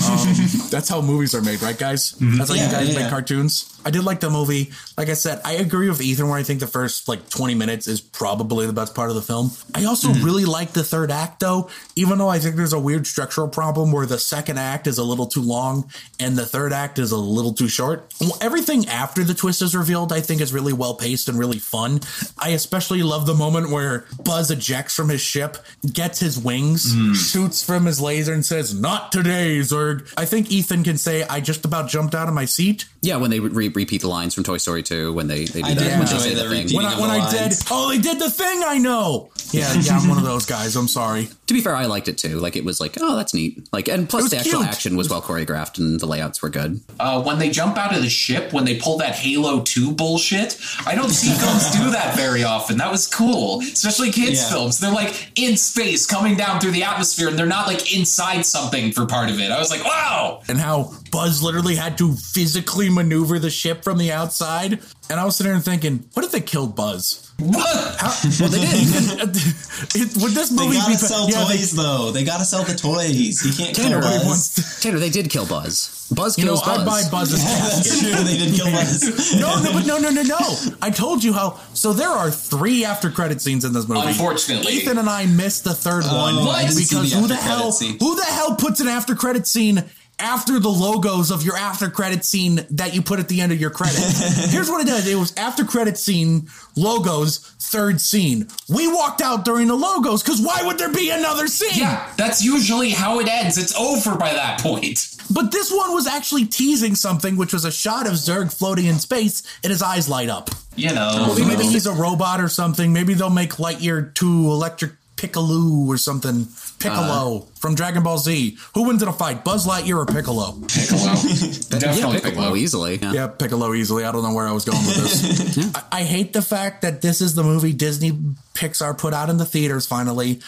Um, 0.05 0.35
that's 0.69 0.87
how 0.89 1.01
movies 1.01 1.33
are 1.35 1.41
made, 1.41 1.61
right, 1.61 1.77
guys? 1.77 2.11
That's 2.19 2.49
how 2.49 2.55
Yeah, 2.55 2.65
you 2.65 2.71
guys 2.71 2.89
yeah. 2.93 2.99
make 3.01 3.09
cartoons. 3.09 3.71
I 3.85 3.91
did 3.91 4.03
like 4.03 4.19
the 4.19 4.29
movie. 4.29 4.71
Like 4.97 5.09
I 5.09 5.13
said, 5.13 5.41
I 5.45 5.53
agree 5.53 5.89
with 5.89 6.01
Ethan 6.01 6.27
where 6.27 6.37
I 6.37 6.43
think 6.43 6.59
the 6.59 6.67
first 6.67 7.07
like 7.07 7.29
20 7.29 7.53
minutes 7.55 7.87
is 7.87 8.01
probably 8.01 8.65
the 8.65 8.73
best 8.73 8.95
part 8.95 9.09
of 9.09 9.15
the 9.15 9.21
film. 9.21 9.51
I 9.75 9.85
also 9.85 10.09
really 10.13 10.45
like 10.45 10.71
the 10.71 10.83
third 10.83 11.11
act 11.11 11.39
though, 11.39 11.69
even 11.95 12.17
though 12.17 12.27
I 12.29 12.39
think 12.39 12.55
there's 12.55 12.73
a 12.73 12.79
weird 12.79 13.05
structural 13.05 13.47
problem 13.47 13.91
where 13.91 14.05
the 14.07 14.17
second 14.17 14.57
act 14.57 14.87
is 14.87 14.97
a 14.97 15.03
little 15.03 15.27
too 15.27 15.41
long 15.41 15.89
and 16.19 16.35
the 16.35 16.45
third 16.47 16.73
act 16.73 16.97
is 16.97 17.11
a 17.11 17.17
little 17.17 17.53
too 17.53 17.67
short. 17.67 18.11
Everything 18.41 18.87
after 18.87 19.23
the 19.23 19.35
twist 19.35 19.61
is 19.61 19.75
revealed, 19.75 20.11
I 20.11 20.19
think 20.21 20.41
is 20.41 20.51
really 20.53 20.73
well 20.73 20.95
paced 20.95 21.29
and 21.29 21.37
really 21.37 21.59
fun. 21.59 21.99
I 22.39 22.49
especially 22.49 23.03
love 23.03 23.27
the 23.27 23.35
moment 23.35 23.69
where 23.69 24.05
Buzz 24.23 24.49
ejects 24.49 24.95
from 24.95 25.09
his 25.09 25.21
ship, 25.21 25.57
gets 25.91 26.19
his 26.19 26.39
wings, 26.39 26.93
hmm. 26.93 27.13
shoots 27.13 27.63
from 27.63 27.85
his 27.85 28.01
laser 28.01 28.33
and 28.33 28.45
says, 28.45 28.73
"Not 28.73 29.11
today, 29.11 29.59
Zurg." 29.59 30.11
I 30.17 30.25
think 30.25 30.51
Ethan 30.51 30.83
can 30.83 30.97
say, 30.97 31.23
"I 31.23 31.39
just 31.39 31.65
about 31.65 31.89
jumped 31.89 32.15
out 32.15 32.27
of 32.27 32.33
my 32.33 32.45
seat." 32.45 32.85
Yeah, 33.01 33.17
when 33.17 33.29
they 33.29 33.39
re- 33.39 33.69
repeat 33.69 34.01
the 34.01 34.07
lines 34.07 34.33
from 34.33 34.43
Toy 34.43 34.57
Story 34.57 34.81
2, 34.81 35.13
when 35.13 35.27
they, 35.27 35.45
they 35.45 35.61
do 35.61 35.67
I 35.67 35.73
that, 35.75 35.79
did 35.79 35.91
when 35.91 35.99
they 35.99 36.17
say 36.17 36.33
the 36.33 36.43
the 36.43 36.63
thing. 36.63 36.75
when 36.75 36.85
I 36.85 36.99
when 36.99 37.09
I 37.11 37.29
did 37.29 37.53
oh 37.69 37.89
they 37.89 37.99
did 37.99 38.19
the 38.19 38.29
thing 38.29 38.63
I 38.65 38.77
know 38.77 39.29
yeah 39.55 39.73
yeah 39.81 39.97
I'm 39.97 40.07
one 40.09 40.17
of 40.17 40.23
those 40.25 40.45
guys 40.45 40.75
I'm 40.75 40.87
sorry 40.87 41.27
To 41.47 41.53
be 41.53 41.61
fair, 41.61 41.75
I 41.75 41.85
liked 41.85 42.07
it 42.07 42.17
too. 42.17 42.39
Like, 42.39 42.55
it 42.55 42.65
was 42.65 42.79
like, 42.79 42.97
oh, 42.99 43.15
that's 43.15 43.33
neat. 43.33 43.67
Like, 43.71 43.87
and 43.87 44.09
plus 44.09 44.29
the 44.31 44.37
actual 44.37 44.59
cute. 44.61 44.67
action 44.67 44.97
was 44.97 45.09
well 45.09 45.21
choreographed 45.21 45.77
and 45.77 45.99
the 45.99 46.07
layouts 46.07 46.41
were 46.41 46.49
good. 46.49 46.81
Uh, 46.99 47.21
when 47.21 47.37
they 47.37 47.49
jump 47.51 47.77
out 47.77 47.95
of 47.95 48.01
the 48.01 48.09
ship, 48.09 48.51
when 48.51 48.65
they 48.65 48.77
pull 48.79 48.97
that 48.97 49.13
Halo 49.15 49.61
2 49.61 49.91
bullshit, 49.93 50.57
I 50.87 50.95
don't 50.95 51.11
see 51.11 51.29
films 51.33 51.69
do 51.71 51.91
that 51.91 52.15
very 52.15 52.43
often. 52.43 52.77
That 52.77 52.91
was 52.91 53.05
cool, 53.05 53.59
especially 53.61 54.11
kids' 54.11 54.41
Yeah. 54.41 54.49
films. 54.49 54.79
They're 54.79 54.91
like 54.91 55.31
in 55.39 55.55
space, 55.55 56.07
coming 56.07 56.35
down 56.35 56.59
through 56.59 56.71
the 56.71 56.83
atmosphere, 56.83 57.27
and 57.29 57.37
they're 57.37 57.45
not 57.45 57.67
like 57.67 57.93
inside 57.95 58.43
something 58.45 58.91
for 58.91 59.05
part 59.05 59.29
of 59.29 59.39
it. 59.39 59.51
I 59.51 59.59
was 59.59 59.69
like, 59.69 59.83
wow! 59.85 60.41
and 60.49 60.57
how 60.57 60.93
Buzz 61.15 61.41
literally 61.41 61.75
had 61.75 61.97
to 61.99 62.13
physically 62.13 62.89
maneuver 62.89 63.39
the 63.39 63.49
ship 63.49 63.83
from 63.83 63.97
the 63.97 64.11
outside 64.11 64.79
and 65.09 65.19
I 65.19 65.23
was 65.25 65.35
sitting 65.37 65.53
there 65.53 65.61
thinking 65.61 66.03
what 66.13 66.25
if 66.25 66.31
they 66.31 66.41
killed 66.41 66.75
Buzz 66.75 67.31
What? 67.39 67.95
how, 67.99 68.11
well 68.39 68.49
they 68.49 68.59
did 68.59 69.35
it, 69.95 70.17
would 70.21 70.31
this 70.33 70.49
They 70.49 70.55
movie 70.65 70.77
gotta 70.77 70.91
be 70.91 70.97
sell 70.97 71.29
yeah, 71.29 71.45
they- 71.45 71.55
toys 71.57 71.71
though. 71.71 72.11
They 72.11 72.23
gotta 72.23 72.45
sell 72.45 72.63
the 72.63 72.75
toys. 72.75 73.41
He 73.41 73.51
can't 73.51 73.75
kill 73.75 73.85
Tanner, 73.89 74.01
Buzz. 74.01 74.79
Tanner, 74.81 74.99
they 74.99 75.09
did 75.09 75.29
kill 75.29 75.45
Buzz. 75.47 76.07
Buzz 76.15 76.37
you 76.37 76.45
know 76.45 76.51
kills 76.53 76.63
Buzz. 76.63 76.79
I 76.79 76.85
buy 76.85 77.09
Buzz's 77.09 77.43
That's 77.43 77.89
casket 77.89 78.13
true. 78.15 78.23
They 78.23 78.37
did 78.37 78.53
kill 78.55 78.71
Buzz. 78.71 79.35
no, 79.39 79.61
no, 79.61 79.73
but 79.73 79.85
no, 79.85 79.97
no, 79.97 80.09
no, 80.11 80.21
no. 80.23 80.39
I 80.81 80.91
told 80.91 81.23
you 81.23 81.33
how. 81.33 81.59
So 81.73 81.93
there 81.93 82.09
are 82.09 82.29
three 82.31 82.85
after 82.85 83.09
credit 83.09 83.41
scenes 83.41 83.65
in 83.65 83.73
this 83.73 83.87
movie. 83.87 84.07
Unfortunately. 84.07 84.73
Ethan 84.73 84.97
and 84.97 85.09
I 85.09 85.25
missed 85.25 85.63
the 85.63 85.73
third 85.73 86.03
oh, 86.05 86.43
one 86.45 86.55
I 86.55 86.63
because 86.67 87.11
the 87.11 87.17
who 87.19 87.27
the 87.27 87.35
hell, 87.35 87.71
scene. 87.71 87.97
who 87.99 88.15
the 88.15 88.23
hell 88.25 88.55
puts 88.55 88.79
an 88.79 88.87
after 88.87 89.15
credit 89.15 89.47
scene 89.47 89.83
after 90.19 90.59
the 90.59 90.69
logos 90.69 91.31
of 91.31 91.43
your 91.43 91.57
after 91.57 91.89
credit 91.89 92.23
scene 92.23 92.65
that 92.71 92.93
you 92.93 93.01
put 93.01 93.19
at 93.19 93.27
the 93.27 93.41
end 93.41 93.51
of 93.51 93.59
your 93.59 93.69
credit? 93.69 93.99
Here's 94.49 94.69
what 94.69 94.81
it 94.81 94.87
does. 94.87 95.07
It 95.07 95.15
was 95.15 95.35
after 95.37 95.63
credit 95.63 95.97
scene 95.97 96.49
logos 96.75 97.39
third 97.59 97.99
scene. 97.99 98.47
We 98.69 98.87
walked 98.87 99.21
out 99.21 99.43
during 99.45 99.67
the 99.67 99.75
logos 99.75 100.23
because 100.23 100.41
why 100.41 100.61
would 100.63 100.77
there 100.77 100.91
be 100.91 101.09
another 101.09 101.47
scene? 101.47 101.81
Yeah, 101.81 102.11
that's 102.17 102.43
usually 102.43 102.91
how 102.91 103.19
it 103.19 103.27
ends. 103.27 103.57
It's 103.57 103.75
over 103.75 104.15
by 104.15 104.33
that 104.33 104.61
point. 104.61 105.15
But 105.33 105.51
this 105.51 105.71
one 105.71 105.93
was 105.93 106.07
actually 106.07 106.45
teasing 106.45 106.95
something, 106.95 107.35
which 107.35 107.53
was 107.53 107.65
a 107.65 107.71
shot 107.71 108.05
of 108.05 108.13
Zurg 108.13 108.53
floating 108.53 108.85
in 108.85 108.99
space 108.99 109.41
and 109.63 109.71
his 109.71 109.81
eyes 109.81 110.07
light 110.07 110.29
up. 110.29 110.49
You 110.75 110.93
know. 110.93 111.35
Maybe 111.37 111.63
he's 111.63 111.87
a 111.87 111.93
robot 111.93 112.41
or 112.41 112.49
something. 112.49 112.93
Maybe 112.93 113.13
they'll 113.13 113.29
make 113.29 113.53
Lightyear 113.53 114.13
2 114.13 114.25
electric 114.27 114.91
Piccolo 115.17 115.87
or 115.87 115.97
something. 115.97 116.47
Piccolo 116.77 117.37
uh, 117.37 117.45
from 117.55 117.73
Dragon 117.73 118.03
Ball 118.03 118.17
Z. 118.17 118.57
Who 118.73 118.87
wins 118.87 119.01
in 119.01 119.07
a 119.07 119.13
fight, 119.13 119.43
Buzz 119.45 119.65
Lightyear 119.65 119.97
or 119.97 120.05
Piccolo? 120.05 120.51
Piccolo. 120.67 121.13
Definitely 121.79 122.17
yeah, 122.17 122.19
Piccolo 122.21 122.55
easily. 122.55 122.97
Yeah. 122.97 123.13
Yeah, 123.13 123.27
Piccolo 123.27 123.73
easily. 123.73 124.03
I 124.03 124.11
don't 124.11 124.23
know 124.23 124.33
where 124.33 124.47
I 124.47 124.51
was 124.51 124.65
going 124.65 124.85
with 124.85 124.97
this. 124.97 125.75
I, 125.91 125.99
I 125.99 126.03
hate 126.03 126.33
the 126.33 126.41
fact 126.41 126.81
that 126.81 127.01
this 127.01 127.21
is 127.21 127.33
the 127.33 127.43
movie 127.43 127.71
Disney 127.71 128.11
Pixar 128.53 128.97
put 128.97 129.13
out 129.13 129.29
in 129.29 129.37
the 129.37 129.45
theaters 129.45 129.85
finally 129.85 130.41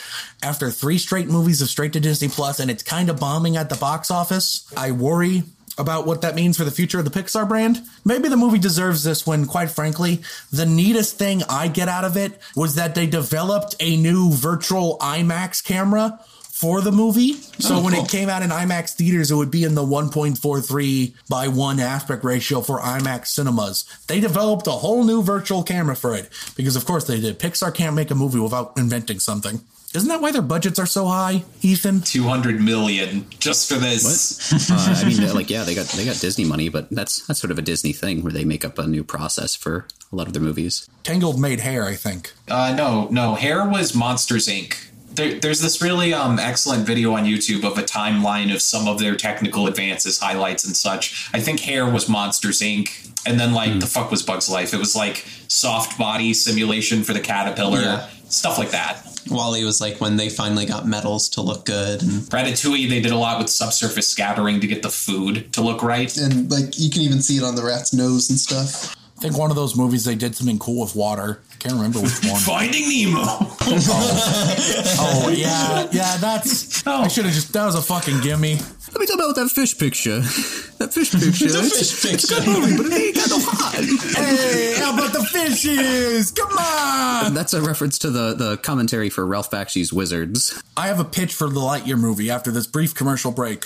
after 0.43 0.69
three 0.69 0.97
straight 0.97 1.27
movies 1.27 1.61
of 1.61 1.69
straight 1.69 1.93
to 1.93 1.99
Disney 1.99 2.27
Plus, 2.27 2.59
and 2.59 2.69
it's 2.69 2.83
kind 2.83 3.09
of 3.09 3.19
bombing 3.19 3.55
at 3.55 3.69
the 3.69 3.77
box 3.77 4.11
office. 4.11 4.71
I 4.75 4.91
worry 4.91 5.43
about 5.77 6.05
what 6.07 6.21
that 6.21 6.35
means 6.35 6.57
for 6.57 6.63
the 6.63 6.71
future 6.71 6.99
of 6.99 7.05
the 7.05 7.11
Pixar 7.11 7.47
brand. 7.47 7.81
Maybe 8.03 8.29
the 8.29 8.37
movie 8.37 8.57
deserves 8.59 9.03
this 9.03 9.27
when, 9.27 9.45
quite 9.45 9.69
frankly, 9.69 10.21
the 10.51 10.65
neatest 10.65 11.17
thing 11.17 11.43
I 11.49 11.67
get 11.67 11.87
out 11.87 12.03
of 12.05 12.17
it 12.17 12.39
was 12.55 12.75
that 12.75 12.95
they 12.95 13.05
developed 13.07 13.75
a 13.79 13.95
new 13.97 14.31
virtual 14.31 14.97
IMAX 14.99 15.63
camera 15.63 16.19
for 16.41 16.81
the 16.81 16.91
movie. 16.91 17.33
So 17.59 17.75
Oh, 17.75 17.83
when 17.83 17.93
cool. 17.93 18.03
it 18.05 18.09
came 18.09 18.29
out 18.29 18.41
in 18.41 18.49
IMAX 18.49 18.95
theaters, 18.95 19.29
it 19.29 19.35
would 19.35 19.51
be 19.51 19.63
in 19.63 19.75
the 19.75 19.83
1.43 19.83 21.13
by 21.29 21.47
1 21.47 21.79
aspect 21.79 22.23
ratio 22.23 22.61
for 22.61 22.79
IMAX 22.79 23.27
cinemas. 23.27 23.85
They 24.07 24.19
developed 24.19 24.65
a 24.65 24.71
whole 24.71 25.03
new 25.03 25.21
virtual 25.21 25.61
camera 25.61 25.95
for 25.95 26.15
it 26.15 26.29
because, 26.55 26.75
of 26.75 26.85
course, 26.85 27.05
they 27.05 27.19
did. 27.19 27.37
Pixar 27.37 27.73
can't 27.73 27.95
make 27.95 28.09
a 28.09 28.15
movie 28.15 28.39
without 28.39 28.73
inventing 28.75 29.19
something. 29.19 29.61
Isn't 29.97 30.09
that 30.09 30.21
why 30.21 30.31
their 30.31 30.41
budgets 30.43 30.77
are 30.79 30.85
so 30.85 31.07
high, 31.07 31.43
Ethan? 31.61 32.01
200 32.01 32.61
million 32.61 33.25
just 33.39 33.67
for 33.67 33.79
this. 33.79 34.53
uh, 34.71 34.95
I 35.03 35.09
mean, 35.09 35.33
like, 35.33 35.49
yeah, 35.49 35.63
they 35.63 35.73
got 35.75 35.87
they 35.87 36.05
got 36.05 36.19
Disney 36.19 36.45
money, 36.45 36.69
but 36.69 36.89
that's 36.91 37.25
that's 37.25 37.39
sort 37.39 37.49
of 37.51 37.57
a 37.57 37.63
Disney 37.63 37.93
thing 37.93 38.21
where 38.23 38.31
they 38.31 38.45
make 38.45 38.63
up 38.63 38.77
a 38.77 38.85
new 38.85 39.03
process 39.03 39.55
for 39.55 39.87
a 40.11 40.15
lot 40.15 40.27
of 40.27 40.33
their 40.33 40.41
movies. 40.41 40.87
Tangled 41.03 41.39
made 41.41 41.61
hair, 41.61 41.85
I 41.85 41.95
think. 41.95 42.31
Uh, 42.47 42.73
no, 42.77 43.07
no. 43.09 43.35
Hair 43.35 43.67
was 43.67 43.95
Monsters 43.95 44.47
Inc. 44.47 44.75
There, 45.15 45.39
there's 45.39 45.61
this 45.61 45.81
really 45.81 46.13
um, 46.13 46.37
excellent 46.37 46.85
video 46.85 47.13
on 47.13 47.25
YouTube 47.25 47.63
of 47.63 47.79
a 47.79 47.81
timeline 47.81 48.53
of 48.53 48.61
some 48.61 48.87
of 48.87 48.99
their 48.99 49.15
technical 49.15 49.65
advances, 49.65 50.19
highlights, 50.19 50.63
and 50.63 50.75
such. 50.75 51.27
I 51.33 51.39
think 51.39 51.61
Hair 51.61 51.89
was 51.89 52.07
Monsters 52.07 52.59
Inc. 52.61 53.11
And 53.25 53.39
then, 53.39 53.51
like, 53.51 53.79
the 53.79 53.87
fuck 53.87 54.11
was 54.11 54.21
Bugs 54.21 54.47
Life? 54.47 54.73
It 54.73 54.77
was 54.77 54.95
like 54.95 55.25
soft 55.47 55.97
body 55.97 56.33
simulation 56.33 57.03
for 57.03 57.13
the 57.13 57.19
caterpillar, 57.19 57.81
Yeah. 57.81 58.07
stuff 58.29 58.57
like 58.59 58.69
that. 58.71 59.03
WALL-E 59.29 59.63
was 59.63 59.81
like 59.81 59.99
when 59.99 60.15
they 60.17 60.29
finally 60.29 60.65
got 60.65 60.87
metals 60.87 61.29
to 61.29 61.41
look 61.41 61.65
good. 61.65 62.01
And 62.01 62.21
Ratatouille, 62.23 62.89
they 62.89 63.01
did 63.01 63.11
a 63.11 63.17
lot 63.17 63.39
with 63.39 63.49
subsurface 63.49 64.07
scattering 64.07 64.59
to 64.61 64.67
get 64.67 64.81
the 64.81 64.89
food 64.89 65.51
to 65.53 65.61
look 65.61 65.83
right. 65.83 66.15
And 66.17 66.49
like 66.51 66.77
you 66.79 66.89
can 66.89 67.01
even 67.01 67.21
see 67.21 67.37
it 67.37 67.43
on 67.43 67.55
the 67.55 67.63
rat's 67.63 67.93
nose 67.93 68.29
and 68.29 68.39
stuff. 68.39 68.95
I 69.17 69.19
think 69.19 69.37
one 69.37 69.49
of 69.49 69.55
those 69.55 69.75
movies 69.75 70.05
they 70.05 70.13
did 70.13 70.35
something 70.35 70.59
cool 70.59 70.81
with 70.81 70.95
water. 70.95 71.41
I 71.51 71.55
can't 71.55 71.73
remember 71.75 71.99
which 72.01 72.23
one. 72.23 72.39
Finding 72.45 72.87
Nemo. 72.87 73.23
Oh, 73.69 75.23
oh 75.25 75.29
yeah, 75.29 75.87
yeah. 75.91 76.15
That's. 76.17 76.87
I 76.87 77.09
should 77.09 77.25
have 77.25 77.33
just. 77.33 77.51
That 77.51 77.65
was 77.65 77.75
a 77.75 77.81
fucking 77.81 78.21
gimme. 78.21 78.55
Let 78.55 78.99
me 78.99 79.05
talk 79.05 79.15
about 79.15 79.35
that 79.35 79.49
fish 79.49 79.77
picture. 79.77 80.21
That 80.21 80.93
fish 80.93 81.11
picture. 81.11 81.47
The 81.47 81.63
fish 81.63 82.05
It's 82.13 82.31
a 82.31 82.35
good 82.35 82.47
movie, 82.47 82.77
but 82.77 82.85
it 82.85 82.93
ain't 82.93 83.15
got 83.15 83.29
no 83.29 83.39
heart. 83.41 83.75
Hey, 83.75 84.75
how 84.79 84.93
about 84.93 85.11
the 85.11 85.23
fishes? 85.23 86.31
Come 86.31 86.57
on. 86.57 87.33
That's 87.33 87.53
a 87.53 87.61
reference 87.61 87.99
to 87.99 88.09
the, 88.09 88.33
the 88.33 88.57
commentary 88.57 89.09
for 89.09 89.25
Ralph 89.25 89.51
Bakshi's 89.51 89.91
Wizards. 89.91 90.61
I 90.77 90.87
have 90.87 90.99
a 90.99 91.05
pitch 91.05 91.33
for 91.33 91.49
the 91.49 91.59
Lightyear 91.59 91.99
movie 91.99 92.31
after 92.31 92.49
this 92.49 92.67
brief 92.67 92.95
commercial 92.95 93.31
break. 93.31 93.65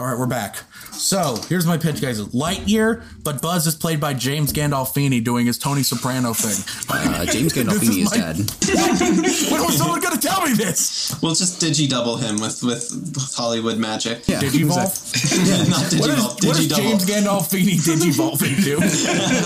All 0.00 0.06
right, 0.06 0.16
we're 0.16 0.26
back. 0.26 0.56
So 0.92 1.36
here's 1.48 1.66
my 1.66 1.76
pitch, 1.76 2.00
guys. 2.00 2.20
Lightyear, 2.20 3.02
but 3.24 3.42
Buzz 3.42 3.66
is 3.66 3.74
played 3.74 4.00
by 4.00 4.14
James 4.14 4.52
Gandolfini 4.52 5.22
doing 5.24 5.44
his 5.46 5.58
Tony 5.58 5.82
Soprano 5.82 6.32
thing. 6.32 6.64
Uh, 6.88 7.24
James 7.32 7.52
Gandolfini 7.52 8.02
is 8.04 8.10
my- 8.12 8.16
dead. 8.16 8.36
when 9.50 9.60
was 9.64 9.76
someone 9.76 10.00
going 10.00 10.16
to 10.16 10.20
tell 10.24 10.42
me 10.46 10.52
this? 10.54 11.18
we'll 11.20 11.34
just 11.34 11.60
digi 11.60 11.88
double 11.88 12.16
him 12.16 12.40
with, 12.40 12.62
with 12.62 12.90
with 13.14 13.34
Hollywood 13.34 13.78
magic. 13.78 14.26
Yeah, 14.28 14.38
Digivolve? 14.40 15.68
Not 15.68 15.80
What 16.00 16.10
is, 16.10 16.16
digivolve, 16.16 16.46
what 16.46 16.58
is 16.60 16.68
digidouble. 16.68 16.76
James 16.76 17.06
Gandolfini 17.06 17.74
digivolve 17.82 18.42
into? 18.46 18.76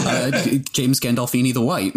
Uh, 0.09 0.59
James 0.73 1.01
Gandolfini 1.01 1.55
the 1.55 1.63
White. 1.63 1.95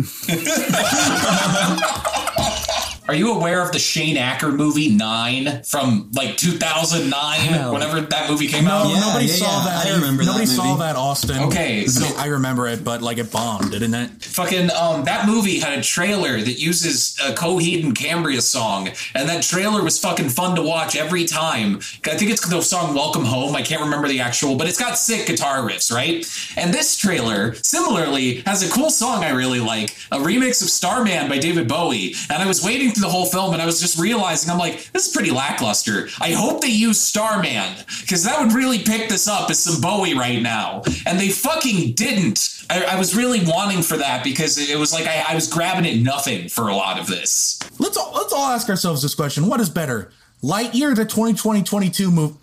Are 3.07 3.13
you 3.13 3.33
aware 3.33 3.61
of 3.61 3.71
the 3.71 3.77
Shane 3.77 4.17
Acker 4.17 4.51
movie 4.51 4.89
Nine 4.89 5.61
from 5.61 6.09
like 6.15 6.37
2009, 6.37 7.39
Hell. 7.39 7.71
whenever 7.71 8.01
that 8.01 8.31
movie 8.31 8.47
came 8.47 8.65
out? 8.65 8.85
No, 8.85 8.93
Yeah, 8.95 8.99
nobody 9.01 9.25
yeah, 9.27 9.33
saw 9.33 9.59
yeah. 9.63 9.69
that. 9.83 9.85
I 9.85 9.95
remember 9.95 10.23
that 10.23 10.31
Nobody 10.31 10.45
saw 10.47 10.75
that, 10.77 10.95
Austin. 10.95 11.37
Okay, 11.43 11.85
so- 11.85 12.17
I 12.17 12.25
remember 12.27 12.67
it, 12.67 12.83
but 12.83 13.03
like 13.03 13.19
it 13.19 13.31
bombed, 13.31 13.69
didn't 13.69 13.93
it? 13.93 14.09
Fucking 14.23 14.71
um, 14.71 15.03
that 15.05 15.27
movie 15.27 15.59
had 15.59 15.77
a 15.77 15.83
trailer 15.83 16.41
that 16.41 16.53
uses 16.59 17.15
a 17.23 17.33
Coheed 17.33 17.83
and 17.83 17.95
Cambria 17.95 18.41
song, 18.41 18.89
and 19.13 19.29
that 19.29 19.43
trailer 19.43 19.83
was 19.83 19.99
fucking 19.99 20.29
fun 20.29 20.55
to 20.55 20.63
watch 20.63 20.95
every 20.95 21.25
time. 21.25 21.75
I 22.05 22.17
think 22.17 22.31
it's 22.31 22.47
the 22.47 22.59
song 22.61 22.95
"Welcome 22.95 23.25
Home." 23.25 23.55
I 23.55 23.61
can't 23.61 23.81
remember 23.83 24.07
the 24.07 24.21
actual, 24.21 24.55
but 24.55 24.67
it's 24.67 24.79
got 24.79 24.97
sick 24.97 25.27
guitar 25.27 25.57
riffs, 25.59 25.91
right? 25.93 26.25
And 26.57 26.73
this 26.73 26.97
trailer, 26.97 27.53
similarly, 27.61 28.41
has 28.47 28.63
a 28.63 28.69
cool 28.73 28.89
song 28.89 29.23
I 29.23 29.29
really 29.29 29.59
like, 29.59 29.91
a 30.11 30.17
remix 30.17 30.63
of 30.63 30.69
"Starman" 30.69 31.29
by 31.29 31.37
David 31.37 31.67
Bowie. 31.67 32.15
And 32.31 32.41
I 32.41 32.47
was 32.47 32.63
waiting 32.63 32.93
through 32.95 33.03
the 33.03 33.09
whole 33.09 33.25
film, 33.25 33.53
and 33.53 33.61
I 33.61 33.65
was 33.65 33.79
just 33.79 33.99
realizing, 33.99 34.49
I'm 34.49 34.57
like, 34.57 34.91
this 34.91 35.07
is 35.07 35.13
pretty 35.13 35.31
lackluster. 35.31 36.09
I 36.19 36.31
hope 36.31 36.61
they 36.61 36.69
use 36.69 36.99
"Starman" 36.99 37.75
because 38.01 38.23
that 38.23 38.39
would 38.41 38.53
really 38.53 38.79
pick 38.79 39.09
this 39.09 39.27
up 39.27 39.49
as 39.49 39.59
some 39.59 39.81
Bowie 39.81 40.17
right 40.17 40.41
now. 40.41 40.83
And 41.05 41.19
they 41.19 41.29
fucking 41.29 41.93
didn't. 41.93 42.65
I, 42.69 42.83
I 42.83 42.99
was 42.99 43.15
really 43.15 43.45
wanting 43.45 43.83
for 43.83 43.97
that 43.97 44.23
because 44.23 44.57
it 44.57 44.77
was 44.77 44.93
like 44.93 45.05
I, 45.05 45.25
I 45.29 45.35
was 45.35 45.47
grabbing 45.47 45.85
at 45.85 45.97
nothing 46.01 46.49
for 46.49 46.69
a 46.69 46.75
lot 46.75 46.99
of 46.99 47.07
this. 47.07 47.59
Let's 47.79 47.97
all, 47.97 48.11
let's 48.13 48.33
all 48.33 48.47
ask 48.47 48.69
ourselves 48.69 49.01
this 49.01 49.13
question: 49.15 49.47
What 49.47 49.59
is 49.59 49.69
better, 49.69 50.11
Lightyear, 50.43 50.95
the 50.95 51.05
2020-22 51.05 52.11
movie? 52.11 52.35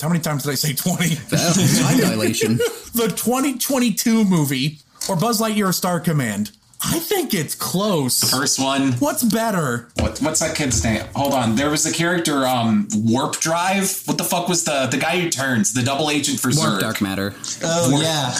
How 0.00 0.08
many 0.08 0.20
times 0.20 0.42
did 0.42 0.50
I 0.50 0.54
say 0.56 0.74
20? 0.74 1.14
Time 1.14 1.98
dilation. 1.98 2.56
the 2.94 3.08
2022 3.08 4.24
movie 4.24 4.78
or 5.08 5.16
Buzz 5.16 5.40
Lightyear 5.40 5.72
Star 5.72 6.00
Command? 6.00 6.50
I 6.84 6.98
think 6.98 7.32
it's 7.32 7.54
close. 7.54 8.28
First 8.28 8.58
one. 8.58 8.92
What's 8.94 9.22
better? 9.22 9.88
What, 10.00 10.18
what's 10.18 10.40
that 10.40 10.56
kid's 10.56 10.82
name? 10.82 11.02
Hold 11.14 11.32
on. 11.32 11.54
There 11.54 11.70
was 11.70 11.84
the 11.84 11.92
character 11.92 12.46
um 12.46 12.88
Warp 12.94 13.36
Drive. 13.40 14.02
What 14.06 14.18
the 14.18 14.24
fuck 14.24 14.48
was 14.48 14.64
the 14.64 14.86
the 14.90 14.96
guy 14.98 15.20
who 15.20 15.30
turns 15.30 15.72
the 15.74 15.82
double 15.82 16.10
agent 16.10 16.40
for 16.40 16.48
Warp 16.48 16.74
Zurg? 16.74 16.80
Dark 16.80 17.00
Matter. 17.00 17.34
Oh 17.62 17.90
Warp- 17.90 18.02
yeah. 18.04 18.34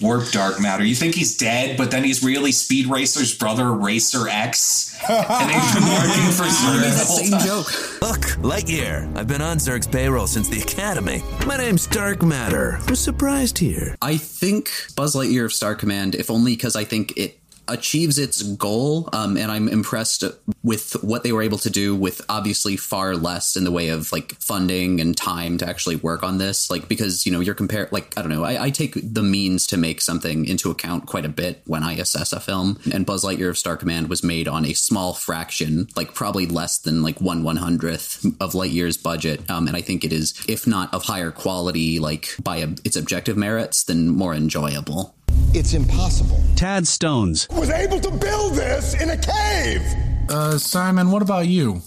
Warp 0.00 0.30
Dark 0.30 0.60
Matter. 0.60 0.84
You 0.84 0.94
think 0.94 1.14
he's 1.14 1.36
dead, 1.36 1.76
but 1.76 1.90
then 1.90 2.04
he's 2.04 2.22
really 2.22 2.52
Speed 2.52 2.86
Racer's 2.86 3.36
brother, 3.36 3.72
Racer 3.72 4.28
X, 4.28 4.96
and 5.08 5.50
he's 5.50 5.74
been 5.74 5.82
working 5.82 6.30
for 6.32 6.44
Zurg 6.58 6.80
the 6.80 6.90
That 6.90 7.06
whole 7.06 7.18
same 7.18 7.30
time. 7.32 7.46
joke. 7.46 8.00
Look, 8.02 8.20
Lightyear. 8.42 9.16
I've 9.16 9.26
been 9.26 9.42
on 9.42 9.58
Zurg's 9.58 9.86
payroll 9.88 10.26
since 10.28 10.48
the 10.48 10.60
Academy. 10.60 11.22
My 11.46 11.56
name's 11.56 11.86
Dark 11.88 12.22
Matter. 12.22 12.78
I'm 12.86 12.94
surprised 12.94 13.58
here. 13.58 13.96
I 14.00 14.16
think 14.16 14.70
Buzz 14.96 15.14
Lightyear 15.16 15.44
of 15.46 15.52
Star 15.52 15.74
Command, 15.74 16.14
if 16.14 16.30
only 16.30 16.52
because 16.52 16.76
I 16.76 16.84
think 16.84 17.16
it 17.16 17.38
achieves 17.68 18.18
its 18.18 18.42
goal, 18.42 19.08
um, 19.12 19.36
and 19.36 19.50
I'm 19.50 19.68
impressed 19.68 20.24
with 20.62 20.92
what 21.02 21.22
they 21.22 21.32
were 21.32 21.42
able 21.42 21.58
to 21.58 21.70
do 21.70 21.94
with 21.94 22.20
obviously 22.28 22.76
far 22.76 23.16
less 23.16 23.56
in 23.56 23.64
the 23.64 23.70
way 23.70 23.88
of 23.88 24.12
like 24.12 24.34
funding 24.40 25.00
and 25.00 25.16
time 25.16 25.58
to 25.58 25.68
actually 25.68 25.96
work 25.96 26.22
on 26.22 26.38
this. 26.38 26.70
Like 26.70 26.88
because 26.88 27.26
you 27.26 27.32
know 27.32 27.40
you're 27.40 27.54
compare 27.54 27.88
like 27.90 28.16
I 28.16 28.22
don't 28.22 28.30
know 28.30 28.44
I, 28.44 28.64
I 28.64 28.70
take 28.70 28.94
the 28.94 29.22
means 29.22 29.66
to 29.68 29.76
make 29.76 30.00
something 30.00 30.46
into 30.46 30.70
account 30.70 31.06
quite 31.06 31.24
a 31.24 31.28
bit 31.28 31.62
when 31.66 31.82
I 31.82 31.94
assess 31.94 32.32
a 32.32 32.40
film. 32.40 32.78
And 32.92 33.06
Buzz 33.06 33.24
Lightyear 33.24 33.50
of 33.50 33.58
Star 33.58 33.76
Command 33.76 34.08
was 34.08 34.22
made 34.22 34.48
on 34.48 34.64
a 34.64 34.72
small 34.72 35.14
fraction, 35.14 35.88
like 35.96 36.14
probably 36.14 36.46
less 36.46 36.78
than 36.78 37.02
like 37.02 37.20
one 37.20 37.42
one 37.42 37.56
hundredth 37.56 38.24
of 38.40 38.52
Lightyear's 38.52 38.96
budget, 38.96 39.48
um, 39.50 39.68
and 39.68 39.76
I 39.76 39.80
think 39.80 40.04
it 40.04 40.12
is, 40.12 40.34
if 40.48 40.66
not 40.66 40.92
of 40.94 41.04
higher 41.04 41.30
quality, 41.30 41.98
like 41.98 42.34
by 42.42 42.58
a, 42.58 42.68
its 42.84 42.96
objective 42.96 43.36
merits, 43.36 43.84
then 43.84 44.08
more 44.08 44.34
enjoyable. 44.34 45.14
It's 45.54 45.74
impossible. 45.74 46.40
Tad 46.56 46.86
Stones. 46.86 47.48
Was 47.50 47.70
able 47.70 48.00
to 48.00 48.10
build 48.10 48.54
this 48.54 49.00
in 49.00 49.10
a 49.10 49.16
cave. 49.16 49.82
Uh, 50.28 50.58
Simon, 50.58 51.10
what 51.10 51.22
about 51.22 51.46
you? 51.46 51.80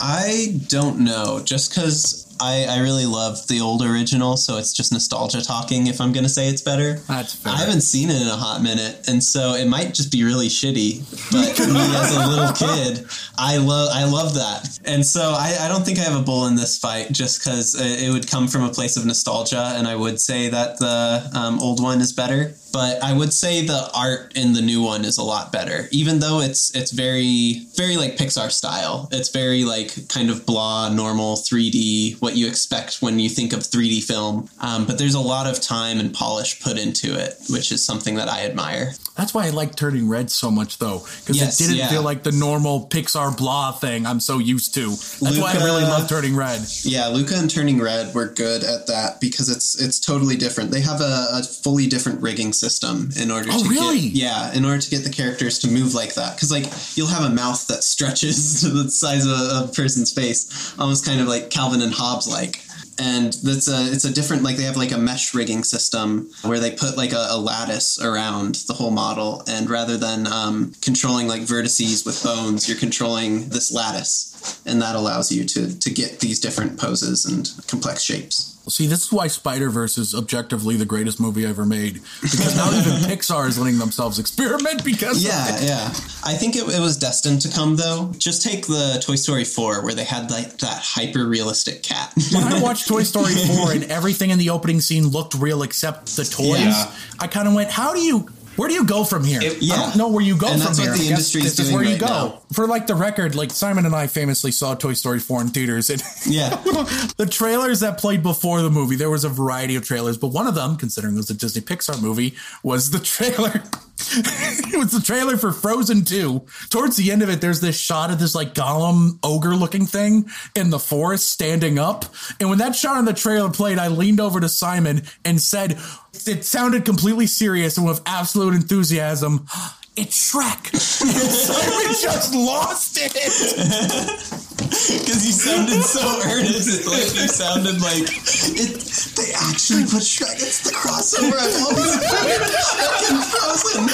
I 0.00 0.60
don't 0.66 1.00
know. 1.00 1.40
Just 1.44 1.70
because 1.70 2.25
I, 2.40 2.66
I 2.68 2.78
really 2.80 3.06
love 3.06 3.46
the 3.48 3.60
old 3.60 3.82
original, 3.82 4.36
so 4.36 4.58
it's 4.58 4.72
just 4.72 4.92
nostalgia 4.92 5.42
talking 5.42 5.86
if 5.86 6.00
I'm 6.00 6.12
going 6.12 6.24
to 6.24 6.28
say 6.30 6.48
it's 6.48 6.62
better. 6.62 6.94
That's 7.08 7.34
fair. 7.34 7.52
I 7.52 7.56
haven't 7.56 7.82
seen 7.82 8.10
it 8.10 8.20
in 8.20 8.28
a 8.28 8.36
hot 8.36 8.62
minute, 8.62 9.08
and 9.08 9.22
so 9.22 9.54
it 9.54 9.66
might 9.66 9.94
just 9.94 10.12
be 10.12 10.24
really 10.24 10.48
shitty. 10.48 11.00
But 11.32 11.58
me 11.66 11.80
as 11.96 12.14
a 12.14 12.28
little 12.28 12.52
kid, 12.54 13.06
I 13.38 13.56
love 13.58 13.90
I 13.92 14.04
love 14.04 14.34
that, 14.34 14.78
and 14.84 15.04
so 15.04 15.34
I, 15.36 15.56
I 15.60 15.68
don't 15.68 15.84
think 15.84 15.98
I 15.98 16.02
have 16.02 16.18
a 16.18 16.22
bull 16.22 16.46
in 16.46 16.54
this 16.54 16.78
fight, 16.78 17.12
just 17.12 17.40
because 17.40 17.74
it 17.78 18.10
would 18.10 18.28
come 18.28 18.48
from 18.48 18.64
a 18.64 18.70
place 18.70 18.96
of 18.96 19.06
nostalgia, 19.06 19.72
and 19.76 19.86
I 19.86 19.96
would 19.96 20.20
say 20.20 20.48
that 20.48 20.78
the 20.78 21.30
um, 21.34 21.58
old 21.60 21.82
one 21.82 22.00
is 22.00 22.12
better. 22.12 22.54
But 22.72 23.02
I 23.02 23.14
would 23.14 23.32
say 23.32 23.64
the 23.64 23.88
art 23.94 24.36
in 24.36 24.52
the 24.52 24.60
new 24.60 24.82
one 24.82 25.06
is 25.06 25.16
a 25.16 25.22
lot 25.22 25.50
better, 25.50 25.88
even 25.92 26.18
though 26.18 26.40
it's 26.40 26.74
it's 26.74 26.90
very 26.90 27.66
very 27.74 27.96
like 27.96 28.16
Pixar 28.16 28.50
style. 28.50 29.08
It's 29.12 29.30
very 29.30 29.64
like 29.64 30.08
kind 30.08 30.28
of 30.28 30.44
blah, 30.44 30.90
normal 30.90 31.36
3D 31.36 32.20
what 32.26 32.36
you 32.36 32.48
expect 32.48 33.00
when 33.00 33.18
you 33.20 33.28
think 33.28 33.52
of 33.52 33.60
3D 33.60 34.02
film. 34.02 34.48
Um, 34.60 34.84
but 34.86 34.98
there's 34.98 35.14
a 35.14 35.20
lot 35.20 35.46
of 35.46 35.60
time 35.62 36.00
and 36.00 36.12
polish 36.12 36.60
put 36.60 36.76
into 36.76 37.14
it, 37.16 37.36
which 37.50 37.70
is 37.70 37.84
something 37.84 38.16
that 38.16 38.28
I 38.28 38.44
admire. 38.44 38.92
That's 39.16 39.32
why 39.32 39.46
I 39.46 39.50
like 39.50 39.76
Turning 39.76 40.08
Red 40.08 40.30
so 40.30 40.50
much, 40.50 40.78
though, 40.78 40.98
because 41.20 41.38
Yes, 41.38 41.60
it 41.60 41.64
didn't 41.64 41.78
yeah. 41.78 41.88
feel 41.88 42.02
like 42.02 42.22
the 42.24 42.32
normal 42.32 42.86
Pixar 42.88 43.36
blah 43.36 43.70
thing 43.72 44.04
I'm 44.06 44.18
so 44.20 44.38
used 44.38 44.74
to. 44.74 44.88
That's 44.90 45.20
why 45.38 45.50
I 45.50 45.52
Luca- 45.54 45.64
really 45.64 45.82
love 45.84 46.08
Turning 46.08 46.34
Red. 46.36 46.60
Yeah, 46.82 47.06
Luca 47.08 47.36
and 47.36 47.48
Turning 47.50 47.80
Red 47.80 48.14
were 48.14 48.26
good 48.28 48.64
at 48.64 48.88
that 48.88 49.20
because 49.20 49.48
it's 49.48 49.80
it's 49.80 50.00
totally 50.00 50.36
different. 50.36 50.70
They 50.70 50.80
have 50.82 51.00
a, 51.00 51.28
a 51.32 51.42
fully 51.44 51.86
different 51.86 52.20
rigging 52.20 52.52
system 52.52 53.10
in 53.20 53.30
order 53.30 53.48
Oh, 53.52 53.62
to 53.62 53.68
really? 53.70 54.00
get 54.10 54.12
yeah, 54.24 54.52
in 54.52 54.64
order 54.64 54.80
to 54.80 54.90
get 54.90 55.04
the 55.04 55.10
characters 55.10 55.58
to 55.60 55.68
move 55.68 55.94
like 55.94 56.14
that. 56.14 56.34
Because 56.36 56.50
like 56.50 56.66
you'll 56.96 57.06
have 57.16 57.24
a 57.30 57.34
mouth 57.34 57.66
that 57.68 57.84
stretches 57.84 58.60
to 58.62 58.68
the 58.70 58.90
size 58.90 59.24
of 59.24 59.32
a, 59.32 59.64
a 59.64 59.70
person's 59.74 60.12
face, 60.12 60.74
almost 60.78 61.04
kind 61.06 61.20
of 61.20 61.28
like 61.28 61.50
Calvin 61.50 61.80
and 61.82 61.92
Hobbes 61.92 62.15
like. 62.24 62.62
And 62.98 63.32
that's 63.44 63.68
a 63.68 63.92
it's 63.92 64.06
a 64.06 64.12
different 64.12 64.42
like 64.42 64.56
they 64.56 64.62
have 64.62 64.76
like 64.78 64.92
a 64.92 64.98
mesh 64.98 65.34
rigging 65.34 65.64
system 65.64 66.30
where 66.42 66.58
they 66.58 66.70
put 66.70 66.96
like 66.96 67.12
a, 67.12 67.26
a 67.28 67.38
lattice 67.38 68.02
around 68.02 68.54
the 68.66 68.72
whole 68.72 68.90
model, 68.90 69.42
and 69.46 69.68
rather 69.68 69.98
than 69.98 70.26
um, 70.26 70.72
controlling 70.80 71.28
like 71.28 71.42
vertices 71.42 72.06
with 72.06 72.22
bones, 72.24 72.66
you're 72.68 72.78
controlling 72.78 73.50
this 73.50 73.70
lattice, 73.70 74.62
and 74.64 74.80
that 74.80 74.96
allows 74.96 75.30
you 75.30 75.44
to 75.44 75.78
to 75.78 75.90
get 75.90 76.20
these 76.20 76.40
different 76.40 76.78
poses 76.78 77.26
and 77.26 77.52
complex 77.66 78.02
shapes. 78.02 78.55
See, 78.68 78.86
this 78.86 79.04
is 79.04 79.12
why 79.12 79.28
Spider 79.28 79.70
Verse 79.70 79.96
is 79.96 80.14
objectively 80.14 80.76
the 80.76 80.84
greatest 80.84 81.20
movie 81.20 81.46
ever 81.46 81.64
made. 81.64 82.00
Because 82.20 82.56
now 82.56 82.68
even 82.70 82.92
Pixar 83.10 83.46
is 83.48 83.58
letting 83.58 83.78
themselves 83.78 84.18
experiment 84.18 84.84
because 84.84 85.24
Yeah, 85.24 85.60
yeah. 85.60 85.86
I 86.24 86.34
think 86.34 86.56
it, 86.56 86.62
it 86.68 86.80
was 86.80 86.96
destined 86.96 87.42
to 87.42 87.48
come 87.50 87.76
though. 87.76 88.12
Just 88.18 88.42
take 88.42 88.66
the 88.66 89.00
Toy 89.04 89.14
Story 89.14 89.44
4 89.44 89.84
where 89.84 89.94
they 89.94 90.04
had 90.04 90.30
like 90.30 90.58
that 90.58 90.80
hyper 90.82 91.26
realistic 91.26 91.82
cat. 91.82 92.12
When 92.32 92.42
I 92.42 92.60
watched 92.60 92.88
Toy 92.88 93.02
Story 93.04 93.34
4 93.34 93.72
and 93.72 93.84
everything 93.84 94.30
in 94.30 94.38
the 94.38 94.50
opening 94.50 94.80
scene 94.80 95.06
looked 95.08 95.34
real 95.34 95.62
except 95.62 96.16
the 96.16 96.24
toys, 96.24 96.60
Yeah. 96.60 96.92
I 97.20 97.28
kind 97.28 97.46
of 97.46 97.54
went, 97.54 97.70
how 97.70 97.94
do 97.94 98.00
you. 98.00 98.28
Where 98.56 98.68
do 98.68 98.74
you 98.74 98.84
go 98.84 99.04
from 99.04 99.24
here? 99.24 99.40
yeah. 99.60 99.74
I 99.74 99.76
don't 99.88 99.96
know 99.96 100.08
where 100.08 100.22
you 100.24 100.36
go 100.36 100.48
And 100.48 100.60
from 100.60 100.66
that's 100.74 100.78
what 100.78 100.88
here. 100.88 100.96
the 100.96 101.08
industry 101.10 101.42
is 101.42 101.56
this 101.56 101.68
is 101.68 101.72
where 101.72 101.84
you 101.84 101.98
go. 101.98 102.06
now. 102.06 102.42
For 102.52 102.66
like 102.66 102.86
the 102.86 102.94
record, 102.94 103.34
like 103.34 103.50
Simon 103.50 103.86
and 103.86 103.94
I 103.94 104.06
famously 104.06 104.50
saw 104.52 104.74
Toy 104.74 104.94
Story 104.94 105.18
4 105.20 105.42
in 105.42 105.48
theaters, 105.48 105.90
and 105.90 106.02
Yeah. 106.26 106.48
the 107.16 107.28
trailers 107.30 107.80
that 107.80 107.98
played 107.98 108.22
before 108.22 108.62
the 108.62 108.70
movie, 108.70 108.96
there 108.96 109.10
was 109.10 109.24
a 109.24 109.28
variety 109.28 109.76
of 109.76 109.84
trailers, 109.84 110.16
but 110.18 110.28
one 110.28 110.46
of 110.46 110.54
them, 110.54 110.76
considering 110.76 111.14
it 111.14 111.18
was 111.18 111.30
a 111.30 111.34
Disney 111.34 111.62
Pixar 111.62 112.00
movie, 112.00 112.34
was 112.62 112.90
the 112.90 112.98
trailer. 112.98 113.62
it 114.08 114.78
was 114.78 114.92
the 114.92 115.00
trailer 115.00 115.36
for 115.36 115.52
Frozen 115.52 116.04
2. 116.04 116.44
Towards 116.70 116.96
the 116.96 117.10
end 117.10 117.22
of 117.22 117.30
it, 117.30 117.40
there's 117.40 117.60
this 117.60 117.78
shot 117.78 118.10
of 118.10 118.18
this 118.18 118.34
like 118.34 118.54
Gollum 118.54 119.18
ogre 119.22 119.54
looking 119.56 119.86
thing 119.86 120.26
in 120.54 120.70
the 120.70 120.78
forest 120.78 121.30
standing 121.30 121.78
up. 121.78 122.04
And 122.40 122.48
when 122.50 122.58
that 122.58 122.74
shot 122.76 122.96
on 122.98 123.04
the 123.06 123.12
trailer 123.14 123.50
played, 123.50 123.78
I 123.78 123.88
leaned 123.88 124.20
over 124.20 124.38
to 124.40 124.48
Simon 124.48 125.02
and 125.24 125.40
said, 125.40 125.78
it 126.26 126.44
sounded 126.44 126.84
completely 126.86 127.26
serious 127.26 127.76
and 127.76 127.86
with 127.86 128.00
absolute 128.06 128.45
enthusiasm. 128.54 129.46
It's 129.98 130.30
Shrek. 130.30 130.74
And 131.08 131.32
Simon 131.32 131.88
just 132.02 132.34
lost 132.34 132.98
it. 133.00 133.14
Because 133.16 135.24
you 135.26 135.32
sounded 135.32 135.80
so 135.82 136.04
earnest. 136.28 136.84
Like 136.86 137.14
you 137.16 137.28
sounded 137.28 137.80
like 137.80 138.02
it. 138.04 138.76
They 139.16 139.32
actually 139.32 139.84
put 139.88 140.02
Shrek. 140.04 140.34
It's 140.36 140.60
the 140.68 140.72
crossover 140.76 141.40
I've 141.40 141.64
always 141.64 141.96
wanted. 141.96 142.44
Shrek 142.44 143.08
and 143.08 143.24
Frozen. 143.24 143.88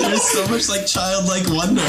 There's 0.00 0.22
so 0.22 0.46
much 0.48 0.70
like 0.70 0.86
childlike 0.86 1.46
wonder. 1.50 1.84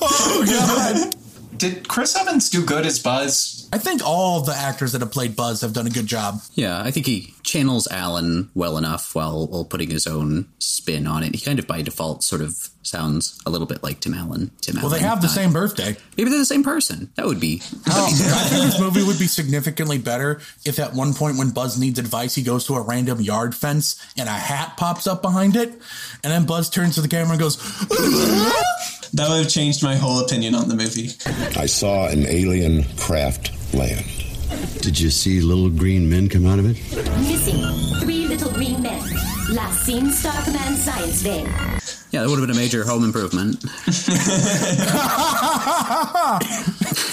oh 0.00 0.42
god. 0.48 1.14
Did 1.58 1.86
Chris 1.86 2.16
Evans 2.16 2.48
do 2.48 2.64
good 2.64 2.86
as 2.86 2.98
Buzz? 2.98 3.61
I 3.74 3.78
think 3.78 4.02
all 4.04 4.42
the 4.42 4.54
actors 4.54 4.92
that 4.92 5.00
have 5.00 5.10
played 5.12 5.34
Buzz 5.34 5.62
have 5.62 5.72
done 5.72 5.86
a 5.86 5.90
good 5.90 6.06
job. 6.06 6.40
Yeah, 6.54 6.82
I 6.82 6.90
think 6.90 7.06
he 7.06 7.34
channels 7.42 7.88
Allen 7.90 8.50
well 8.54 8.76
enough 8.76 9.14
while, 9.14 9.46
while 9.46 9.64
putting 9.64 9.88
his 9.88 10.06
own 10.06 10.46
spin 10.58 11.06
on 11.06 11.22
it. 11.22 11.34
He 11.34 11.40
kind 11.40 11.58
of 11.58 11.66
by 11.66 11.80
default 11.80 12.22
sort 12.22 12.42
of 12.42 12.68
sounds 12.82 13.40
a 13.46 13.50
little 13.50 13.66
bit 13.66 13.82
like 13.82 14.00
Tim 14.00 14.12
Allen. 14.12 14.50
Tim 14.60 14.76
Well, 14.76 14.86
Allen. 14.86 15.00
they 15.00 15.06
have 15.08 15.22
the 15.22 15.26
not- 15.28 15.34
same 15.34 15.52
birthday. 15.54 15.96
Maybe 16.18 16.28
they're 16.28 16.38
the 16.38 16.44
same 16.44 16.62
person. 16.62 17.10
That 17.16 17.24
would 17.24 17.40
be. 17.40 17.62
Oh, 17.88 18.06
I 18.06 18.10
think 18.48 18.62
this 18.64 18.78
movie 18.78 19.02
would 19.02 19.18
be 19.18 19.26
significantly 19.26 19.96
better 19.96 20.40
if 20.66 20.78
at 20.78 20.92
one 20.92 21.14
point 21.14 21.38
when 21.38 21.50
Buzz 21.50 21.78
needs 21.78 21.98
advice, 21.98 22.34
he 22.34 22.42
goes 22.42 22.66
to 22.66 22.74
a 22.74 22.82
random 22.82 23.22
yard 23.22 23.54
fence 23.54 23.96
and 24.18 24.28
a 24.28 24.32
hat 24.32 24.76
pops 24.76 25.06
up 25.06 25.22
behind 25.22 25.56
it. 25.56 25.70
And 26.22 26.30
then 26.30 26.44
Buzz 26.44 26.68
turns 26.68 26.96
to 26.96 27.00
the 27.00 27.08
camera 27.08 27.32
and 27.32 27.40
goes, 27.40 27.56
That 29.14 29.28
would 29.30 29.42
have 29.44 29.48
changed 29.48 29.82
my 29.82 29.96
whole 29.96 30.20
opinion 30.20 30.54
on 30.54 30.68
the 30.68 30.76
movie. 30.76 31.10
I 31.58 31.66
saw 31.66 32.08
an 32.08 32.26
alien 32.26 32.84
craft 32.96 33.52
land. 33.74 34.04
Did 34.80 34.98
you 34.98 35.10
see 35.10 35.40
little 35.40 35.70
green 35.70 36.08
men 36.10 36.28
come 36.28 36.46
out 36.46 36.58
of 36.58 36.66
it? 36.66 36.76
Missing 37.28 37.62
three 38.00 38.26
little 38.26 38.50
green 38.52 38.82
men. 38.82 39.02
Last 39.50 39.84
seen 39.84 40.10
Star 40.10 40.42
Command 40.44 40.76
Science 40.76 41.22
Van. 41.22 41.46
Yeah, 42.10 42.22
that 42.22 42.28
would 42.28 42.38
have 42.38 42.46
been 42.46 42.54
a 42.56 42.58
major 42.60 42.84
home 42.84 43.04
improvement. 43.04 43.62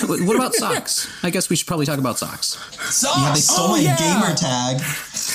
what 0.08 0.20
what 0.28 0.36
about 0.36 0.54
socks? 0.54 1.08
I 1.24 1.30
guess 1.30 1.50
we 1.50 1.56
should 1.56 1.68
probably 1.68 1.86
talk 1.86 2.00
about 2.00 2.18
socks. 2.20 2.58
Socks! 2.94 3.18
Yeah, 3.20 3.34
they 3.34 3.40
stole 3.40 3.66
Oh, 3.68 3.72
my 3.72 3.80
yeah. 3.80 3.96
gamer 3.98 4.36
tag. 4.36 4.82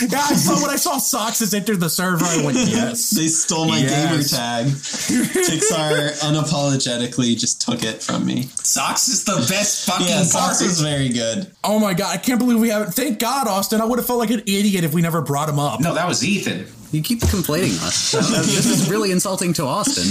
Yeah, 0.03 0.19
I 0.21 0.35
saw 0.35 0.61
when 0.61 0.71
I 0.71 0.77
saw 0.77 0.99
Socks 0.99 1.39
has 1.41 1.55
entered 1.55 1.79
the 1.81 1.89
server, 1.89 2.25
I 2.25 2.45
went, 2.45 2.57
yes. 2.59 3.11
They 3.17 3.29
stole 3.29 3.67
my 3.67 3.79
Yes. 3.79 3.91
gamer 3.91 4.23
tag. 4.23 4.67
Pixar 4.67 6.21
unapologetically 6.23 7.39
just 7.39 7.61
took 7.63 7.83
it 7.85 8.03
from 8.03 8.27
me. 8.27 8.43
Socks 8.63 9.09
is 9.09 9.25
the 9.25 9.37
best 9.49 9.87
fucking 9.87 10.07
Yeah, 10.07 10.17
part. 10.17 10.27
Socks 10.27 10.63
was 10.63 10.81
very 10.81 11.09
good. 11.09 11.51
Oh 11.63 11.79
my 11.79 11.95
god, 11.95 12.15
I 12.15 12.19
can't 12.19 12.39
believe 12.39 12.59
we 12.61 12.69
haven't. 12.71 12.93
Thank 12.93 13.19
God, 13.19 13.47
Austin. 13.49 13.81
I 13.81 13.85
would 13.85 13.99
have 13.99 14.07
felt 14.07 14.19
like 14.19 14.31
an 14.31 14.41
idiot 14.41 14.85
if 14.85 14.93
we 14.95 15.03
never 15.03 15.21
brought 15.23 15.49
him 15.49 15.59
up. 15.59 15.81
No, 15.81 15.95
that 15.95 16.09
was 16.09 16.25
Ethan. 16.25 16.67
You 16.95 17.03
keep 17.03 17.21
complaining 17.23 17.73
us. 17.81 18.15
Uh, 18.15 18.19
uh, 18.19 18.23
this 18.43 18.67
is 18.67 18.89
really 18.89 19.11
insulting 19.11 19.53
to 19.55 19.65
Austin. 19.65 20.05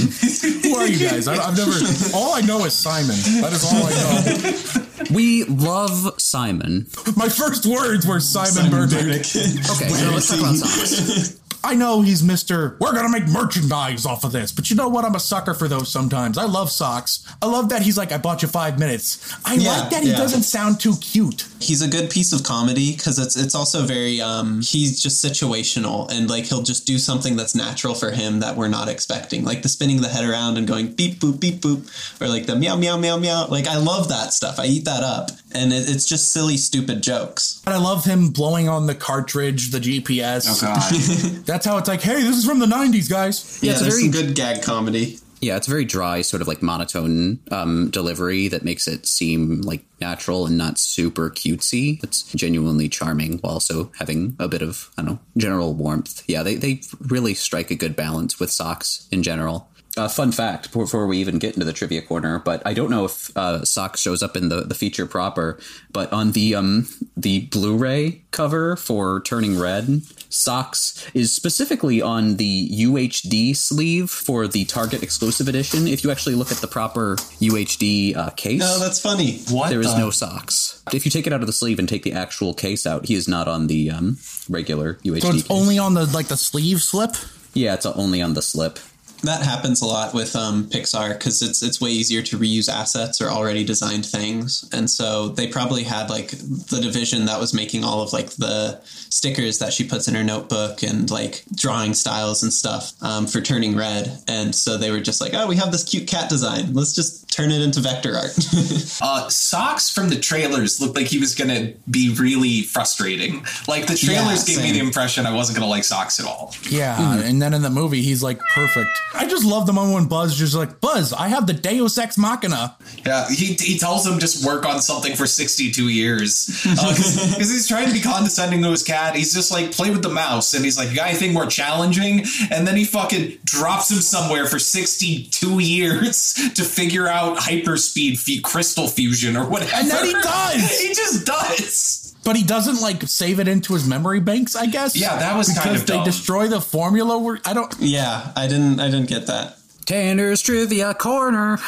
Who 0.63 0.75
are 0.75 0.85
you 0.85 1.07
guys? 1.07 1.29
I, 1.29 1.35
I've 1.35 1.55
never. 1.55 1.71
All 2.13 2.33
I 2.33 2.41
know 2.41 2.65
is 2.65 2.73
Simon. 2.73 3.15
That 3.41 3.53
is 3.53 3.63
all 3.63 3.85
I 3.85 5.05
know. 5.07 5.15
We 5.15 5.45
love 5.45 6.19
Simon. 6.19 6.87
My 7.15 7.29
first 7.29 7.65
words 7.65 8.05
were 8.05 8.19
Simon, 8.19 8.69
Burdick. 8.69 8.99
Okay, 8.99 9.23
so 9.23 10.11
let's 10.11 10.27
talk 10.27 10.39
about 10.39 10.55
socks. 10.55 11.39
I 11.65 11.75
know 11.75 12.01
he's 12.01 12.21
Mr. 12.21 12.77
We're 12.79 12.93
gonna 12.93 13.09
make 13.09 13.27
merchandise 13.27 14.05
off 14.05 14.23
of 14.25 14.31
this, 14.33 14.51
but 14.51 14.69
you 14.69 14.75
know 14.75 14.89
what? 14.89 15.05
I'm 15.05 15.15
a 15.15 15.19
sucker 15.19 15.53
for 15.53 15.67
those 15.69 15.89
sometimes. 15.91 16.37
I 16.37 16.43
love 16.43 16.69
socks. 16.69 17.25
I 17.41 17.45
love 17.45 17.69
that 17.69 17.81
he's 17.83 17.97
like, 17.97 18.11
I 18.11 18.17
bought 18.17 18.41
you 18.41 18.47
five 18.49 18.77
minutes. 18.77 19.33
I 19.45 19.53
Yeah, 19.55 19.71
like 19.71 19.89
that 19.91 20.03
he 20.03 20.09
yeah. 20.11 20.17
doesn't 20.17 20.43
sound 20.43 20.79
too 20.81 20.95
cute. 20.99 21.47
He's 21.59 21.81
a 21.81 21.87
good 21.87 22.09
piece 22.09 22.33
of 22.33 22.43
comedy 22.43 22.91
because 22.95 23.17
it's 23.17 23.37
it's 23.37 23.55
also 23.55 23.83
very 23.83 24.19
um 24.19 24.61
he's 24.61 25.01
just 25.01 25.23
situational 25.23 26.11
and 26.11 26.29
like 26.29 26.45
he'll 26.45 26.63
just 26.63 26.85
do 26.85 26.97
something 26.97 27.37
that's 27.37 27.55
natural 27.55 27.95
for 27.95 28.11
him 28.11 28.41
that 28.41 28.57
we're 28.57 28.67
not 28.67 28.89
expecting 28.89 29.45
like 29.45 29.61
the 29.61 29.69
spinning 29.69 30.01
the 30.01 30.09
head 30.09 30.25
around 30.25 30.57
and 30.57 30.67
going 30.67 30.91
beep 30.93 31.19
boop 31.19 31.39
beep 31.39 31.61
boop 31.61 31.87
or 32.21 32.27
like 32.27 32.45
the 32.45 32.55
meow 32.55 32.75
meow 32.75 32.97
meow 32.97 33.17
meow 33.17 33.47
like 33.47 33.67
I 33.67 33.77
love 33.77 34.09
that 34.09 34.33
stuff 34.33 34.59
I 34.59 34.65
eat 34.65 34.83
that 34.85 35.03
up 35.03 35.31
and 35.55 35.71
it, 35.73 35.89
it's 35.89 36.05
just 36.05 36.31
silly 36.31 36.57
stupid 36.57 37.01
jokes 37.03 37.61
And 37.65 37.73
I 37.73 37.77
love 37.77 38.05
him 38.05 38.29
blowing 38.29 38.67
on 38.69 38.87
the 38.87 38.95
cartridge, 38.95 39.71
the 39.71 39.79
GPS. 39.79 40.45
Oh 40.47 40.57
god. 40.61 41.43
That's 41.45 41.65
how 41.65 41.77
it's 41.77 41.87
like, 41.87 42.01
hey, 42.01 42.21
this 42.21 42.37
is 42.37 42.45
from 42.45 42.59
the 42.59 42.65
90s, 42.65 43.09
guys. 43.09 43.59
Yeah, 43.61 43.67
yeah, 43.67 43.71
it's 43.73 43.81
a 43.81 43.83
there's 43.83 43.99
very- 43.99 44.11
some 44.11 44.21
good 44.25 44.35
gag 44.35 44.63
comedy 44.63 45.19
Yeah, 45.41 45.57
it's 45.57 45.67
a 45.67 45.71
very 45.71 45.83
dry, 45.85 46.21
sort 46.21 46.41
of 46.41 46.47
like 46.47 46.61
monotone 46.61 47.39
um, 47.51 47.89
delivery 47.89 48.47
that 48.47 48.63
makes 48.63 48.87
it 48.87 49.05
seem 49.05 49.61
like 49.61 49.83
natural 49.99 50.45
and 50.45 50.57
not 50.57 50.77
super 50.79 51.29
cutesy. 51.29 52.01
It's 52.03 52.23
genuinely 52.33 52.87
charming 52.89 53.39
while 53.39 53.53
also 53.53 53.91
having 53.99 54.35
a 54.39 54.47
bit 54.47 54.61
of, 54.61 54.89
I 54.97 55.01
don't 55.01 55.11
know, 55.13 55.19
general 55.37 55.73
warmth. 55.73 56.23
Yeah, 56.27 56.43
they, 56.43 56.55
they 56.55 56.81
really 56.99 57.33
strike 57.33 57.71
a 57.71 57.75
good 57.75 57.95
balance 57.95 58.39
with 58.39 58.51
socks 58.51 59.07
in 59.11 59.21
general. 59.23 59.67
Uh, 59.95 60.07
fun 60.07 60.31
fact 60.31 60.73
before 60.73 61.05
we 61.05 61.19
even 61.19 61.37
get 61.37 61.53
into 61.53 61.65
the 61.65 61.71
trivia 61.73 62.01
corner, 62.01 62.39
but 62.39 62.63
I 62.65 62.73
don't 62.73 62.89
know 62.89 63.05
if 63.05 63.35
uh, 63.37 63.63
Socks 63.63 64.01
shows 64.01 64.23
up 64.23 64.35
in 64.35 64.49
the, 64.49 64.61
the 64.61 64.73
feature 64.73 65.05
proper, 65.05 65.59
but 65.91 66.11
on 66.11 66.31
the 66.31 66.55
um 66.55 66.87
the 67.15 67.41
Blu-ray 67.41 68.23
cover 68.31 68.75
for 68.75 69.21
Turning 69.21 69.59
Red, 69.59 70.01
Socks 70.29 71.05
is 71.13 71.31
specifically 71.31 72.01
on 72.01 72.37
the 72.37 72.69
UHD 72.71 73.55
sleeve 73.55 74.09
for 74.09 74.47
the 74.47 74.65
Target 74.65 75.03
exclusive 75.03 75.47
edition. 75.47 75.87
If 75.87 76.03
you 76.03 76.09
actually 76.09 76.33
look 76.33 76.51
at 76.51 76.57
the 76.57 76.67
proper 76.67 77.15
UHD 77.39 78.15
uh, 78.17 78.29
case, 78.31 78.61
no 78.61 78.79
that's 78.79 78.99
funny 78.99 79.37
What 79.51 79.69
there 79.69 79.79
is 79.81 79.93
the- 79.93 79.99
no 79.99 80.09
socks. 80.09 80.81
If 80.91 81.05
you 81.05 81.11
take 81.11 81.27
it 81.27 81.33
out 81.33 81.41
of 81.41 81.47
the 81.47 81.53
sleeve 81.53 81.77
and 81.77 81.87
take 81.87 82.01
the 82.01 82.13
actual 82.13 82.55
case 82.55 82.87
out, 82.87 83.05
he 83.05 83.13
is 83.13 83.27
not 83.27 83.47
on 83.47 83.67
the 83.67 83.91
um, 83.91 84.17
regular 84.49 84.95
UHD. 84.95 85.21
So 85.21 85.29
it's 85.29 85.41
case. 85.43 85.51
only 85.51 85.77
on 85.77 85.93
the 85.93 86.07
like 86.07 86.29
the 86.29 86.37
sleeve 86.37 86.81
slip. 86.81 87.11
yeah, 87.53 87.75
it's 87.75 87.85
only 87.85 88.19
on 88.21 88.33
the 88.33 88.41
slip. 88.41 88.79
That 89.23 89.41
happens 89.41 89.81
a 89.81 89.85
lot 89.85 90.13
with 90.13 90.35
um, 90.35 90.65
Pixar 90.65 91.13
because 91.17 91.41
it's 91.41 91.63
it's 91.63 91.79
way 91.79 91.91
easier 91.91 92.21
to 92.23 92.37
reuse 92.37 92.69
assets 92.69 93.21
or 93.21 93.29
already 93.29 93.63
designed 93.63 94.05
things, 94.05 94.67
and 94.73 94.89
so 94.89 95.29
they 95.29 95.47
probably 95.47 95.83
had 95.83 96.09
like 96.09 96.29
the 96.31 96.79
division 96.81 97.25
that 97.25 97.39
was 97.39 97.53
making 97.53 97.83
all 97.83 98.01
of 98.01 98.11
like 98.13 98.31
the 98.31 98.79
stickers 98.83 99.59
that 99.59 99.71
she 99.71 99.87
puts 99.87 100.07
in 100.07 100.15
her 100.15 100.23
notebook 100.23 100.83
and 100.83 101.09
like 101.09 101.43
drawing 101.55 101.93
styles 101.93 102.43
and 102.43 102.51
stuff 102.51 102.93
um, 103.01 103.25
for 103.27 103.39
Turning 103.41 103.75
Red, 103.77 104.11
and 104.27 104.53
so 104.53 104.77
they 104.77 104.91
were 104.91 104.99
just 104.99 105.21
like, 105.21 105.33
oh, 105.33 105.47
we 105.47 105.55
have 105.55 105.71
this 105.71 105.83
cute 105.83 106.07
cat 106.07 106.29
design, 106.29 106.73
let's 106.73 106.93
just 106.93 107.31
turn 107.31 107.49
it 107.51 107.61
into 107.61 107.79
vector 107.79 108.15
art. 108.15 108.37
Uh, 109.01 109.27
Socks 109.27 109.89
from 109.89 110.09
the 110.09 110.15
trailers 110.15 110.79
looked 110.79 110.95
like 110.95 111.07
he 111.07 111.17
was 111.19 111.35
going 111.35 111.49
to 111.49 111.73
be 111.89 112.13
really 112.19 112.61
frustrating. 112.61 113.43
Like 113.67 113.87
the 113.87 113.95
trailers 113.95 114.47
Yeah, 114.47 114.55
gave 114.55 114.63
me 114.63 114.71
the 114.71 114.85
impression 114.85 115.25
I 115.25 115.33
wasn't 115.33 115.57
going 115.57 115.65
to 115.65 115.69
like 115.69 115.83
Socks 115.83 116.19
at 116.19 116.25
all. 116.25 116.53
Yeah, 116.69 117.19
and 117.19 117.41
then 117.41 117.53
in 117.53 117.63
the 117.63 117.69
movie, 117.69 118.01
he's 118.01 118.21
like 118.23 118.39
perfect. 118.53 118.89
I 119.13 119.27
just 119.27 119.45
love 119.45 119.65
the 119.65 119.73
moment 119.73 119.93
when 119.93 120.05
Buzz 120.07 120.37
just 120.37 120.55
like, 120.55 120.81
Buzz, 120.81 121.13
I 121.13 121.27
have 121.27 121.47
the 121.47 121.53
Deus 121.53 121.97
Ex 121.97 122.17
Machina. 122.17 122.75
Yeah, 123.05 123.29
he, 123.29 123.53
he 123.53 123.77
tells 123.77 124.05
him 124.05 124.19
just 124.19 124.45
work 124.45 124.65
on 124.65 124.81
something 124.81 125.15
for 125.15 125.27
62 125.27 125.89
years. 125.89 126.65
Uh, 126.67 126.89
because 126.89 127.35
he's 127.51 127.67
trying 127.67 127.87
to 127.87 127.93
be 127.93 128.01
condescending 128.01 128.61
to 128.63 128.71
his 128.71 128.83
cat. 128.83 129.15
He's 129.15 129.33
just 129.33 129.51
like, 129.51 129.71
play 129.71 129.91
with 129.91 130.01
the 130.01 130.09
mouse. 130.09 130.53
And 130.53 130.65
he's 130.65 130.77
like, 130.77 130.89
you 130.89 130.95
got 130.95 131.09
anything 131.09 131.33
more 131.33 131.45
challenging? 131.45 132.25
And 132.51 132.67
then 132.67 132.75
he 132.75 132.85
fucking 132.85 133.37
drops 133.43 133.91
him 133.91 133.99
somewhere 133.99 134.45
for 134.47 134.59
62 134.59 135.59
years 135.59 136.33
to 136.55 136.63
figure 136.63 137.07
out 137.07 137.37
hyperspeed 137.37 138.41
crystal 138.43 138.87
fusion 138.87 139.37
or 139.37 139.47
whatever. 139.47 139.71
And 139.75 139.89
then 139.89 140.05
he 140.05 140.13
does! 140.13 140.79
he 140.81 140.87
just 140.89 141.25
does! 141.25 142.02
But 142.23 142.35
he 142.37 142.43
doesn't 142.43 142.79
like 142.81 143.03
save 143.03 143.39
it 143.39 143.47
into 143.47 143.73
his 143.73 143.87
memory 143.87 144.19
banks, 144.21 144.55
I 144.55 144.65
guess. 144.67 144.95
Yeah, 144.95 145.17
that 145.17 145.35
was 145.37 145.49
because 145.49 145.63
kind 145.63 145.75
of 145.75 145.85
they 145.85 145.93
dumb. 145.95 146.05
destroy 146.05 146.47
the 146.47 146.61
formula. 146.61 147.17
Where 147.19 147.39
I 147.45 147.53
don't. 147.53 147.73
yeah, 147.79 148.31
I 148.35 148.47
didn't 148.47 148.79
I 148.79 148.89
didn't 148.89 149.09
get 149.09 149.27
that. 149.27 149.57
Tanner's 149.85 150.41
Trivia 150.41 150.93
Corner. 150.93 151.59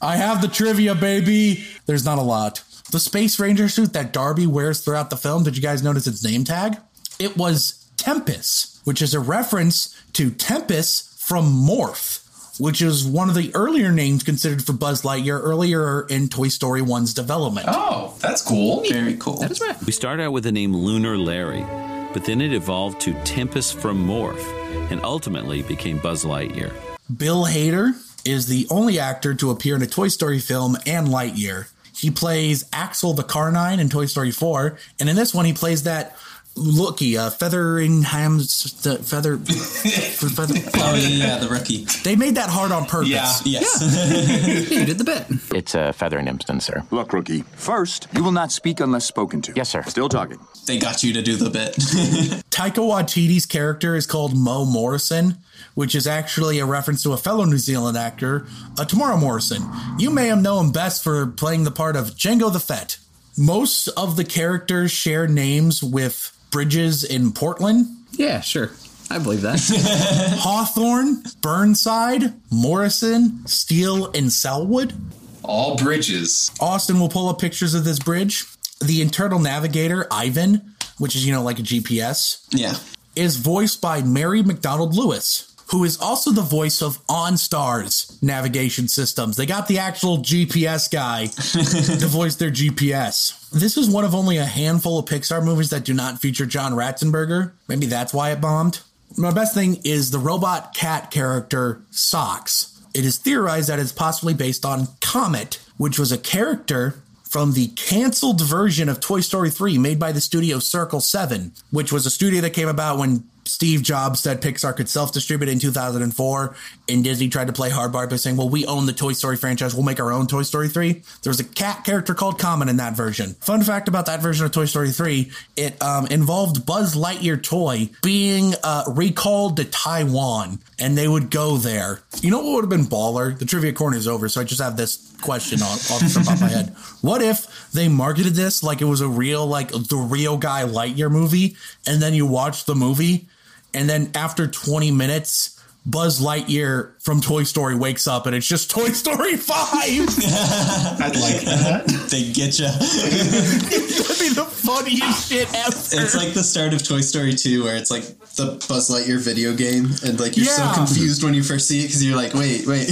I 0.00 0.16
have 0.16 0.40
the 0.40 0.48
trivia, 0.48 0.94
baby. 0.94 1.64
There's 1.86 2.04
not 2.04 2.18
a 2.18 2.22
lot. 2.22 2.62
The 2.92 3.00
Space 3.00 3.40
Ranger 3.40 3.68
suit 3.68 3.92
that 3.94 4.12
Darby 4.12 4.46
wears 4.46 4.80
throughout 4.84 5.10
the 5.10 5.16
film. 5.16 5.42
Did 5.42 5.56
you 5.56 5.62
guys 5.62 5.82
notice 5.82 6.06
its 6.06 6.22
name 6.22 6.44
tag? 6.44 6.76
It 7.18 7.36
was 7.36 7.88
Tempest, 7.96 8.80
which 8.84 9.02
is 9.02 9.14
a 9.14 9.20
reference 9.20 10.00
to 10.12 10.30
Tempest 10.30 11.18
from 11.20 11.46
Morph, 11.66 12.23
which 12.58 12.82
is 12.82 13.06
one 13.06 13.28
of 13.28 13.34
the 13.34 13.54
earlier 13.54 13.90
names 13.90 14.22
considered 14.22 14.64
for 14.64 14.72
Buzz 14.72 15.02
Lightyear 15.02 15.40
earlier 15.40 16.06
in 16.08 16.28
Toy 16.28 16.48
Story 16.48 16.80
1's 16.80 17.14
development. 17.14 17.66
Oh, 17.68 18.14
that's 18.20 18.42
cool. 18.42 18.84
Very 18.88 19.16
cool. 19.16 19.38
That 19.38 19.50
is 19.50 19.60
right. 19.60 19.76
We 19.84 19.92
started 19.92 20.22
out 20.22 20.32
with 20.32 20.44
the 20.44 20.52
name 20.52 20.74
Lunar 20.74 21.18
Larry, 21.18 21.64
but 22.12 22.24
then 22.24 22.40
it 22.40 22.52
evolved 22.52 23.00
to 23.02 23.14
Tempus 23.24 23.72
from 23.72 24.06
Morph, 24.06 24.42
and 24.90 25.02
ultimately 25.02 25.62
became 25.62 25.98
Buzz 25.98 26.24
Lightyear. 26.24 26.72
Bill 27.16 27.44
Hader 27.44 27.92
is 28.24 28.46
the 28.46 28.66
only 28.70 28.98
actor 28.98 29.34
to 29.34 29.50
appear 29.50 29.76
in 29.76 29.82
a 29.82 29.86
Toy 29.86 30.08
Story 30.08 30.38
film 30.38 30.76
and 30.86 31.08
Lightyear. 31.08 31.68
He 31.94 32.10
plays 32.10 32.64
Axel 32.72 33.14
the 33.14 33.22
Carny 33.22 33.80
in 33.80 33.88
Toy 33.88 34.06
Story 34.06 34.30
4, 34.30 34.76
and 35.00 35.08
in 35.08 35.16
this 35.16 35.34
one 35.34 35.44
he 35.44 35.52
plays 35.52 35.84
that 35.84 36.16
looky, 36.56 37.16
uh, 37.18 37.30
Featheringham's 37.30 38.72
the 38.82 38.96
feather, 38.98 39.38
feather. 39.38 40.54
Oh 40.76 40.94
yeah, 40.94 41.08
yeah, 41.08 41.38
the 41.38 41.48
rookie. 41.48 41.86
They 42.02 42.16
made 42.16 42.36
that 42.36 42.48
hard 42.48 42.72
on 42.72 42.86
purpose. 42.86 43.08
Yeah. 43.08 43.32
Yes. 43.44 44.70
You 44.74 44.84
did 44.84 44.98
the 44.98 45.04
bit. 45.04 45.26
It's 45.54 45.74
a 45.74 45.92
feather 45.92 46.18
and 46.18 46.62
sir. 46.62 46.82
Look, 46.90 47.12
rookie. 47.12 47.42
First, 47.56 48.08
you 48.12 48.22
will 48.22 48.32
not 48.32 48.52
speak 48.52 48.80
unless 48.80 49.04
spoken 49.04 49.40
to. 49.42 49.52
Yes, 49.54 49.70
sir. 49.70 49.82
Still 49.84 50.08
talking. 50.08 50.38
they 50.66 50.78
got 50.78 51.02
you 51.02 51.12
to 51.12 51.22
do 51.22 51.36
the 51.36 51.50
bit. 51.50 51.74
Taika 52.50 52.76
Waititi's 52.82 53.46
character 53.46 53.94
is 53.94 54.06
called 54.06 54.36
Mo 54.36 54.64
Morrison, 54.64 55.38
which 55.74 55.94
is 55.94 56.06
actually 56.06 56.58
a 56.58 56.66
reference 56.66 57.02
to 57.02 57.12
a 57.12 57.16
fellow 57.16 57.44
New 57.44 57.58
Zealand 57.58 57.96
actor, 57.96 58.46
uh, 58.78 58.84
Temuera 58.84 59.18
Morrison. 59.18 59.62
You 59.98 60.10
may 60.10 60.28
have 60.28 60.42
known 60.42 60.66
him 60.66 60.72
best 60.72 61.02
for 61.02 61.26
playing 61.26 61.64
the 61.64 61.70
part 61.70 61.96
of 61.96 62.10
Jango 62.16 62.52
the 62.52 62.60
Fett. 62.60 62.98
Most 63.36 63.88
of 63.88 64.16
the 64.16 64.24
characters 64.24 64.90
share 64.92 65.26
names 65.26 65.82
with 65.82 66.33
bridges 66.54 67.02
in 67.02 67.32
Portland. 67.32 67.84
Yeah, 68.12 68.40
sure. 68.40 68.70
I 69.10 69.18
believe 69.18 69.42
that. 69.42 69.58
Hawthorne, 70.38 71.24
Burnside, 71.42 72.32
Morrison, 72.48 73.44
Steel, 73.44 74.06
and 74.12 74.26
Sellwood. 74.30 74.94
All 75.42 75.76
bridges. 75.76 76.52
Austin 76.60 77.00
will 77.00 77.08
pull 77.08 77.28
up 77.28 77.40
pictures 77.40 77.74
of 77.74 77.84
this 77.84 77.98
bridge. 77.98 78.44
The 78.80 79.02
internal 79.02 79.40
navigator, 79.40 80.06
Ivan, 80.12 80.76
which 80.98 81.16
is, 81.16 81.26
you 81.26 81.32
know, 81.32 81.42
like 81.42 81.58
a 81.58 81.62
GPS, 81.62 82.46
yeah. 82.50 82.76
is 83.16 83.36
voiced 83.36 83.82
by 83.82 84.02
Mary 84.02 84.44
McDonald 84.44 84.94
Lewis, 84.94 85.53
who 85.74 85.82
is 85.82 86.00
also 86.00 86.30
the 86.30 86.40
voice 86.40 86.80
of 86.80 87.04
OnStar's 87.08 88.16
navigation 88.22 88.86
systems. 88.86 89.36
They 89.36 89.44
got 89.44 89.66
the 89.66 89.80
actual 89.80 90.18
GPS 90.18 90.88
guy 90.88 91.26
to 91.98 92.06
voice 92.06 92.36
their 92.36 92.52
GPS. 92.52 93.50
This 93.50 93.76
is 93.76 93.90
one 93.90 94.04
of 94.04 94.14
only 94.14 94.36
a 94.36 94.44
handful 94.44 95.00
of 95.00 95.06
Pixar 95.06 95.44
movies 95.44 95.70
that 95.70 95.84
do 95.84 95.92
not 95.92 96.20
feature 96.20 96.46
John 96.46 96.74
Ratzenberger. 96.74 97.54
Maybe 97.66 97.86
that's 97.86 98.14
why 98.14 98.30
it 98.30 98.40
bombed. 98.40 98.82
My 99.18 99.32
best 99.32 99.52
thing 99.52 99.80
is 99.82 100.12
the 100.12 100.20
robot 100.20 100.74
cat 100.74 101.10
character 101.10 101.82
Socks. 101.90 102.80
It 102.94 103.04
is 103.04 103.18
theorized 103.18 103.68
that 103.68 103.80
it's 103.80 103.90
possibly 103.90 104.32
based 104.32 104.64
on 104.64 104.86
Comet, 105.00 105.58
which 105.76 105.98
was 105.98 106.12
a 106.12 106.18
character 106.18 107.02
from 107.28 107.54
the 107.54 107.66
canceled 107.74 108.40
version 108.40 108.88
of 108.88 109.00
Toy 109.00 109.18
Story 109.18 109.50
3 109.50 109.76
made 109.78 109.98
by 109.98 110.12
the 110.12 110.20
studio 110.20 110.60
Circle 110.60 111.00
7, 111.00 111.50
which 111.72 111.90
was 111.90 112.06
a 112.06 112.10
studio 112.10 112.40
that 112.42 112.50
came 112.50 112.68
about 112.68 112.96
when 112.96 113.24
Steve 113.46 113.82
Jobs 113.82 114.20
said 114.20 114.40
Pixar 114.40 114.76
could 114.76 114.88
self 114.88 115.12
distribute 115.12 115.48
in 115.48 115.58
2004, 115.58 116.56
and 116.88 117.04
Disney 117.04 117.28
tried 117.28 117.46
to 117.46 117.52
play 117.52 117.70
hardball 117.70 118.08
by 118.08 118.16
saying, 118.16 118.36
Well, 118.36 118.48
we 118.48 118.66
own 118.66 118.86
the 118.86 118.92
Toy 118.92 119.12
Story 119.12 119.36
franchise, 119.36 119.74
we'll 119.74 119.84
make 119.84 120.00
our 120.00 120.12
own 120.12 120.26
Toy 120.26 120.42
Story 120.42 120.68
3. 120.68 120.92
There 121.22 121.30
was 121.30 121.40
a 121.40 121.44
cat 121.44 121.84
character 121.84 122.14
called 122.14 122.38
Comet 122.38 122.68
in 122.68 122.76
that 122.78 122.94
version. 122.94 123.34
Fun 123.40 123.62
fact 123.62 123.88
about 123.88 124.06
that 124.06 124.20
version 124.20 124.46
of 124.46 124.52
Toy 124.52 124.64
Story 124.64 124.90
3 124.90 125.30
it 125.56 125.80
um, 125.82 126.06
involved 126.08 126.66
Buzz 126.66 126.94
Lightyear 126.94 127.42
toy 127.42 127.88
being 128.02 128.54
uh, 128.62 128.84
recalled 128.88 129.56
to 129.58 129.64
Taiwan, 129.64 130.58
and 130.78 130.96
they 130.96 131.08
would 131.08 131.30
go 131.30 131.56
there. 131.56 132.00
You 132.20 132.30
know 132.30 132.38
what 132.38 132.54
would 132.54 132.64
have 132.64 132.70
been 132.70 132.86
baller? 132.86 133.38
The 133.38 133.44
trivia 133.44 133.72
corner 133.72 133.96
is 133.96 134.08
over, 134.08 134.28
so 134.28 134.40
I 134.40 134.44
just 134.44 134.60
have 134.60 134.76
this 134.76 135.14
question 135.20 135.62
on, 135.62 135.68
off 135.68 136.00
the 136.00 136.22
top 136.24 136.34
of 136.34 136.40
my 136.40 136.48
head. 136.48 136.74
What 137.04 137.20
if 137.20 137.70
they 137.72 137.88
marketed 137.88 138.32
this 138.32 138.62
like 138.62 138.80
it 138.80 138.86
was 138.86 139.02
a 139.02 139.08
real, 139.08 139.46
like 139.46 139.68
the 139.68 140.06
real 140.08 140.38
guy 140.38 140.62
Lightyear 140.62 141.10
movie, 141.10 141.54
and 141.86 142.00
then 142.00 142.14
you 142.14 142.24
watch 142.24 142.64
the 142.64 142.74
movie, 142.74 143.28
and 143.74 143.88
then 143.88 144.10
after 144.14 144.46
20 144.46 144.90
minutes, 144.90 145.53
Buzz 145.86 146.18
Lightyear 146.20 146.92
from 147.02 147.20
Toy 147.20 147.42
Story 147.42 147.74
wakes 147.76 148.06
up 148.06 148.26
and 148.26 148.34
it's 148.34 148.46
just 148.48 148.70
Toy 148.70 148.88
Story 148.88 149.36
5. 149.36 149.54
I'd 149.54 151.12
like 151.20 151.42
that. 151.44 151.84
they 152.10 152.32
get 152.32 152.58
you. 152.58 152.66
That'd 152.68 154.18
be 154.18 154.30
the 154.34 154.44
funniest 154.48 155.28
shit 155.30 155.46
ever. 155.54 155.76
It's 155.76 156.14
like 156.16 156.32
the 156.32 156.42
start 156.42 156.72
of 156.72 156.82
Toy 156.86 157.00
Story 157.02 157.34
2 157.34 157.64
where 157.64 157.76
it's 157.76 157.90
like 157.90 158.02
the 158.36 158.64
Buzz 158.68 158.88
Lightyear 158.90 159.20
video 159.20 159.54
game 159.54 159.90
and 160.04 160.18
like 160.18 160.36
you're 160.36 160.46
Yeah. 160.46 160.72
so 160.72 160.78
confused 160.78 161.22
when 161.22 161.34
you 161.34 161.42
first 161.42 161.68
see 161.68 161.80
it 161.80 161.88
because 161.88 162.04
you're 162.04 162.16
like, 162.16 162.32
wait, 162.34 162.66
wait. 162.66 162.88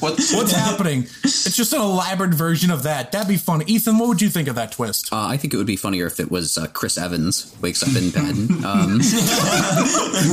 What, 0.00 0.18
What's 0.34 0.52
happening? 0.52 1.04
It's 1.22 1.56
just 1.56 1.72
an 1.72 1.80
elaborate 1.80 2.34
version 2.34 2.70
of 2.70 2.82
that. 2.82 3.12
That'd 3.12 3.28
be 3.28 3.36
fun. 3.36 3.62
Ethan, 3.68 3.96
what 3.98 4.08
would 4.08 4.20
you 4.20 4.28
think 4.28 4.48
of 4.48 4.56
that 4.56 4.72
twist? 4.72 5.12
Uh, 5.12 5.24
I 5.26 5.36
think 5.36 5.54
it 5.54 5.56
would 5.56 5.66
be 5.66 5.76
funnier 5.76 6.06
if 6.06 6.18
it 6.20 6.30
was 6.30 6.58
uh, 6.58 6.66
Chris 6.66 6.98
Evans 6.98 7.54
wakes 7.62 7.82
up 7.82 7.94
in 7.96 8.10
bed. 8.10 8.64
Um, 8.64 8.94
and 8.94 9.02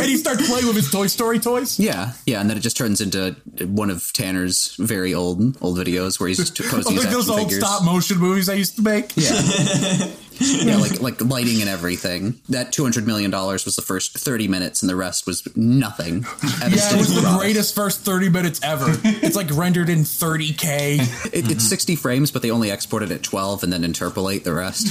he 0.10 0.18
starts 0.18 0.48
playing 0.50 0.66
with 0.68 0.76
his 0.76 0.90
Toy 0.92 1.08
Story 1.08 1.40
toys? 1.40 1.80
yeah, 1.80 1.90
yeah, 1.91 2.13
yeah, 2.25 2.41
and 2.41 2.49
then 2.49 2.58
it 2.58 2.62
just 2.62 2.77
turns 2.77 3.01
into 3.01 3.36
one 3.65 3.89
of 3.89 4.12
Tanner's 4.13 4.75
very 4.77 5.13
old 5.13 5.58
old 5.62 5.77
videos 5.77 6.19
where 6.19 6.30
he's 6.30 6.49
just 6.49 6.71
posing 6.71 6.95
like 6.97 7.10
those 7.10 7.30
old 7.30 7.41
figures. 7.41 7.60
stop 7.60 7.84
motion 7.84 8.17
movies 8.17 8.49
I 8.49 8.54
used 8.54 8.75
to 8.77 8.82
make? 8.82 9.12
Yeah. 9.15 9.32
yeah, 10.39 10.77
like 10.77 10.99
like 11.01 11.21
lighting 11.21 11.62
and 11.62 11.69
everything. 11.69 12.39
That 12.49 12.71
two 12.73 12.84
hundred 12.84 13.06
million 13.06 13.30
dollars 13.32 13.65
was 13.65 13.75
the 13.75 13.82
first 13.82 14.17
thirty 14.17 14.47
minutes, 14.47 14.82
and 14.82 14.89
the 14.89 14.95
rest 14.95 15.27
was 15.27 15.47
nothing. 15.56 16.25
Yeah, 16.62 16.93
it 16.93 16.97
was 16.97 17.13
the 17.13 17.38
greatest 17.39 17.75
first 17.75 18.01
30 18.01 18.30
minutes 18.30 18.60
ever. 18.63 18.86
It's 19.04 19.36
like 19.36 19.49
rendered 19.51 19.89
in 19.89 19.99
30K. 19.99 20.99
It, 21.34 21.51
it's 21.51 21.67
sixty 21.67 21.95
frames, 21.95 22.32
but 22.32 22.41
they 22.41 22.51
only 22.51 22.71
export 22.71 23.04
it 23.04 23.12
at 23.12 23.23
twelve 23.23 23.63
and 23.63 23.73
then 23.73 23.84
interpolate 23.84 24.43
the 24.43 24.54
rest. 24.54 24.88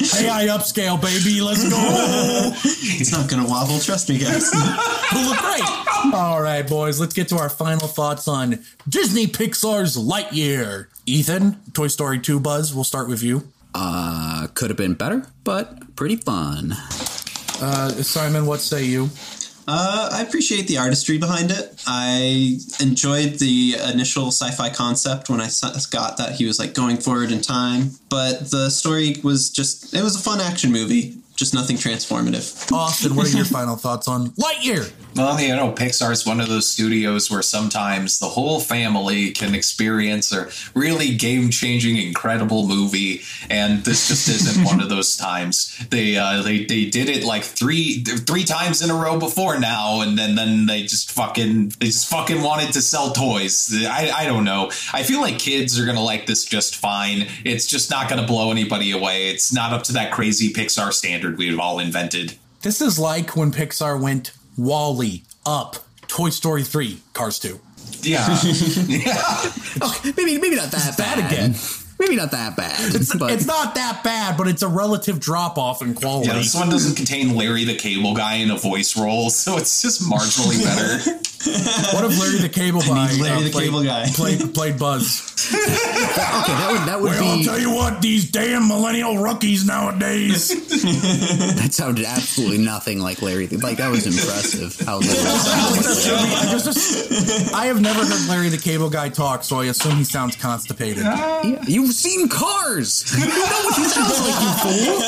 AI 0.00 0.46
upscale, 0.46 1.00
baby. 1.00 1.40
Let's 1.40 1.68
go. 1.68 1.76
it's 2.98 3.12
not 3.12 3.28
gonna 3.28 3.46
wobble, 3.46 3.78
trust 3.78 4.08
me 4.08 4.18
guys. 4.18 4.50
It'll 5.12 5.24
look 5.24 5.38
great. 5.38 6.14
All 6.14 6.40
right, 6.40 6.66
boys, 6.66 6.98
let's 6.98 7.12
get 7.12 7.28
to 7.28 7.36
our 7.36 7.50
final 7.50 7.86
thoughts 7.86 8.26
on 8.26 8.64
Disney 8.88 9.26
Pixar's 9.26 9.96
Lightyear. 9.96 10.86
Ethan, 11.06 11.60
Toy 11.74 11.88
Story 11.88 12.18
2 12.18 12.40
Buzz, 12.40 12.74
we'll 12.74 12.84
start 12.84 13.08
with 13.08 13.22
you. 13.22 13.48
Uh, 13.74 14.46
could 14.54 14.70
have 14.70 14.76
been 14.76 14.94
better, 14.94 15.26
but 15.44 15.94
pretty 15.96 16.16
fun. 16.16 16.72
Uh, 17.60 17.90
Simon, 18.02 18.46
what 18.46 18.60
say 18.60 18.84
you? 18.84 19.10
Uh, 19.72 20.08
I 20.10 20.22
appreciate 20.22 20.66
the 20.66 20.78
artistry 20.78 21.16
behind 21.16 21.52
it. 21.52 21.80
I 21.86 22.58
enjoyed 22.80 23.34
the 23.34 23.76
initial 23.92 24.32
sci-fi 24.32 24.68
concept 24.70 25.30
when 25.30 25.40
I 25.40 25.48
got 25.92 26.16
that 26.16 26.32
he 26.32 26.44
was 26.44 26.58
like 26.58 26.74
going 26.74 26.96
forward 26.96 27.30
in 27.30 27.40
time, 27.40 27.92
but 28.08 28.50
the 28.50 28.68
story 28.70 29.14
was 29.22 29.48
just 29.48 29.94
it 29.94 30.02
was 30.02 30.16
a 30.16 30.18
fun 30.18 30.40
action 30.40 30.72
movie. 30.72 31.18
Just 31.40 31.54
nothing 31.54 31.76
transformative. 31.76 32.70
Austin, 32.70 33.16
what 33.16 33.26
are 33.26 33.36
your 33.36 33.44
final 33.58 33.74
thoughts 33.74 34.06
on 34.06 34.28
Lightyear? 34.32 34.92
Well, 35.16 35.40
you 35.40 35.56
know, 35.56 35.72
Pixar 35.72 36.12
is 36.12 36.26
one 36.26 36.38
of 36.38 36.48
those 36.48 36.68
studios 36.68 37.30
where 37.30 37.40
sometimes 37.42 38.18
the 38.18 38.26
whole 38.26 38.60
family 38.60 39.30
can 39.30 39.54
experience 39.54 40.32
a 40.32 40.50
really 40.78 41.16
game 41.16 41.48
changing, 41.48 41.96
incredible 41.96 42.68
movie, 42.68 43.22
and 43.48 43.82
this 43.84 44.08
just 44.08 44.28
isn't 44.28 44.64
one 44.70 44.82
of 44.82 44.90
those 44.90 45.16
times. 45.16 45.76
They 45.88 46.16
uh, 46.16 46.42
they 46.42 46.64
they 46.66 46.84
did 46.84 47.08
it 47.08 47.24
like 47.24 47.42
three 47.42 48.04
three 48.04 48.44
times 48.44 48.82
in 48.82 48.90
a 48.90 48.94
row 48.94 49.18
before 49.18 49.58
now, 49.58 50.02
and 50.02 50.18
then 50.18 50.34
then 50.34 50.66
they 50.66 50.82
just 50.82 51.10
fucking 51.10 51.70
they 51.80 51.86
just 51.86 52.08
fucking 52.08 52.42
wanted 52.42 52.72
to 52.74 52.82
sell 52.82 53.12
toys. 53.12 53.74
I 53.88 54.12
I 54.14 54.26
don't 54.26 54.44
know. 54.44 54.70
I 54.92 55.02
feel 55.04 55.22
like 55.22 55.38
kids 55.38 55.80
are 55.80 55.86
gonna 55.86 56.04
like 56.04 56.26
this 56.26 56.44
just 56.44 56.76
fine. 56.76 57.26
It's 57.44 57.66
just 57.66 57.90
not 57.90 58.10
gonna 58.10 58.26
blow 58.26 58.50
anybody 58.50 58.90
away. 58.92 59.30
It's 59.30 59.52
not 59.52 59.72
up 59.72 59.84
to 59.84 59.92
that 59.94 60.12
crazy 60.12 60.52
Pixar 60.52 60.92
standard 60.92 61.29
we've 61.36 61.58
all 61.58 61.78
invented. 61.78 62.36
This 62.62 62.80
is 62.80 62.98
like 62.98 63.36
when 63.36 63.52
Pixar 63.52 64.00
went 64.00 64.32
WALL-E, 64.56 65.24
Up, 65.46 65.76
Toy 66.08 66.30
Story 66.30 66.62
3, 66.62 67.00
Cars 67.12 67.38
2. 67.38 67.58
Yeah. 68.02 68.26
Okay, 69.82 70.12
maybe 70.16 70.38
maybe 70.38 70.56
not 70.56 70.70
that 70.72 70.96
bad 70.98 71.16
bad 71.16 71.32
again. 71.32 71.54
Maybe 72.00 72.16
not 72.16 72.30
that 72.32 72.56
bad. 72.56 72.94
It's, 72.94 73.14
but 73.14 73.30
it's 73.30 73.46
not 73.46 73.74
that 73.76 74.02
bad, 74.02 74.36
but 74.38 74.48
it's 74.48 74.62
a 74.62 74.68
relative 74.68 75.20
drop 75.20 75.58
off 75.58 75.82
in 75.82 75.94
quality. 75.94 76.28
Yeah, 76.28 76.34
this 76.38 76.54
one 76.54 76.70
doesn't 76.70 76.96
contain 76.96 77.36
Larry 77.36 77.64
the 77.64 77.76
Cable 77.76 78.14
Guy 78.16 78.36
in 78.36 78.50
a 78.50 78.56
voice 78.56 78.96
role, 78.98 79.28
so 79.42 79.58
it's 79.58 79.82
just 79.82 80.02
marginally 80.02 80.62
better. 80.64 81.20
What 81.40 82.04
if 82.04 82.20
Larry 82.20 82.36
the 82.36 82.50
Cable 82.50 82.80
Guy, 82.86 83.10
Larry 83.18 83.36
uh, 83.38 83.40
the 83.40 83.50
played, 83.50 83.64
Cable 83.64 83.82
Guy. 83.82 84.04
played, 84.12 84.52
played 84.52 84.78
Buzz? 84.78 85.34
okay, 85.48 85.56
that 85.56 86.68
would 86.70 86.80
that 86.86 87.00
would 87.00 87.10
Well, 87.12 87.38
I'll 87.38 87.42
tell 87.42 87.58
you 87.58 87.70
what, 87.74 88.02
these 88.02 88.30
damn 88.30 88.68
millennial 88.68 89.16
rookies 89.16 89.64
nowadays. 89.66 90.48
that 91.56 91.70
sounded 91.72 92.04
absolutely 92.04 92.58
nothing 92.58 93.00
like 93.00 93.22
Larry. 93.22 93.46
the- 93.46 93.56
Like 93.56 93.78
that 93.78 93.90
was 93.90 94.06
impressive. 94.06 94.78
How 94.86 94.98
little 94.98 95.12
it 95.14 95.16
sounded 95.16 95.76
like 95.86 96.30
Larry. 96.30 96.46
I, 96.46 96.52
just- 96.52 96.64
just- 96.66 97.54
I 97.54 97.66
have 97.66 97.80
never 97.80 98.04
heard 98.04 98.28
Larry 98.28 98.50
the 98.50 98.58
Cable 98.58 98.90
Guy 98.90 99.08
talk, 99.08 99.42
so 99.42 99.60
I 99.60 99.64
assume 99.66 99.96
he 99.96 100.04
sounds 100.04 100.36
constipated. 100.36 101.04
Yeah, 101.04 101.62
You've 101.90 101.96
seen 101.96 102.28
Cars. 102.28 103.04
You 103.18 103.26
know 103.26 103.34
what 103.34 103.74
he 103.74 103.82
sounds 103.82 104.20
like, 104.20 104.40
you 104.40 104.52
fool. 104.62 105.02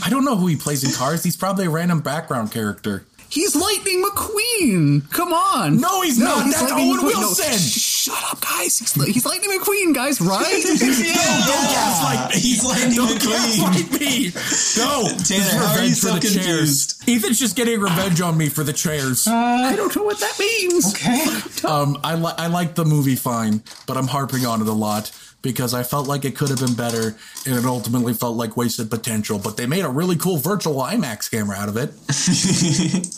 I 0.06 0.08
don't 0.08 0.24
know 0.24 0.36
who 0.36 0.46
he 0.46 0.56
plays 0.56 0.84
in 0.84 0.92
Cars. 0.92 1.22
He's 1.22 1.36
probably 1.36 1.66
a 1.66 1.70
random 1.70 2.00
background 2.00 2.50
character. 2.50 3.04
He's 3.30 3.54
Lightning 3.54 4.02
McQueen. 4.04 5.10
Come 5.12 5.32
on. 5.32 5.80
No, 5.80 6.00
he's 6.02 6.18
not. 6.18 6.44
That's 6.46 6.62
Lightning 6.62 6.88
Owen 6.90 6.98
McQueen. 7.00 7.12
No, 7.12 7.18
Wilson. 7.20 7.52
sh- 7.58 8.08
shut 8.08 8.24
up, 8.32 8.40
guys. 8.40 8.78
He's, 8.78 8.92
he's 9.04 9.26
Lightning 9.26 9.50
McQueen, 9.50 9.94
guys. 9.94 10.20
Right? 10.20 10.40
Don't 10.64 11.68
gaslight 11.68 12.34
me. 12.34 12.40
He's 12.40 12.64
Lightning 12.64 12.96
Don't 12.96 13.08
McQueen. 13.08 13.58
gaslight 13.58 14.00
me. 14.00 14.24
No. 14.78 15.08
This 15.08 15.28
Tanner, 15.28 15.62
how 15.62 15.72
are 15.72 15.76
you 15.76 15.80
revenge 15.82 15.96
so 15.96 16.08
for 16.08 16.14
the 16.14 16.20
confused? 16.20 17.00
chairs. 17.06 17.16
Ethan's 17.16 17.38
just 17.38 17.54
getting 17.56 17.80
revenge 17.80 18.20
on 18.22 18.36
me 18.38 18.48
for 18.48 18.64
the 18.64 18.72
chairs. 18.72 19.26
I 19.28 19.76
don't 19.76 19.94
know 19.94 20.04
what 20.04 20.18
that 20.20 20.38
means. 20.38 20.94
Okay. 20.94 21.24
Um, 21.68 21.98
I 22.02 22.14
li- 22.14 22.34
I 22.38 22.46
like 22.46 22.74
the 22.76 22.84
movie 22.84 23.16
fine, 23.16 23.62
but 23.86 23.96
I'm 23.96 24.06
harping 24.08 24.46
on 24.46 24.62
it 24.62 24.68
a 24.68 24.72
lot 24.72 25.10
because 25.42 25.74
I 25.74 25.82
felt 25.82 26.08
like 26.08 26.24
it 26.24 26.36
could 26.36 26.48
have 26.48 26.58
been 26.58 26.74
better, 26.74 27.16
and 27.46 27.56
it 27.56 27.64
ultimately 27.64 28.14
felt 28.14 28.36
like 28.36 28.56
wasted 28.56 28.90
potential. 28.90 29.38
But 29.38 29.56
they 29.56 29.66
made 29.66 29.84
a 29.84 29.88
really 29.88 30.16
cool 30.16 30.36
virtual 30.38 30.76
IMAX 30.82 31.30
camera 31.30 31.56
out 31.56 31.68
of 31.68 31.76
it. 31.76 31.92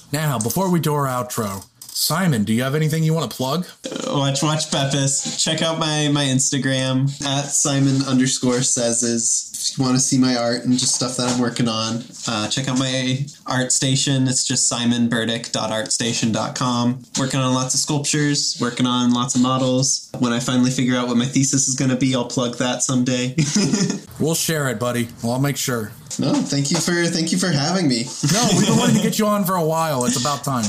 now, 0.12 0.38
before 0.38 0.70
we 0.70 0.80
do 0.80 0.94
our 0.94 1.06
outro, 1.06 1.64
Simon, 1.80 2.44
do 2.44 2.52
you 2.52 2.62
have 2.62 2.74
anything 2.74 3.04
you 3.04 3.12
want 3.12 3.30
to 3.30 3.36
plug? 3.36 3.66
Watch 4.06 4.42
Watch 4.42 4.70
Pepis. 4.70 5.42
Check 5.42 5.60
out 5.60 5.78
my 5.78 6.08
my 6.08 6.24
Instagram 6.24 7.10
at 7.24 7.46
Simon 7.46 8.02
underscore 8.02 8.62
says 8.62 9.02
you 9.02 9.49
want 9.78 9.94
to 9.94 10.00
see 10.00 10.18
my 10.18 10.36
art 10.36 10.64
and 10.64 10.78
just 10.78 10.94
stuff 10.94 11.16
that 11.16 11.28
I'm 11.28 11.40
working 11.40 11.68
on. 11.68 12.02
Uh, 12.26 12.48
check 12.48 12.68
out 12.68 12.78
my 12.78 13.24
art 13.46 13.72
station. 13.72 14.26
It's 14.28 14.44
just 14.44 14.70
simonburdick.artstation.com. 14.72 17.02
Working 17.18 17.40
on 17.40 17.54
lots 17.54 17.74
of 17.74 17.80
sculptures, 17.80 18.56
working 18.60 18.86
on 18.86 19.12
lots 19.12 19.34
of 19.34 19.40
models. 19.42 20.10
When 20.18 20.32
I 20.32 20.40
finally 20.40 20.70
figure 20.70 20.96
out 20.96 21.08
what 21.08 21.16
my 21.16 21.24
thesis 21.26 21.68
is 21.68 21.74
going 21.74 21.90
to 21.90 21.96
be, 21.96 22.14
I'll 22.14 22.26
plug 22.26 22.56
that 22.58 22.82
someday. 22.82 23.34
We'll 24.20 24.34
share 24.34 24.68
it, 24.68 24.78
buddy. 24.78 25.08
Well, 25.22 25.32
I'll 25.32 25.40
make 25.40 25.56
sure. 25.56 25.92
No, 26.18 26.34
thank 26.34 26.70
you 26.70 26.76
for 26.76 27.06
thank 27.06 27.32
you 27.32 27.38
for 27.38 27.48
having 27.48 27.88
me. 27.88 28.04
No, 28.32 28.48
we've 28.52 28.66
been 28.68 28.76
wanting 28.76 28.96
to 28.96 29.02
get 29.02 29.18
you 29.18 29.26
on 29.34 29.44
for 29.44 29.54
a 29.54 29.64
while. 29.64 30.04
It's 30.04 30.20
about 30.20 30.44
time. 30.44 30.66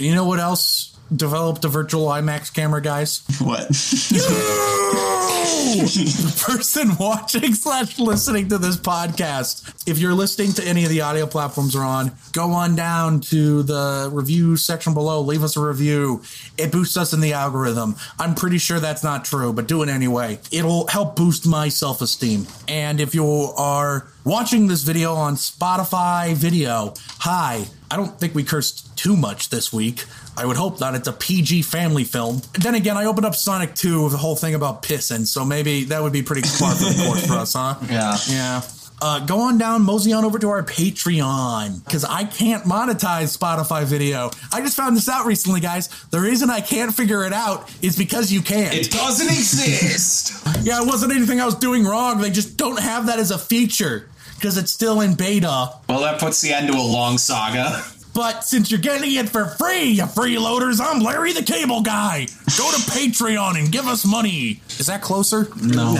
You 0.00 0.16
know 0.16 0.26
what 0.26 0.40
else 0.40 0.98
developed 1.14 1.64
a 1.64 1.68
virtual 1.68 2.08
IMAX 2.08 2.52
camera, 2.52 2.82
guys? 2.82 3.22
what? 3.40 3.68
the 5.42 6.44
person 6.46 6.96
watching 6.98 7.54
slash 7.54 7.98
listening 7.98 8.48
to 8.48 8.58
this 8.58 8.76
podcast. 8.76 9.88
If 9.88 9.98
you're 9.98 10.14
listening 10.14 10.52
to 10.54 10.64
any 10.64 10.84
of 10.84 10.90
the 10.90 11.00
audio 11.00 11.26
platforms 11.26 11.74
we're 11.74 11.84
on, 11.84 12.12
go 12.32 12.52
on 12.52 12.76
down 12.76 13.20
to 13.20 13.62
the 13.62 14.08
review 14.12 14.56
section 14.56 14.94
below, 14.94 15.20
leave 15.20 15.42
us 15.42 15.56
a 15.56 15.60
review. 15.60 16.22
It 16.56 16.70
boosts 16.72 16.96
us 16.96 17.12
in 17.12 17.20
the 17.20 17.32
algorithm. 17.32 17.96
I'm 18.18 18.34
pretty 18.34 18.58
sure 18.58 18.80
that's 18.80 19.04
not 19.04 19.24
true, 19.24 19.52
but 19.52 19.66
do 19.66 19.82
it 19.82 19.88
anyway. 19.88 20.40
It'll 20.50 20.86
help 20.86 21.16
boost 21.16 21.46
my 21.46 21.68
self 21.68 22.00
esteem. 22.02 22.46
And 22.68 23.00
if 23.00 23.14
you 23.14 23.24
are 23.26 24.06
watching 24.24 24.66
this 24.66 24.82
video 24.82 25.14
on 25.14 25.34
Spotify 25.34 26.34
video, 26.34 26.94
hi. 27.18 27.64
I 27.90 27.96
don't 27.96 28.18
think 28.18 28.34
we 28.34 28.44
cursed 28.44 28.96
too 28.96 29.16
much 29.16 29.50
this 29.50 29.72
week. 29.72 30.04
I 30.36 30.46
would 30.46 30.56
hope 30.56 30.80
not. 30.80 30.94
It's 30.94 31.08
a 31.08 31.12
PG 31.12 31.62
family 31.62 32.04
film. 32.04 32.40
Then 32.58 32.74
again, 32.74 32.96
I 32.96 33.04
opened 33.04 33.26
up 33.26 33.34
Sonic 33.34 33.74
2 33.74 34.04
with 34.04 34.12
the 34.12 34.18
whole 34.18 34.36
thing 34.36 34.54
about 34.54 34.82
pissing, 34.82 35.26
so 35.26 35.44
maybe 35.44 35.84
that 35.84 36.02
would 36.02 36.12
be 36.12 36.22
pretty 36.22 36.42
far 36.42 36.74
for 36.74 36.84
the 36.84 37.04
course 37.04 37.26
for 37.26 37.34
us, 37.34 37.52
huh? 37.54 37.74
Yeah. 37.90 38.16
Yeah. 38.28 38.62
Uh, 39.04 39.18
go 39.18 39.40
on 39.40 39.58
down, 39.58 39.82
mosey 39.82 40.12
on 40.12 40.24
over 40.24 40.38
to 40.38 40.48
our 40.48 40.62
Patreon 40.62 41.84
because 41.84 42.04
I 42.04 42.22
can't 42.22 42.62
monetize 42.62 43.36
Spotify 43.36 43.82
video. 43.82 44.30
I 44.52 44.60
just 44.60 44.76
found 44.76 44.96
this 44.96 45.08
out 45.08 45.26
recently, 45.26 45.58
guys. 45.58 45.88
The 46.10 46.20
reason 46.20 46.50
I 46.50 46.60
can't 46.60 46.94
figure 46.94 47.24
it 47.24 47.32
out 47.32 47.68
is 47.82 47.98
because 47.98 48.30
you 48.30 48.42
can't. 48.42 48.72
It 48.72 48.92
doesn't 48.92 49.26
exist. 49.26 50.46
yeah, 50.62 50.80
it 50.80 50.86
wasn't 50.86 51.12
anything 51.12 51.40
I 51.40 51.46
was 51.46 51.56
doing 51.56 51.84
wrong. 51.84 52.20
They 52.20 52.30
just 52.30 52.56
don't 52.56 52.78
have 52.78 53.06
that 53.06 53.18
as 53.18 53.32
a 53.32 53.38
feature 53.38 54.08
because 54.42 54.58
it's 54.58 54.72
still 54.72 55.02
in 55.02 55.14
beta. 55.14 55.70
Well, 55.88 56.00
that 56.00 56.18
puts 56.18 56.40
the 56.40 56.52
end 56.52 56.66
to 56.66 56.76
a 56.76 56.82
long 56.82 57.16
saga. 57.16 57.80
But 58.12 58.44
since 58.44 58.72
you're 58.72 58.80
getting 58.80 59.14
it 59.14 59.28
for 59.28 59.46
free, 59.46 59.84
you 59.84 60.02
freeloaders, 60.02 60.80
I'm 60.84 61.00
Larry 61.00 61.32
the 61.32 61.44
Cable 61.44 61.80
Guy. 61.80 62.26
Go 62.58 62.70
to 62.72 62.76
Patreon 62.90 63.56
and 63.58 63.70
give 63.70 63.86
us 63.86 64.04
money. 64.04 64.60
Is 64.80 64.86
that 64.88 65.00
closer? 65.00 65.48
No. 65.62 65.94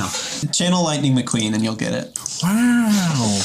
Channel 0.52 0.82
Lightning 0.82 1.14
McQueen 1.14 1.54
and 1.54 1.62
you'll 1.62 1.76
get 1.76 1.94
it. 1.94 2.18
Wow. 2.42 3.38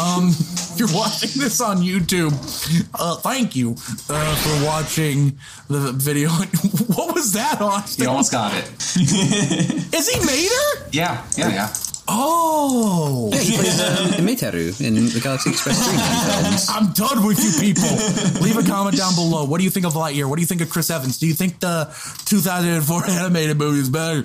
um, 0.00 0.28
if 0.28 0.74
you're 0.78 0.94
watching 0.94 1.42
this 1.42 1.60
on 1.60 1.78
YouTube, 1.78 2.32
uh, 2.94 3.16
thank 3.16 3.56
you 3.56 3.72
uh, 4.08 4.36
for 4.36 4.64
watching 4.64 5.36
the 5.68 5.92
video. 5.92 6.28
what 6.94 7.14
was 7.14 7.32
that, 7.32 7.60
Austin? 7.60 8.04
You 8.04 8.10
almost 8.10 8.30
got 8.30 8.54
it. 8.54 8.64
Is 9.92 10.08
he 10.08 10.20
Mater? 10.20 10.88
Yeah, 10.92 11.22
yeah, 11.36 11.48
yeah. 11.48 11.74
Oh. 12.08 13.30
Yeah, 13.32 13.40
he 13.40 13.56
plays 13.56 13.80
um, 13.80 14.06
Meteru 14.26 14.80
in 14.80 14.94
the 14.94 15.20
Galaxy 15.20 15.50
Express 15.50 15.78
3 15.88 15.96
films. 16.42 16.68
I'm 16.70 16.92
done 16.92 17.26
with 17.26 17.38
you 17.42 17.52
people. 17.60 18.42
Leave 18.42 18.56
a 18.56 18.62
comment 18.62 18.96
down 18.96 19.14
below. 19.14 19.44
What 19.44 19.58
do 19.58 19.64
you 19.64 19.70
think 19.70 19.86
of 19.86 19.94
Lightyear? 19.94 20.28
What 20.28 20.36
do 20.36 20.42
you 20.42 20.46
think 20.46 20.60
of 20.60 20.70
Chris 20.70 20.90
Evans? 20.90 21.18
Do 21.18 21.26
you 21.26 21.34
think 21.34 21.60
the 21.60 21.86
2004 22.26 23.04
animated 23.10 23.58
movie 23.58 23.80
is 23.80 23.90
better? 23.90 24.24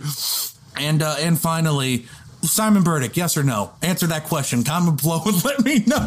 And 0.78 1.02
uh, 1.02 1.16
and 1.20 1.38
finally, 1.40 2.06
Simon 2.44 2.84
Burdick, 2.84 3.16
yes 3.16 3.38
or 3.38 3.44
no? 3.44 3.72
Answer 3.82 4.08
that 4.08 4.24
question. 4.24 4.64
Comment 4.64 5.00
below 5.02 5.22
and 5.26 5.46
let 5.46 5.64
me 5.64 5.84
know. 5.86 5.98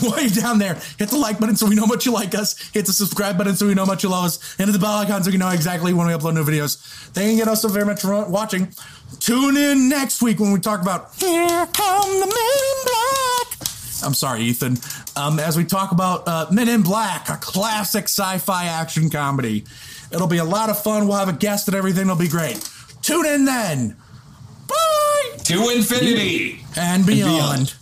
While 0.00 0.20
you're 0.20 0.30
down 0.30 0.58
there, 0.58 0.74
hit 0.98 1.08
the 1.10 1.18
like 1.18 1.40
button 1.40 1.56
so 1.56 1.66
we 1.66 1.74
know 1.74 1.82
how 1.82 1.88
much 1.88 2.06
you 2.06 2.12
like 2.12 2.34
us. 2.34 2.56
Hit 2.72 2.86
the 2.86 2.92
subscribe 2.92 3.36
button 3.36 3.56
so 3.56 3.66
we 3.66 3.74
know 3.74 3.84
how 3.84 3.90
much 3.90 4.04
you 4.04 4.10
love 4.10 4.26
us. 4.26 4.56
And 4.58 4.68
hit 4.68 4.72
the 4.72 4.78
bell 4.78 4.98
icon 4.98 5.24
so 5.24 5.30
we 5.30 5.36
know 5.36 5.48
exactly 5.50 5.92
when 5.92 6.06
we 6.06 6.12
upload 6.12 6.34
new 6.34 6.44
videos. 6.44 6.78
Thank 7.12 7.38
you 7.38 7.44
all 7.44 7.56
so 7.56 7.68
very 7.68 7.84
much 7.84 8.02
for 8.02 8.28
watching. 8.28 8.68
Tune 9.20 9.56
in 9.56 9.88
next 9.88 10.22
week 10.22 10.38
when 10.38 10.52
we 10.52 10.60
talk 10.60 10.80
about 10.80 11.14
Here 11.16 11.66
Come 11.72 12.20
the 12.20 12.26
Men 12.26 12.36
in 12.36 12.84
Black. 12.84 13.68
I'm 14.04 14.14
sorry, 14.14 14.42
Ethan. 14.42 14.76
Um, 15.16 15.40
as 15.40 15.56
we 15.56 15.64
talk 15.64 15.90
about 15.90 16.28
uh, 16.28 16.46
Men 16.52 16.68
in 16.68 16.82
Black, 16.82 17.28
a 17.28 17.36
classic 17.36 18.04
sci-fi 18.04 18.66
action 18.66 19.10
comedy. 19.10 19.64
It'll 20.12 20.28
be 20.28 20.38
a 20.38 20.44
lot 20.44 20.70
of 20.70 20.80
fun. 20.80 21.08
We'll 21.08 21.18
have 21.18 21.28
a 21.28 21.32
guest 21.32 21.68
and 21.68 21.76
everything. 21.76 22.02
It'll 22.02 22.16
be 22.16 22.28
great. 22.28 22.56
Tune 23.08 23.24
in 23.24 23.44
then. 23.46 23.96
Bye. 24.66 25.38
To 25.44 25.70
infinity 25.70 26.60
And 26.76 27.06
beyond. 27.06 27.32
beyond. 27.32 27.74